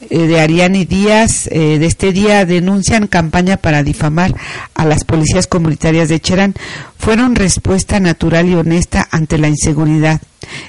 eh, 0.08 0.26
de 0.26 0.40
Ariani 0.40 0.84
Díaz 0.86 1.46
eh, 1.48 1.78
de 1.78 1.86
este 1.86 2.12
día 2.12 2.46
denuncian 2.46 3.06
campaña 3.06 3.58
para 3.58 3.82
difamar 3.82 4.34
a 4.74 4.86
las 4.86 5.04
policías 5.04 5.46
comunitarias 5.46 6.08
de 6.08 6.20
Cherán. 6.20 6.54
Fueron 6.98 7.34
respuesta 7.34 8.00
natural 8.00 8.48
y 8.48 8.54
honesta 8.54 9.06
ante 9.10 9.38
la 9.38 9.48
inseguridad. 9.48 10.20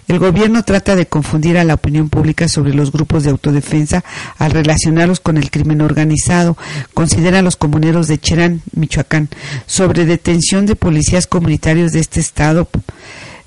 El 0.08 0.20
gobierno 0.20 0.64
trata 0.64 0.96
de 0.96 1.06
confundir 1.06 1.58
a 1.58 1.64
la 1.64 1.76
opinión 1.76 2.10
pública 2.10 2.48
sobre 2.48 2.74
los 2.74 2.92
grupos 2.92 3.24
de 3.24 3.32
autodefensa 3.32 4.04
al 4.38 4.52
relacionarlos 4.52 5.20
con 5.20 5.38
el 5.38 5.50
crimen 5.50 5.82
organizado. 5.82 6.58
Considera 6.94 7.40
a 7.40 7.42
los 7.42 7.56
comuneros 7.56 8.08
de 8.08 8.20
Cherán, 8.20 8.62
Michoacán, 8.76 9.30
sobre 9.66 10.06
detención 10.06 10.66
de 10.66 10.76
policías 10.76 11.26
comunitarios 11.26 11.94
de 11.94 12.00
este 12.00 12.20
estado 12.20 12.68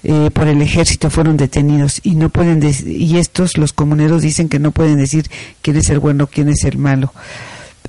eh, 0.05 0.31
por 0.33 0.49
el 0.49 0.63
ejército 0.63 1.11
fueron 1.11 1.37
detenidos 1.37 2.01
y 2.03 2.15
no 2.15 2.29
pueden 2.29 2.61
y 2.87 3.17
estos 3.17 3.57
los 3.57 3.73
comuneros 3.73 4.23
dicen 4.23 4.49
que 4.49 4.59
no 4.59 4.71
pueden 4.71 4.99
decir 4.99 5.31
quién 5.63 5.77
es 5.77 5.89
el 5.89 5.99
bueno 5.99 6.27
quién 6.27 6.49
es 6.49 6.65
el 6.65 6.79
malo 6.79 7.13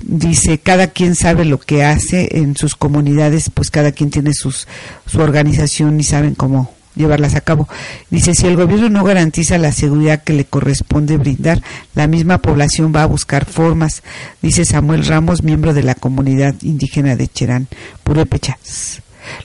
dice 0.02 0.58
cada 0.58 0.88
quien 0.88 1.14
sabe 1.14 1.44
lo 1.44 1.60
que 1.60 1.84
hace 1.84 2.38
en 2.38 2.56
sus 2.56 2.74
comunidades 2.74 3.50
pues 3.52 3.70
cada 3.70 3.92
quien 3.92 4.10
tiene 4.10 4.32
sus 4.32 4.66
su 5.06 5.20
organización 5.20 6.00
y 6.00 6.04
saben 6.04 6.34
cómo 6.34 6.74
llevarlas 6.96 7.34
a 7.34 7.42
cabo. 7.42 7.68
Dice, 8.10 8.34
si 8.34 8.46
el 8.46 8.56
gobierno 8.56 8.88
no 8.88 9.04
garantiza 9.04 9.58
la 9.58 9.70
seguridad 9.70 10.22
que 10.24 10.32
le 10.32 10.46
corresponde 10.46 11.18
brindar, 11.18 11.62
la 11.94 12.06
misma 12.06 12.38
población 12.38 12.92
va 12.96 13.02
a 13.02 13.06
buscar 13.06 13.44
formas, 13.44 14.02
dice 14.42 14.64
Samuel 14.64 15.04
Ramos, 15.04 15.42
miembro 15.42 15.74
de 15.74 15.82
la 15.82 15.94
comunidad 15.94 16.54
indígena 16.62 17.14
de 17.14 17.28
Cherán, 17.28 17.68
Purépecha. 18.02 18.58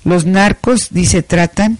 Los 0.03 0.25
narcos, 0.25 0.87
dice, 0.91 1.23
tratan 1.23 1.77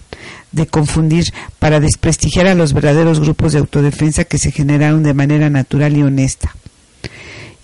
de 0.52 0.66
confundir 0.66 1.32
para 1.58 1.80
desprestigiar 1.80 2.46
a 2.46 2.54
los 2.54 2.72
verdaderos 2.72 3.20
grupos 3.20 3.52
de 3.52 3.58
autodefensa 3.58 4.24
que 4.24 4.38
se 4.38 4.52
generaron 4.52 5.02
de 5.02 5.14
manera 5.14 5.50
natural 5.50 5.96
y 5.96 6.02
honesta. 6.02 6.54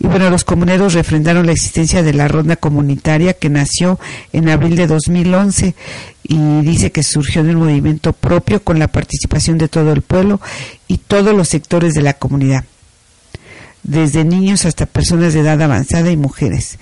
Y 0.01 0.07
bueno, 0.07 0.31
los 0.31 0.45
comuneros 0.45 0.95
refrendaron 0.95 1.47
la 1.47 1.53
existencia 1.53 2.05
de 2.05 2.15
la 2.15 2.29
ronda 2.29 2.55
comunitaria 2.55 3.33
que 3.33 3.51
nació 3.51 3.99
en 4.33 4.49
abril 4.49 4.77
de 4.77 4.87
2011 4.87 5.75
y 6.23 6.61
dice 6.61 6.93
que 6.93 7.03
surgió 7.03 7.43
de 7.43 7.51
un 7.51 7.63
movimiento 7.63 8.13
propio 8.13 8.63
con 8.63 8.79
la 8.79 8.89
participación 8.89 9.59
de 9.59 9.69
todo 9.69 9.93
el 9.93 10.03
pueblo 10.03 10.41
y 10.87 10.99
todos 10.99 11.35
los 11.35 11.49
sectores 11.49 11.95
de 11.95 12.03
la 12.03 12.13
comunidad, 12.13 12.65
desde 13.83 14.25
niños 14.25 14.67
hasta 14.67 14.87
personas 14.87 15.35
de 15.35 15.41
edad 15.41 15.61
avanzada 15.61 16.13
y 16.13 16.17
mujeres. 16.17 16.79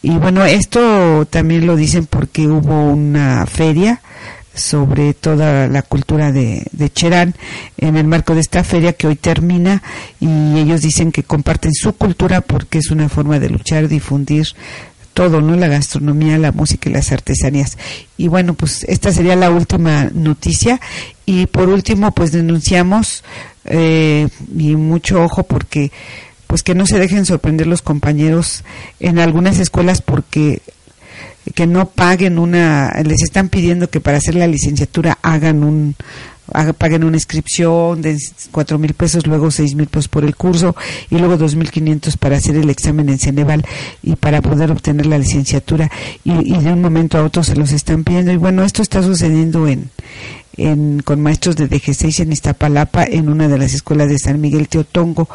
Y 0.00 0.16
bueno, 0.16 0.44
esto 0.46 1.26
también 1.28 1.66
lo 1.66 1.76
dicen 1.76 2.06
porque 2.06 2.46
hubo 2.46 2.90
una 2.90 3.44
feria 3.46 4.00
sobre 4.56 5.14
toda 5.14 5.68
la 5.68 5.82
cultura 5.82 6.32
de, 6.32 6.66
de, 6.72 6.90
Cherán 6.90 7.34
en 7.76 7.96
el 7.96 8.06
marco 8.06 8.34
de 8.34 8.40
esta 8.40 8.64
feria 8.64 8.94
que 8.94 9.06
hoy 9.06 9.16
termina 9.16 9.82
y 10.18 10.58
ellos 10.58 10.82
dicen 10.82 11.12
que 11.12 11.22
comparten 11.22 11.72
su 11.72 11.92
cultura 11.92 12.40
porque 12.40 12.78
es 12.78 12.90
una 12.90 13.08
forma 13.08 13.38
de 13.38 13.50
luchar, 13.50 13.88
difundir 13.88 14.48
todo, 15.16 15.40
¿no? 15.40 15.56
La 15.56 15.68
gastronomía, 15.68 16.36
la 16.36 16.52
música 16.52 16.90
y 16.90 16.92
las 16.92 17.10
artesanías. 17.10 17.78
Y 18.18 18.28
bueno, 18.28 18.52
pues 18.52 18.84
esta 18.84 19.12
sería 19.12 19.34
la 19.34 19.50
última 19.50 20.10
noticia. 20.12 20.78
Y 21.24 21.46
por 21.46 21.70
último, 21.70 22.12
pues 22.12 22.32
denunciamos, 22.32 23.24
eh, 23.64 24.28
y 24.56 24.76
mucho 24.76 25.24
ojo 25.24 25.42
porque 25.44 25.90
pues 26.46 26.62
que 26.62 26.74
no 26.74 26.86
se 26.86 26.98
dejen 26.98 27.24
sorprender 27.24 27.66
los 27.66 27.82
compañeros 27.82 28.62
en 29.00 29.18
algunas 29.18 29.58
escuelas 29.58 30.02
porque 30.02 30.60
que 31.54 31.66
no 31.66 31.88
paguen 31.88 32.38
una, 32.38 32.92
les 33.04 33.22
están 33.22 33.48
pidiendo 33.48 33.88
que 33.88 34.00
para 34.00 34.18
hacer 34.18 34.34
la 34.34 34.46
licenciatura 34.46 35.18
hagan 35.22 35.62
un, 35.62 35.94
paguen 36.78 37.04
una 37.04 37.16
inscripción 37.16 38.02
de 38.02 38.18
cuatro 38.50 38.78
mil 38.78 38.94
pesos, 38.94 39.26
luego 39.26 39.50
seis 39.50 39.74
mil 39.74 39.86
pesos 39.86 40.08
por 40.08 40.24
el 40.24 40.36
curso 40.36 40.76
y 41.10 41.18
luego 41.18 41.36
dos 41.36 41.54
mil 41.54 41.70
quinientos 41.70 42.16
para 42.16 42.36
hacer 42.36 42.56
el 42.56 42.70
examen 42.70 43.08
en 43.08 43.18
Ceneval 43.18 43.64
y 44.02 44.16
para 44.16 44.42
poder 44.42 44.70
obtener 44.70 45.06
la 45.06 45.18
licenciatura. 45.18 45.90
Y, 46.24 46.54
y, 46.54 46.58
de 46.58 46.72
un 46.72 46.80
momento 46.80 47.18
a 47.18 47.24
otro 47.24 47.42
se 47.42 47.56
los 47.56 47.72
están 47.72 48.04
pidiendo. 48.04 48.32
Y 48.32 48.36
bueno 48.36 48.64
esto 48.64 48.82
está 48.82 49.02
sucediendo 49.02 49.66
en, 49.68 49.90
en 50.56 51.00
con 51.00 51.20
maestros 51.20 51.56
de 51.56 51.68
DG6 51.68 52.20
en 52.20 52.32
Iztapalapa 52.32 53.04
en 53.04 53.28
una 53.28 53.48
de 53.48 53.58
las 53.58 53.74
escuelas 53.74 54.08
de 54.08 54.18
San 54.18 54.40
Miguel 54.40 54.68
Teotongo. 54.68 55.28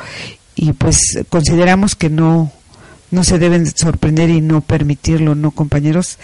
Y 0.56 0.74
pues 0.74 1.20
consideramos 1.30 1.96
que 1.96 2.10
no 2.10 2.52
no 3.12 3.24
se 3.24 3.38
deben 3.38 3.66
sorprender 3.68 4.30
y 4.30 4.42
no 4.42 4.62
permitirlo, 4.62 5.36
¿no, 5.36 5.52
compañeros? 5.52 6.18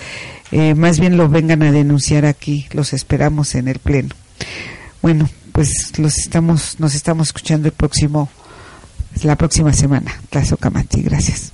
Eh, 0.52 0.74
más 0.74 1.00
bien 1.00 1.18
lo 1.18 1.30
vengan 1.30 1.62
a 1.64 1.72
denunciar 1.72 2.26
aquí, 2.26 2.68
los 2.72 2.94
esperamos 2.94 3.56
en 3.56 3.68
el 3.68 3.80
Pleno. 3.80 4.16
Bueno, 5.02 5.30
pues 5.52 5.98
los 6.00 6.18
estamos, 6.18 6.80
nos 6.80 6.96
estamos 6.96 7.28
escuchando 7.28 7.68
el 7.68 7.74
próximo, 7.74 8.30
la 9.24 9.36
próxima 9.36 9.74
semana. 9.74 10.14
Tazo 10.30 10.58
Camati, 10.58 11.02
gracias. 11.02 11.52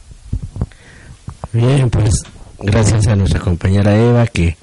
Bien, 1.52 1.90
pues 1.90 2.14
gracias 2.60 3.08
a 3.08 3.16
nuestra 3.16 3.40
compañera 3.40 3.96
Eva 3.96 4.28
que 4.28 4.58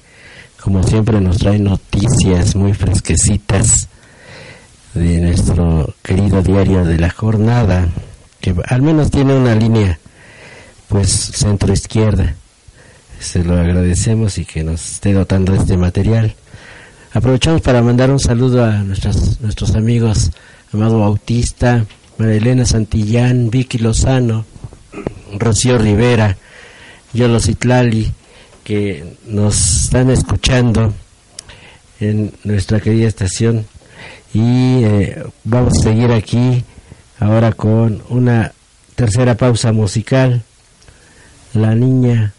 como 0.61 0.83
siempre 0.83 1.19
nos 1.19 1.37
trae 1.37 1.57
noticias 1.57 2.55
muy 2.55 2.73
fresquecitas 2.73 3.87
de 4.93 5.19
nuestro 5.19 5.95
querido 6.03 6.43
diario 6.43 6.85
de 6.85 6.99
la 6.99 7.09
jornada, 7.09 7.89
que 8.39 8.53
al 8.67 8.81
menos 8.81 9.09
tiene 9.09 9.35
una 9.35 9.55
línea 9.55 9.99
pues 10.91 11.09
centro 11.09 11.71
izquierda. 11.71 12.35
Se 13.17 13.45
lo 13.45 13.57
agradecemos 13.57 14.37
y 14.37 14.43
que 14.43 14.63
nos 14.65 14.95
esté 14.95 15.13
dotando 15.13 15.55
este 15.55 15.77
material. 15.77 16.35
Aprovechamos 17.13 17.61
para 17.61 17.81
mandar 17.81 18.11
un 18.11 18.19
saludo 18.19 18.65
a 18.65 18.79
nuestros, 18.79 19.39
nuestros 19.39 19.73
amigos 19.75 20.31
Amado 20.73 20.99
Bautista, 20.99 21.85
María 22.17 22.35
Elena 22.35 22.65
Santillán, 22.65 23.49
Vicky 23.49 23.77
Lozano, 23.77 24.45
Rocío 25.37 25.77
Rivera, 25.77 26.35
Yolo 27.13 27.39
Citlali, 27.39 28.11
que 28.65 29.15
nos 29.27 29.83
están 29.83 30.09
escuchando 30.09 30.93
en 32.01 32.33
nuestra 32.43 32.81
querida 32.81 33.07
estación. 33.07 33.65
Y 34.33 34.83
eh, 34.83 35.23
vamos 35.45 35.79
a 35.79 35.83
seguir 35.83 36.11
aquí 36.11 36.65
ahora 37.17 37.53
con 37.53 38.03
una 38.09 38.51
tercera 38.95 39.35
pausa 39.35 39.71
musical. 39.71 40.43
La 41.53 41.75
niña 41.75 42.33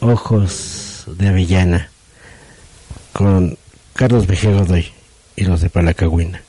Ojos 0.00 1.04
de 1.06 1.28
Avellana 1.28 1.90
con 3.12 3.58
Carlos 3.94 4.28
Mejía 4.28 4.52
Godoy 4.52 4.92
y 5.34 5.44
los 5.44 5.60
de 5.60 5.70
Palacagüina. 5.70 6.40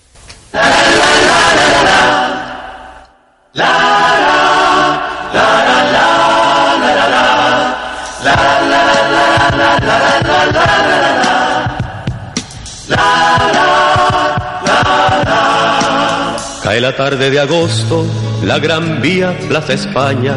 Cae 16.63 16.81
la 16.81 16.95
tarde 16.95 17.31
de 17.31 17.39
agosto, 17.39 18.05
la 18.43 18.59
gran 18.59 19.01
vía 19.01 19.35
Plaza 19.47 19.73
España, 19.73 20.35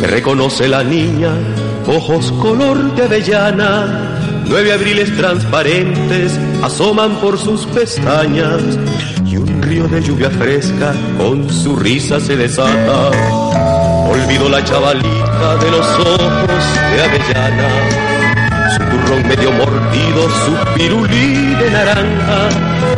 me 0.00 0.06
reconoce 0.06 0.66
la 0.66 0.82
niña, 0.82 1.30
ojos 1.86 2.32
color 2.32 2.94
de 2.94 3.04
avellana, 3.04 4.42
nueve 4.46 4.72
abriles 4.72 5.14
transparentes 5.16 6.38
asoman 6.62 7.16
por 7.16 7.38
sus 7.38 7.66
pestañas 7.66 8.62
y 9.26 9.36
un 9.36 9.62
río 9.62 9.86
de 9.88 10.02
lluvia 10.02 10.30
fresca 10.30 10.94
con 11.18 11.48
su 11.50 11.76
risa 11.76 12.18
se 12.18 12.36
desata. 12.36 13.10
Olvido 14.08 14.48
la 14.48 14.64
chavalita 14.64 15.56
de 15.56 15.70
los 15.70 15.86
ojos 15.86 16.64
de 16.94 17.02
avellana 17.02 18.10
su 18.70 18.84
turrón 18.84 19.26
medio 19.26 19.50
mordido, 19.52 20.28
su 20.44 20.74
pirulí 20.74 21.54
de 21.56 21.70
naranja 21.70 22.48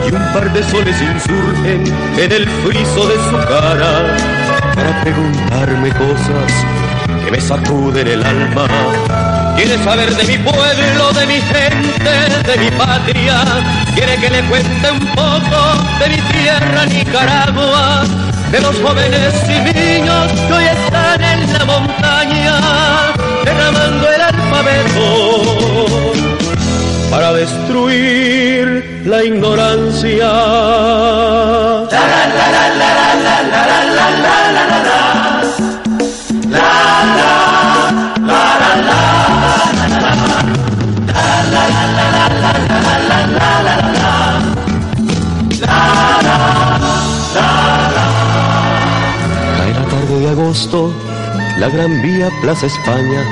y 0.06 0.14
un 0.14 0.32
par 0.32 0.52
de 0.52 0.62
soles 0.64 1.00
insurgen 1.00 1.84
en 2.18 2.32
el 2.32 2.46
friso 2.46 3.08
de 3.08 3.14
su 3.14 3.48
cara 3.48 4.16
para 4.74 5.02
preguntarme 5.02 5.90
cosas 5.90 6.91
me 7.32 7.40
sacuden 7.40 8.06
el 8.06 8.22
alma. 8.22 8.66
Quiere 9.56 9.82
saber 9.82 10.14
de 10.14 10.24
mi 10.24 10.36
pueblo, 10.36 11.12
de 11.14 11.26
mi 11.26 11.40
gente, 11.40 12.12
de 12.48 12.58
mi 12.58 12.70
patria. 12.72 13.36
Quiere 13.94 14.16
que 14.16 14.28
le 14.28 14.42
cuente 14.50 14.90
un 14.90 15.00
poco 15.14 15.60
de 15.98 16.08
mi 16.10 16.20
tierra, 16.30 16.84
Nicaragua, 16.84 18.04
de 18.50 18.60
los 18.60 18.76
jóvenes 18.82 19.32
y 19.48 19.58
niños 19.72 20.30
que 20.46 20.52
hoy 20.52 20.64
están 20.64 21.24
en 21.24 21.52
la 21.54 21.64
montaña, 21.64 22.60
derramando 23.46 24.10
el 24.10 24.20
alfabeto 24.20 26.12
para 27.10 27.32
destruir 27.32 29.02
la 29.06 29.24
ignorancia. 29.24 30.28
Cae 31.88 32.12
la 50.52 51.68
gran 51.70 52.02
vía 52.02 52.28
Plaza 52.42 52.66
España, 52.66 53.24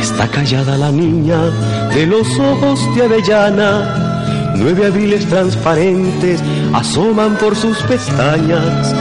está 0.00 0.26
callada 0.28 0.78
la 0.78 0.90
niña 0.90 1.38
de 1.94 2.06
los 2.06 2.26
ojos 2.38 2.80
de 2.94 3.04
avellana. 3.04 4.54
Nueve 4.56 4.86
abriles 4.86 5.26
transparentes 5.26 6.42
asoman 6.72 7.36
por 7.36 7.54
sus 7.54 7.76
pestañas 7.82 8.94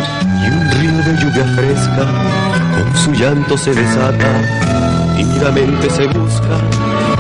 y 0.44 0.48
un 0.50 0.72
río 0.72 0.98
de 1.06 1.22
lluvia 1.22 1.46
fresca 1.56 2.06
con 2.76 2.98
su 2.98 3.12
llanto 3.14 3.58
se 3.58 3.74
desata. 3.74 4.32
Tímidamente 5.16 5.90
se 5.90 6.08
busca 6.08 6.58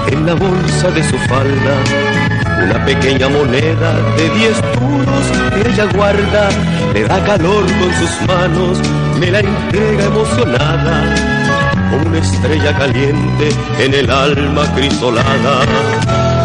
en 0.07 0.25
la 0.25 0.33
bolsa 0.33 0.91
de 0.91 1.03
su 1.03 1.17
falda 1.29 2.20
una 2.63 2.85
pequeña 2.85 3.29
moneda 3.29 3.93
de 4.17 4.29
diez 4.31 4.57
duros 4.79 5.25
que 5.53 5.69
ella 5.69 5.85
guarda, 5.93 6.49
le 6.93 7.03
da 7.03 7.23
calor 7.23 7.65
con 7.65 7.93
sus 7.99 8.27
manos, 8.27 8.79
me 9.19 9.31
la 9.31 9.39
entrega 9.39 10.05
emocionada, 10.05 11.15
como 11.89 12.07
una 12.07 12.19
estrella 12.19 12.77
caliente 12.77 13.49
en 13.79 13.93
el 13.93 14.09
alma 14.09 14.63
crisolada. 14.75 15.65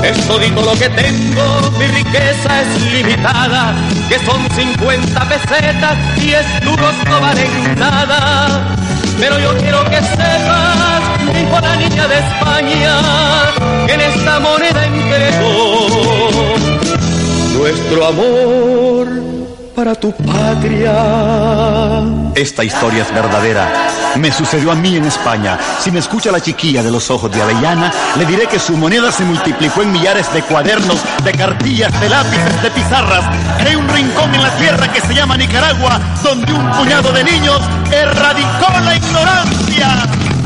Es 0.03 0.27
todito 0.27 0.63
lo 0.63 0.73
que 0.73 0.89
tengo, 0.89 1.71
mi 1.79 1.87
riqueza 1.87 2.63
es 2.63 2.93
limitada, 2.93 3.75
que 4.09 4.19
son 4.21 4.49
50 4.51 5.29
pesetas, 5.29 5.97
10 6.21 6.61
duros 6.63 6.95
no 7.09 7.21
valen 7.21 7.79
nada. 7.79 8.77
Pero 9.19 9.39
yo 9.39 9.57
quiero 9.57 9.83
que 9.85 9.97
sepas, 9.97 10.96
en 13.89 14.01
esta 14.01 14.41
moneda 14.41 14.87
nuestro 17.59 18.07
amor 18.07 19.09
para 19.75 19.95
tu 19.95 20.13
patria. 20.13 22.03
Esta 22.35 22.65
historia 22.65 23.03
es 23.03 23.15
verdadera. 23.15 23.89
Me 24.17 24.33
sucedió 24.33 24.73
a 24.73 24.75
mí 24.75 24.97
en 24.97 25.05
España. 25.05 25.59
Si 25.81 25.91
me 25.91 25.99
escucha 25.99 26.33
la 26.33 26.41
chiquilla 26.41 26.83
de 26.83 26.91
los 26.91 27.11
ojos 27.11 27.31
de 27.31 27.43
Avellana, 27.43 27.93
le 28.19 28.25
diré 28.25 28.47
que 28.47 28.59
su 28.59 28.77
moneda 28.77 29.13
se 29.13 29.25
multiplicó 29.25 29.83
en 29.83 29.93
millares 29.93 30.33
de 30.33 30.43
cuadernos, 30.43 31.01
de 31.25 31.33
cartillas, 31.33 32.01
de 32.01 32.09
lápices, 32.09 32.63
de 32.63 32.71
pizarras. 32.71 33.25
Hay 33.59 33.75
un 33.75 33.89
rincón 33.89 34.35
en 34.35 34.43
la 34.43 34.57
tierra 34.57 34.93
que 34.93 35.01
se 35.01 35.15
llama 35.15 35.37
Nicaragua, 35.37 36.01
donde 36.23 36.53
un 36.53 36.71
puñado 36.73 37.13
de 37.13 37.25
niños 37.25 37.61
erradicó 37.91 38.69
la 38.85 38.97
ignorancia. 38.97 40.46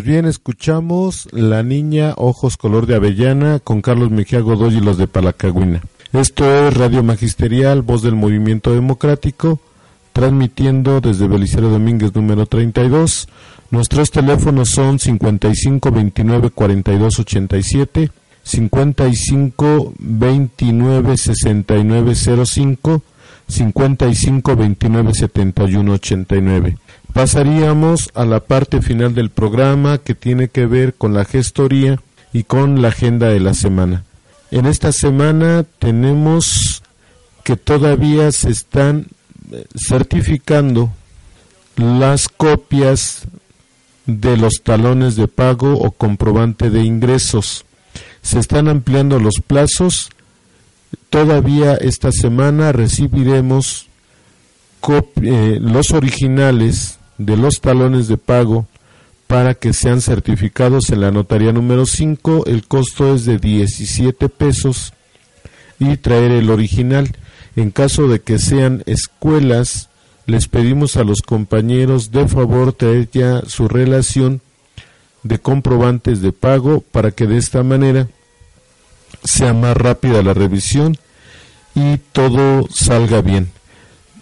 Pues 0.00 0.08
bien, 0.08 0.24
escuchamos 0.24 1.28
La 1.30 1.62
Niña 1.62 2.14
Ojos 2.16 2.56
Color 2.56 2.86
de 2.86 2.94
Avellana 2.94 3.58
con 3.58 3.82
Carlos 3.82 4.10
Mejía 4.10 4.40
Godoy 4.40 4.78
y 4.78 4.80
los 4.80 4.96
de 4.96 5.06
Palacagüina. 5.06 5.82
Esto 6.14 6.50
es 6.50 6.74
Radio 6.74 7.02
Magisterial, 7.02 7.82
voz 7.82 8.00
del 8.00 8.14
Movimiento 8.14 8.72
Democrático, 8.72 9.60
transmitiendo 10.14 11.02
desde 11.02 11.28
Belisario 11.28 11.68
Domínguez 11.68 12.14
número 12.14 12.46
32. 12.46 13.28
Nuestros 13.70 14.10
teléfonos 14.10 14.70
son 14.70 14.98
55 14.98 15.90
29 15.90 16.48
42 16.48 17.18
87, 17.18 18.10
55 18.42 19.92
29 19.98 21.16
69 21.18 22.14
05, 22.46 23.02
55 23.48 24.56
29 24.56 25.12
71 25.12 25.92
89 25.92 26.78
pasaríamos 27.12 28.10
a 28.14 28.24
la 28.24 28.40
parte 28.40 28.82
final 28.82 29.14
del 29.14 29.30
programa 29.30 29.98
que 29.98 30.14
tiene 30.14 30.48
que 30.48 30.66
ver 30.66 30.94
con 30.94 31.14
la 31.14 31.24
gestoría 31.24 32.00
y 32.32 32.44
con 32.44 32.82
la 32.82 32.88
agenda 32.88 33.28
de 33.28 33.40
la 33.40 33.54
semana. 33.54 34.04
En 34.50 34.66
esta 34.66 34.92
semana 34.92 35.64
tenemos 35.78 36.82
que 37.44 37.56
todavía 37.56 38.30
se 38.32 38.50
están 38.50 39.06
eh, 39.52 39.64
certificando 39.74 40.90
las 41.76 42.28
copias 42.28 43.22
de 44.06 44.36
los 44.36 44.62
talones 44.62 45.16
de 45.16 45.28
pago 45.28 45.74
o 45.74 45.90
comprobante 45.90 46.70
de 46.70 46.82
ingresos. 46.82 47.64
Se 48.22 48.38
están 48.38 48.68
ampliando 48.68 49.18
los 49.18 49.40
plazos 49.46 50.10
todavía 51.10 51.74
esta 51.74 52.12
semana 52.12 52.72
recibiremos 52.72 53.88
eh, 55.22 55.58
los 55.60 55.90
originales 55.90 56.98
de 57.20 57.36
los 57.36 57.60
talones 57.60 58.08
de 58.08 58.16
pago 58.16 58.66
para 59.26 59.54
que 59.54 59.74
sean 59.74 60.00
certificados 60.00 60.88
en 60.88 61.02
la 61.02 61.10
notaría 61.10 61.52
número 61.52 61.84
5. 61.84 62.46
El 62.46 62.66
costo 62.66 63.14
es 63.14 63.26
de 63.26 63.36
17 63.36 64.30
pesos 64.30 64.94
y 65.78 65.98
traer 65.98 66.30
el 66.32 66.50
original. 66.50 67.14
En 67.56 67.70
caso 67.72 68.08
de 68.08 68.20
que 68.20 68.38
sean 68.38 68.82
escuelas, 68.86 69.90
les 70.24 70.48
pedimos 70.48 70.96
a 70.96 71.04
los 71.04 71.20
compañeros 71.20 72.10
de 72.10 72.26
favor 72.26 72.72
traer 72.72 73.10
ya 73.12 73.42
su 73.46 73.68
relación 73.68 74.40
de 75.22 75.38
comprobantes 75.38 76.22
de 76.22 76.32
pago 76.32 76.80
para 76.80 77.10
que 77.10 77.26
de 77.26 77.36
esta 77.36 77.62
manera 77.62 78.08
sea 79.24 79.52
más 79.52 79.76
rápida 79.76 80.22
la 80.22 80.32
revisión 80.32 80.96
y 81.74 81.98
todo 82.12 82.66
salga 82.70 83.20
bien. 83.20 83.59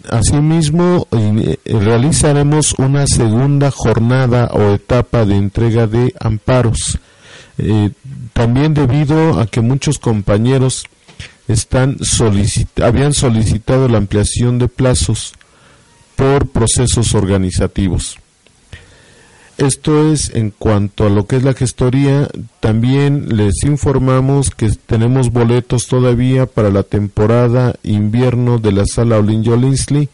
Asimismo, 0.09 1.07
eh, 1.11 1.57
realizaremos 1.65 2.73
una 2.77 3.05
segunda 3.07 3.71
jornada 3.71 4.49
o 4.53 4.73
etapa 4.73 5.25
de 5.25 5.35
entrega 5.35 5.87
de 5.87 6.13
amparos. 6.19 6.99
Eh, 7.57 7.91
también 8.33 8.73
debido 8.73 9.39
a 9.39 9.47
que 9.47 9.61
muchos 9.61 9.99
compañeros 9.99 10.85
habían 12.81 13.13
solicitado 13.13 13.87
la 13.87 13.97
ampliación 13.97 14.59
de 14.59 14.67
plazos 14.67 15.33
por 16.15 16.47
procesos 16.47 17.15
organizativos. 17.15 18.19
Esto 19.59 20.09
es 20.09 20.33
en 20.35 20.51
cuanto 20.51 21.05
a 21.05 21.09
lo 21.09 21.27
que 21.27 21.35
es 21.35 21.43
la 21.43 21.53
gestoría. 21.53 22.29
También 22.61 23.35
les 23.35 23.63
informamos 23.65 24.51
que 24.51 24.69
tenemos 24.69 25.33
boletos 25.33 25.87
todavía 25.87 26.45
para 26.45 26.69
la 26.69 26.83
temporada 26.83 27.75
invierno 27.83 28.59
de 28.59 28.71
la 28.71 28.85
sala 28.85 29.17
Olin 29.17 29.43
Jolinsley. 29.43 30.07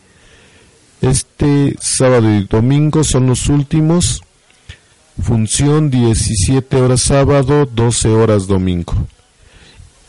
Este 1.01 1.75
sábado 1.79 2.33
y 2.33 2.45
domingo 2.45 3.03
son 3.03 3.27
los 3.27 3.47
últimos. 3.47 4.23
Función 5.21 5.91
17 5.91 6.77
horas 6.77 7.01
sábado, 7.01 7.67
12 7.71 8.09
horas 8.09 8.47
domingo. 8.47 8.95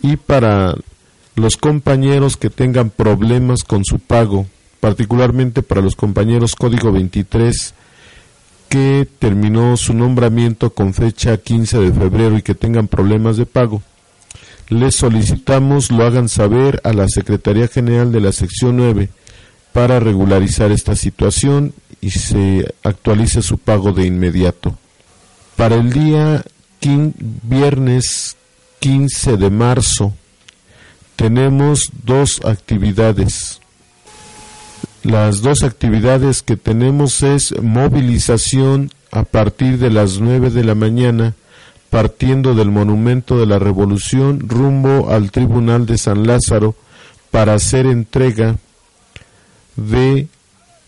Y 0.00 0.16
para 0.16 0.74
los 1.34 1.58
compañeros 1.58 2.38
que 2.38 2.48
tengan 2.48 2.88
problemas 2.88 3.64
con 3.64 3.84
su 3.84 3.98
pago, 3.98 4.46
particularmente 4.80 5.62
para 5.62 5.82
los 5.82 5.94
compañeros 5.94 6.54
código 6.56 6.90
23 6.90 7.74
terminó 9.18 9.76
su 9.76 9.94
nombramiento 9.94 10.70
con 10.70 10.94
fecha 10.94 11.36
15 11.36 11.78
de 11.78 11.92
febrero 11.92 12.36
y 12.38 12.42
que 12.42 12.54
tengan 12.54 12.88
problemas 12.88 13.36
de 13.36 13.46
pago, 13.46 13.82
les 14.68 14.96
solicitamos 14.96 15.90
lo 15.90 16.04
hagan 16.04 16.28
saber 16.28 16.80
a 16.84 16.92
la 16.92 17.06
Secretaría 17.08 17.68
General 17.68 18.10
de 18.10 18.20
la 18.20 18.32
Sección 18.32 18.76
9 18.76 19.10
para 19.72 20.00
regularizar 20.00 20.72
esta 20.72 20.96
situación 20.96 21.74
y 22.00 22.10
se 22.10 22.74
actualice 22.82 23.42
su 23.42 23.58
pago 23.58 23.92
de 23.92 24.06
inmediato. 24.06 24.76
Para 25.56 25.76
el 25.76 25.92
día 25.92 26.44
viernes 27.42 28.36
15 28.80 29.36
de 29.36 29.50
marzo 29.50 30.14
tenemos 31.16 31.90
dos 32.04 32.40
actividades. 32.44 33.60
Las 35.06 35.40
dos 35.40 35.62
actividades 35.62 36.42
que 36.42 36.56
tenemos 36.56 37.22
es 37.22 37.54
movilización 37.62 38.90
a 39.12 39.22
partir 39.22 39.78
de 39.78 39.88
las 39.88 40.18
9 40.18 40.50
de 40.50 40.64
la 40.64 40.74
mañana, 40.74 41.36
partiendo 41.90 42.56
del 42.56 42.72
Monumento 42.72 43.38
de 43.38 43.46
la 43.46 43.60
Revolución 43.60 44.48
rumbo 44.48 45.08
al 45.08 45.30
Tribunal 45.30 45.86
de 45.86 45.96
San 45.96 46.26
Lázaro 46.26 46.74
para 47.30 47.54
hacer 47.54 47.86
entrega 47.86 48.56
de 49.76 50.26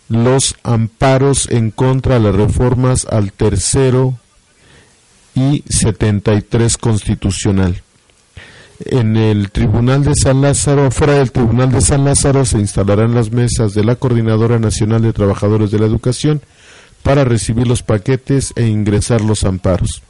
los 0.09 0.57
amparos 0.65 1.49
en 1.49 1.71
contra 1.71 2.15
de 2.15 2.21
las 2.21 2.35
reformas 2.35 3.07
al 3.07 3.31
tercero 3.31 4.19
y 5.37 5.63
73 5.69 6.77
constitucional 6.77 7.83
en 8.81 9.17
el 9.17 9.51
Tribunal 9.51 10.05
de 10.05 10.13
San 10.15 10.41
Lázaro, 10.41 10.91
fuera 10.91 11.15
del 11.15 11.33
Tribunal 11.33 11.73
de 11.73 11.81
San 11.81 12.05
Lázaro, 12.05 12.45
se 12.45 12.59
instalarán 12.59 13.15
las 13.15 13.33
mesas 13.33 13.75
de 13.75 13.85
la 13.85 13.97
Coordinadora 13.97 14.59
Nacional 14.59 15.03
de 15.03 15.13
Trabajadores 15.13 15.71
de 15.71 15.79
la 15.79 15.87
Educación 15.87 16.41
para 17.03 17.25
recibir 17.25 17.67
los 17.67 17.83
paquetes 17.83 18.53
e 18.57 18.67
ingresar 18.67 19.21
los 19.21 19.45
amparos. 19.45 20.03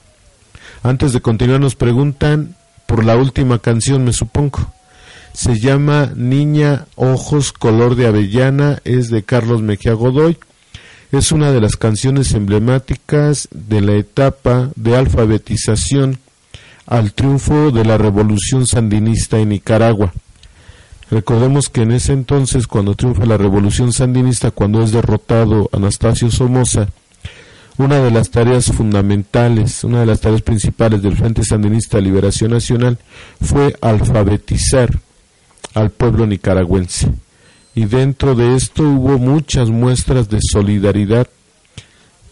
Antes 0.82 1.12
de 1.12 1.20
continuar 1.20 1.60
nos 1.60 1.74
preguntan 1.74 2.56
por 2.86 3.04
la 3.04 3.16
última 3.16 3.58
canción, 3.58 4.04
me 4.04 4.12
supongo. 4.12 4.72
Se 5.32 5.58
llama 5.58 6.12
Niña 6.14 6.86
Ojos 6.94 7.52
Color 7.52 7.94
de 7.94 8.06
Avellana, 8.06 8.80
es 8.84 9.10
de 9.10 9.22
Carlos 9.22 9.62
Mejía 9.62 9.92
Godoy. 9.92 10.38
Es 11.10 11.32
una 11.32 11.52
de 11.52 11.60
las 11.60 11.76
canciones 11.76 12.32
emblemáticas 12.34 13.48
de 13.50 13.80
la 13.80 13.94
etapa 13.94 14.70
de 14.76 14.96
alfabetización 14.96 16.18
al 16.88 17.12
triunfo 17.12 17.70
de 17.70 17.84
la 17.84 17.98
revolución 17.98 18.66
sandinista 18.66 19.38
en 19.38 19.50
Nicaragua. 19.50 20.12
Recordemos 21.10 21.68
que 21.68 21.82
en 21.82 21.92
ese 21.92 22.12
entonces, 22.12 22.66
cuando 22.66 22.94
triunfa 22.94 23.26
la 23.26 23.36
revolución 23.36 23.92
sandinista, 23.92 24.50
cuando 24.50 24.82
es 24.82 24.92
derrotado 24.92 25.68
Anastasio 25.72 26.30
Somoza, 26.30 26.88
una 27.76 28.00
de 28.00 28.10
las 28.10 28.30
tareas 28.30 28.72
fundamentales, 28.72 29.84
una 29.84 30.00
de 30.00 30.06
las 30.06 30.20
tareas 30.20 30.42
principales 30.42 31.02
del 31.02 31.16
Frente 31.16 31.44
Sandinista 31.44 31.98
de 31.98 32.04
Liberación 32.04 32.50
Nacional 32.50 32.98
fue 33.40 33.76
alfabetizar 33.80 34.98
al 35.74 35.90
pueblo 35.90 36.26
nicaragüense. 36.26 37.12
Y 37.74 37.84
dentro 37.84 38.34
de 38.34 38.56
esto 38.56 38.82
hubo 38.82 39.18
muchas 39.18 39.70
muestras 39.70 40.28
de 40.28 40.38
solidaridad 40.40 41.28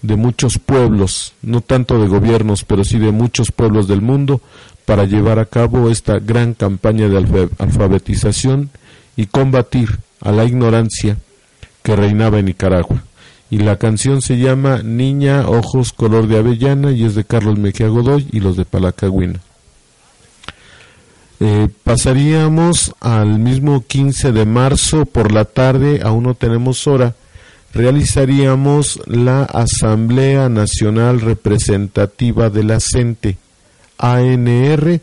de 0.07 0.17
muchos 0.17 0.59
pueblos, 0.59 1.35
no 1.43 1.61
tanto 1.61 2.01
de 2.01 2.09
gobiernos, 2.09 2.65
pero 2.65 2.85
sí 2.85 2.99
de 2.99 3.13
muchos 3.13 3.53
pueblos 3.53 3.89
del 3.89 4.01
mundo, 4.01 4.41
para 4.85 5.05
llevar 5.05 5.39
a 5.39 5.47
cabo 5.47 5.91
esta 5.91 6.19
gran 6.19 6.55
campaña 6.55 7.09
de 7.09 7.49
alfabetización 7.59 8.71
y 9.17 9.27
combatir 9.27 9.99
a 10.21 10.33
la 10.33 10.45
ignorancia 10.45 11.17
que 11.83 11.97
reinaba 11.97 12.39
en 12.39 12.47
Nicaragua. 12.47 13.03
Y 13.51 13.59
la 13.59 13.77
canción 13.77 14.23
se 14.23 14.39
llama 14.39 14.83
Niña, 14.83 15.49
Ojos, 15.49 15.93
Color 15.93 16.27
de 16.27 16.39
Avellana 16.39 16.93
y 16.93 17.05
es 17.05 17.15
de 17.15 17.25
Carlos 17.25 17.59
Mejía 17.59 17.89
Godoy 17.89 18.29
y 18.33 18.41
los 18.41 18.57
de 18.57 18.65
Palacagüina. 18.65 19.41
Eh, 21.39 21.69
pasaríamos 21.85 22.95
al 23.01 23.39
mismo 23.39 23.85
15 23.87 24.33
de 24.33 24.47
marzo 24.47 25.05
por 25.05 25.33
la 25.33 25.45
tarde, 25.45 26.01
aún 26.03 26.25
no 26.25 26.35
tenemos 26.35 26.87
hora, 26.87 27.15
realizaríamos 27.77 29.01
la 29.05 29.43
Asamblea 29.43 30.49
Nacional 30.49 31.21
Representativa 31.21 32.49
de 32.49 32.65
la 32.65 32.81
CENTE, 32.81 33.37
ANR, 33.99 35.01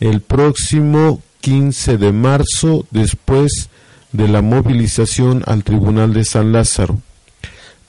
el 0.00 0.20
próximo 0.20 1.22
15 1.40 1.96
de 1.96 2.12
marzo, 2.12 2.86
después 2.90 3.70
de 4.12 4.28
la 4.28 4.42
movilización 4.42 5.42
al 5.46 5.64
Tribunal 5.64 6.12
de 6.12 6.24
San 6.24 6.52
Lázaro. 6.52 6.98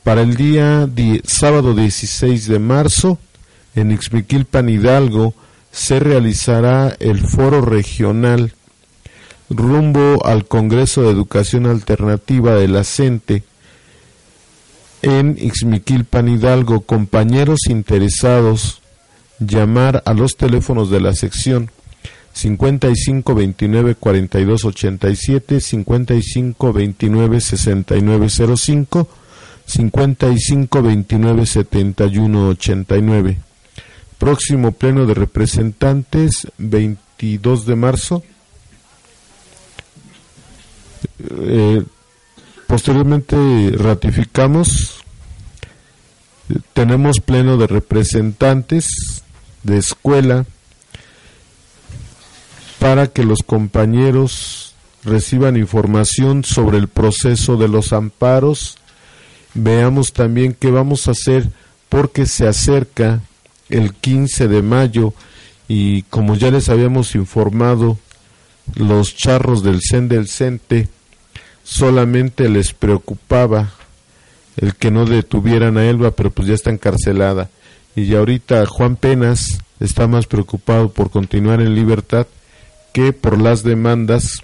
Para 0.03 0.21
el 0.21 0.35
día 0.35 0.89
sábado 1.25 1.75
16 1.75 2.47
de 2.47 2.59
marzo, 2.59 3.19
en 3.75 3.91
Ixmiquilpan 3.91 4.69
Hidalgo, 4.69 5.33
se 5.73 5.99
realizará 5.99 6.95
el 6.99 7.19
foro 7.19 7.61
regional 7.61 8.53
rumbo 9.49 10.25
al 10.25 10.45
Congreso 10.45 11.01
de 11.03 11.11
Educación 11.11 11.65
Alternativa 11.65 12.55
de 12.55 12.69
la 12.69 12.85
CENTE, 12.85 13.43
en 15.01 15.37
Ixmiquilpan 15.39 16.29
Hidalgo, 16.29 16.81
compañeros 16.81 17.61
interesados, 17.69 18.81
llamar 19.39 20.03
a 20.05 20.13
los 20.13 20.37
teléfonos 20.37 20.89
de 20.89 21.01
la 21.01 21.13
sección 21.13 21.71
55 22.33 23.35
29 23.35 23.95
42 23.95 24.65
87, 24.65 25.59
55 25.59 26.73
29 26.73 27.41
69 27.41 28.29
05, 28.57 29.07
55 29.65 30.81
29 30.81 31.45
71 31.45 32.47
89. 32.49 33.37
Próximo 34.17 34.71
pleno 34.71 35.05
de 35.05 35.13
representantes, 35.13 36.47
22 36.57 37.65
de 37.65 37.75
marzo. 37.75 38.23
Eh, 41.19 41.83
Posteriormente 42.71 43.35
ratificamos, 43.73 45.03
tenemos 46.71 47.19
pleno 47.19 47.57
de 47.57 47.67
representantes 47.67 49.25
de 49.63 49.77
escuela 49.77 50.45
para 52.79 53.07
que 53.07 53.25
los 53.25 53.39
compañeros 53.43 54.73
reciban 55.03 55.57
información 55.57 56.45
sobre 56.45 56.77
el 56.77 56.87
proceso 56.87 57.57
de 57.57 57.67
los 57.67 57.91
amparos. 57.91 58.77
Veamos 59.53 60.13
también 60.13 60.55
qué 60.57 60.71
vamos 60.71 61.09
a 61.09 61.11
hacer 61.11 61.49
porque 61.89 62.25
se 62.25 62.47
acerca 62.47 63.19
el 63.67 63.93
15 63.95 64.47
de 64.47 64.61
mayo 64.61 65.13
y 65.67 66.03
como 66.03 66.35
ya 66.35 66.51
les 66.51 66.69
habíamos 66.69 67.15
informado 67.15 67.99
los 68.75 69.13
charros 69.13 69.61
del 69.61 69.81
CEN 69.81 70.07
del 70.07 70.29
CENTE 70.29 70.87
solamente 71.63 72.49
les 72.49 72.73
preocupaba 72.73 73.71
el 74.57 74.75
que 74.75 74.91
no 74.91 75.05
detuvieran 75.05 75.77
a 75.77 75.85
Elba, 75.85 76.11
pero 76.11 76.31
pues 76.31 76.47
ya 76.47 76.53
está 76.53 76.69
encarcelada. 76.69 77.49
Y 77.95 78.05
ya 78.05 78.19
ahorita 78.19 78.65
Juan 78.65 78.95
Penas 78.95 79.59
está 79.79 80.07
más 80.07 80.27
preocupado 80.27 80.89
por 80.89 81.09
continuar 81.09 81.61
en 81.61 81.75
libertad 81.75 82.27
que 82.93 83.13
por 83.13 83.41
las 83.41 83.63
demandas 83.63 84.43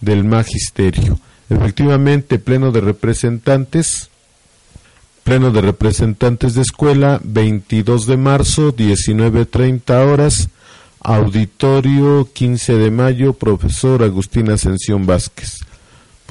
del 0.00 0.24
magisterio. 0.24 1.18
Efectivamente, 1.48 2.38
pleno 2.38 2.72
de 2.72 2.80
representantes, 2.80 4.10
pleno 5.22 5.50
de 5.50 5.60
representantes 5.60 6.54
de 6.54 6.62
escuela, 6.62 7.20
22 7.22 8.06
de 8.06 8.16
marzo, 8.16 8.74
19.30 8.74 10.10
horas, 10.10 10.48
auditorio 11.00 12.28
15 12.32 12.74
de 12.74 12.90
mayo, 12.90 13.34
profesor 13.34 14.02
Agustín 14.02 14.50
Ascensión 14.50 15.06
Vázquez. 15.06 15.60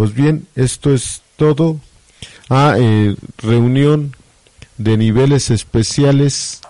Pues 0.01 0.15
bien, 0.15 0.47
esto 0.55 0.91
es 0.91 1.21
todo. 1.35 1.79
Ah, 2.49 2.75
reunión 3.37 4.15
de 4.79 4.97
niveles 4.97 5.51
especiales 5.51 6.61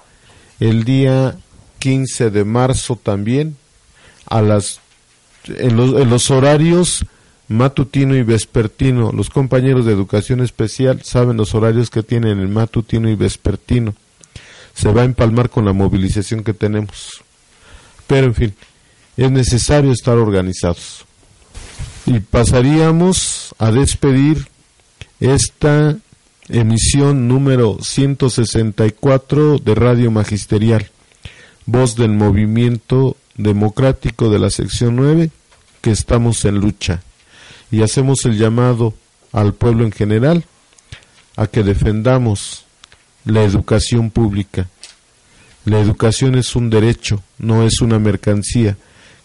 el 0.60 0.84
día 0.84 1.38
15 1.80 2.30
de 2.30 2.44
marzo 2.44 3.00
también 3.02 3.56
a 4.26 4.42
las 4.42 4.82
en 5.46 5.78
los, 5.78 6.02
en 6.02 6.10
los 6.10 6.30
horarios 6.30 7.06
matutino 7.48 8.18
y 8.18 8.24
vespertino. 8.24 9.14
Los 9.14 9.30
compañeros 9.30 9.86
de 9.86 9.94
educación 9.94 10.42
especial 10.42 11.02
saben 11.02 11.38
los 11.38 11.56
horarios 11.56 11.90
que 11.90 12.04
tienen 12.04 12.38
el 12.38 12.50
matutino 12.50 13.10
y 13.10 13.16
vespertino. 13.16 13.96
Se 14.74 14.92
va 14.92 15.04
a 15.04 15.06
empalmar 15.06 15.50
con 15.50 15.64
la 15.64 15.72
movilización 15.72 16.44
que 16.44 16.54
tenemos. 16.54 17.24
Pero 18.08 18.28
en 18.28 18.34
fin, 18.34 18.56
es 19.16 19.32
necesario 19.32 19.94
estar 19.94 20.18
organizados. 20.18 21.06
Y 22.14 22.20
pasaríamos 22.20 23.56
a 23.58 23.72
despedir 23.72 24.50
esta 25.22 25.96
emisión 26.50 27.30
número 27.30 27.78
164 27.82 29.60
de 29.60 29.76
Radio 29.76 30.12
Magisterial, 30.12 30.92
voz 31.66 31.96
del 31.96 32.12
movimiento 32.12 33.16
democrático 33.38 34.30
de 34.30 34.40
la 34.40 34.50
sección 34.50 34.98
9, 34.98 35.30
que 35.80 35.92
estamos 35.92 36.44
en 36.44 36.56
lucha. 36.56 37.02
Y 37.72 37.82
hacemos 37.82 38.26
el 38.26 38.38
llamado 38.38 38.94
al 39.32 39.54
pueblo 39.54 39.86
en 39.86 39.94
general 39.94 40.44
a 41.38 41.48
que 41.48 41.64
defendamos 41.64 42.66
la 43.24 43.44
educación 43.44 44.10
pública. 44.10 44.68
La 45.64 45.80
educación 45.80 46.36
es 46.36 46.58
un 46.58 46.70
derecho, 46.70 47.24
no 47.38 47.64
es 47.64 47.80
una 47.80 48.00
mercancía, 48.00 48.76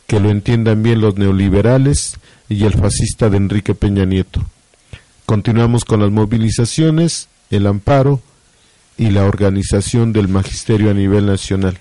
que 0.07 0.21
lo 0.21 0.31
entiendan 0.31 0.85
bien 0.85 1.01
los 1.01 1.17
neoliberales 1.17 2.21
y 2.49 2.65
el 2.65 2.75
fascista 2.75 3.29
de 3.29 3.37
Enrique 3.37 3.75
Peña 3.75 4.05
Nieto. 4.05 4.41
Continuamos 5.25 5.85
con 5.85 6.01
las 6.01 6.11
movilizaciones, 6.11 7.29
el 7.51 7.67
amparo 7.67 8.21
y 8.97 9.11
la 9.11 9.25
organización 9.25 10.13
del 10.13 10.29
magisterio 10.29 10.91
a 10.91 10.95
nivel 10.95 11.27
nacional. 11.27 11.79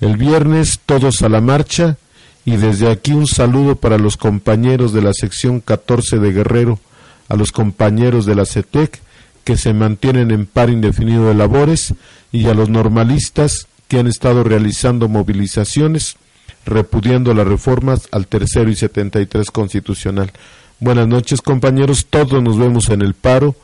El 0.00 0.16
viernes 0.16 0.80
todos 0.84 1.22
a 1.22 1.28
la 1.28 1.40
marcha 1.40 1.96
y 2.44 2.56
desde 2.56 2.90
aquí 2.90 3.12
un 3.12 3.26
saludo 3.26 3.76
para 3.76 3.98
los 3.98 4.16
compañeros 4.16 4.92
de 4.92 5.02
la 5.02 5.12
sección 5.14 5.60
14 5.60 6.18
de 6.18 6.32
Guerrero, 6.32 6.80
a 7.28 7.36
los 7.36 7.52
compañeros 7.52 8.26
de 8.26 8.34
la 8.34 8.44
CETEC 8.44 9.00
que 9.44 9.56
se 9.56 9.72
mantienen 9.72 10.30
en 10.30 10.46
par 10.46 10.70
indefinido 10.70 11.26
de 11.28 11.34
labores 11.34 11.94
y 12.30 12.46
a 12.46 12.54
los 12.54 12.68
normalistas 12.68 13.66
que 13.88 13.98
han 13.98 14.06
estado 14.06 14.44
realizando 14.44 15.08
movilizaciones 15.08 16.16
repudiando 16.64 17.34
las 17.34 17.46
reformas 17.46 18.08
al 18.12 18.26
tercero 18.26 18.70
y 18.70 18.76
73 18.76 19.50
constitucional. 19.50 20.32
Buenas 20.80 21.06
noches 21.08 21.40
compañeros, 21.40 22.06
todos 22.08 22.42
nos 22.42 22.58
vemos 22.58 22.88
en 22.88 23.02
el 23.02 23.14
paro 23.14 23.54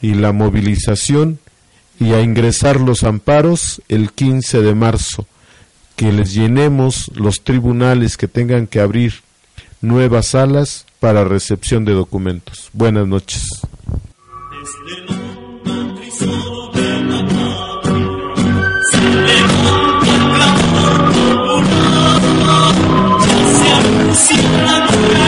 y 0.00 0.14
la 0.14 0.32
movilización 0.32 1.38
y 2.00 2.12
a 2.12 2.20
ingresar 2.20 2.80
los 2.80 3.04
amparos 3.04 3.82
el 3.88 4.12
15 4.12 4.62
de 4.62 4.74
marzo, 4.74 5.26
que 5.96 6.12
les 6.12 6.32
llenemos 6.32 7.10
los 7.14 7.42
tribunales 7.42 8.16
que 8.16 8.28
tengan 8.28 8.66
que 8.66 8.80
abrir 8.80 9.14
nuevas 9.80 10.28
salas 10.28 10.86
para 11.00 11.24
recepción 11.24 11.84
de 11.84 11.92
documentos. 11.92 12.70
Buenas 12.72 13.06
noches. 13.06 13.44
Sabremos 24.18 25.27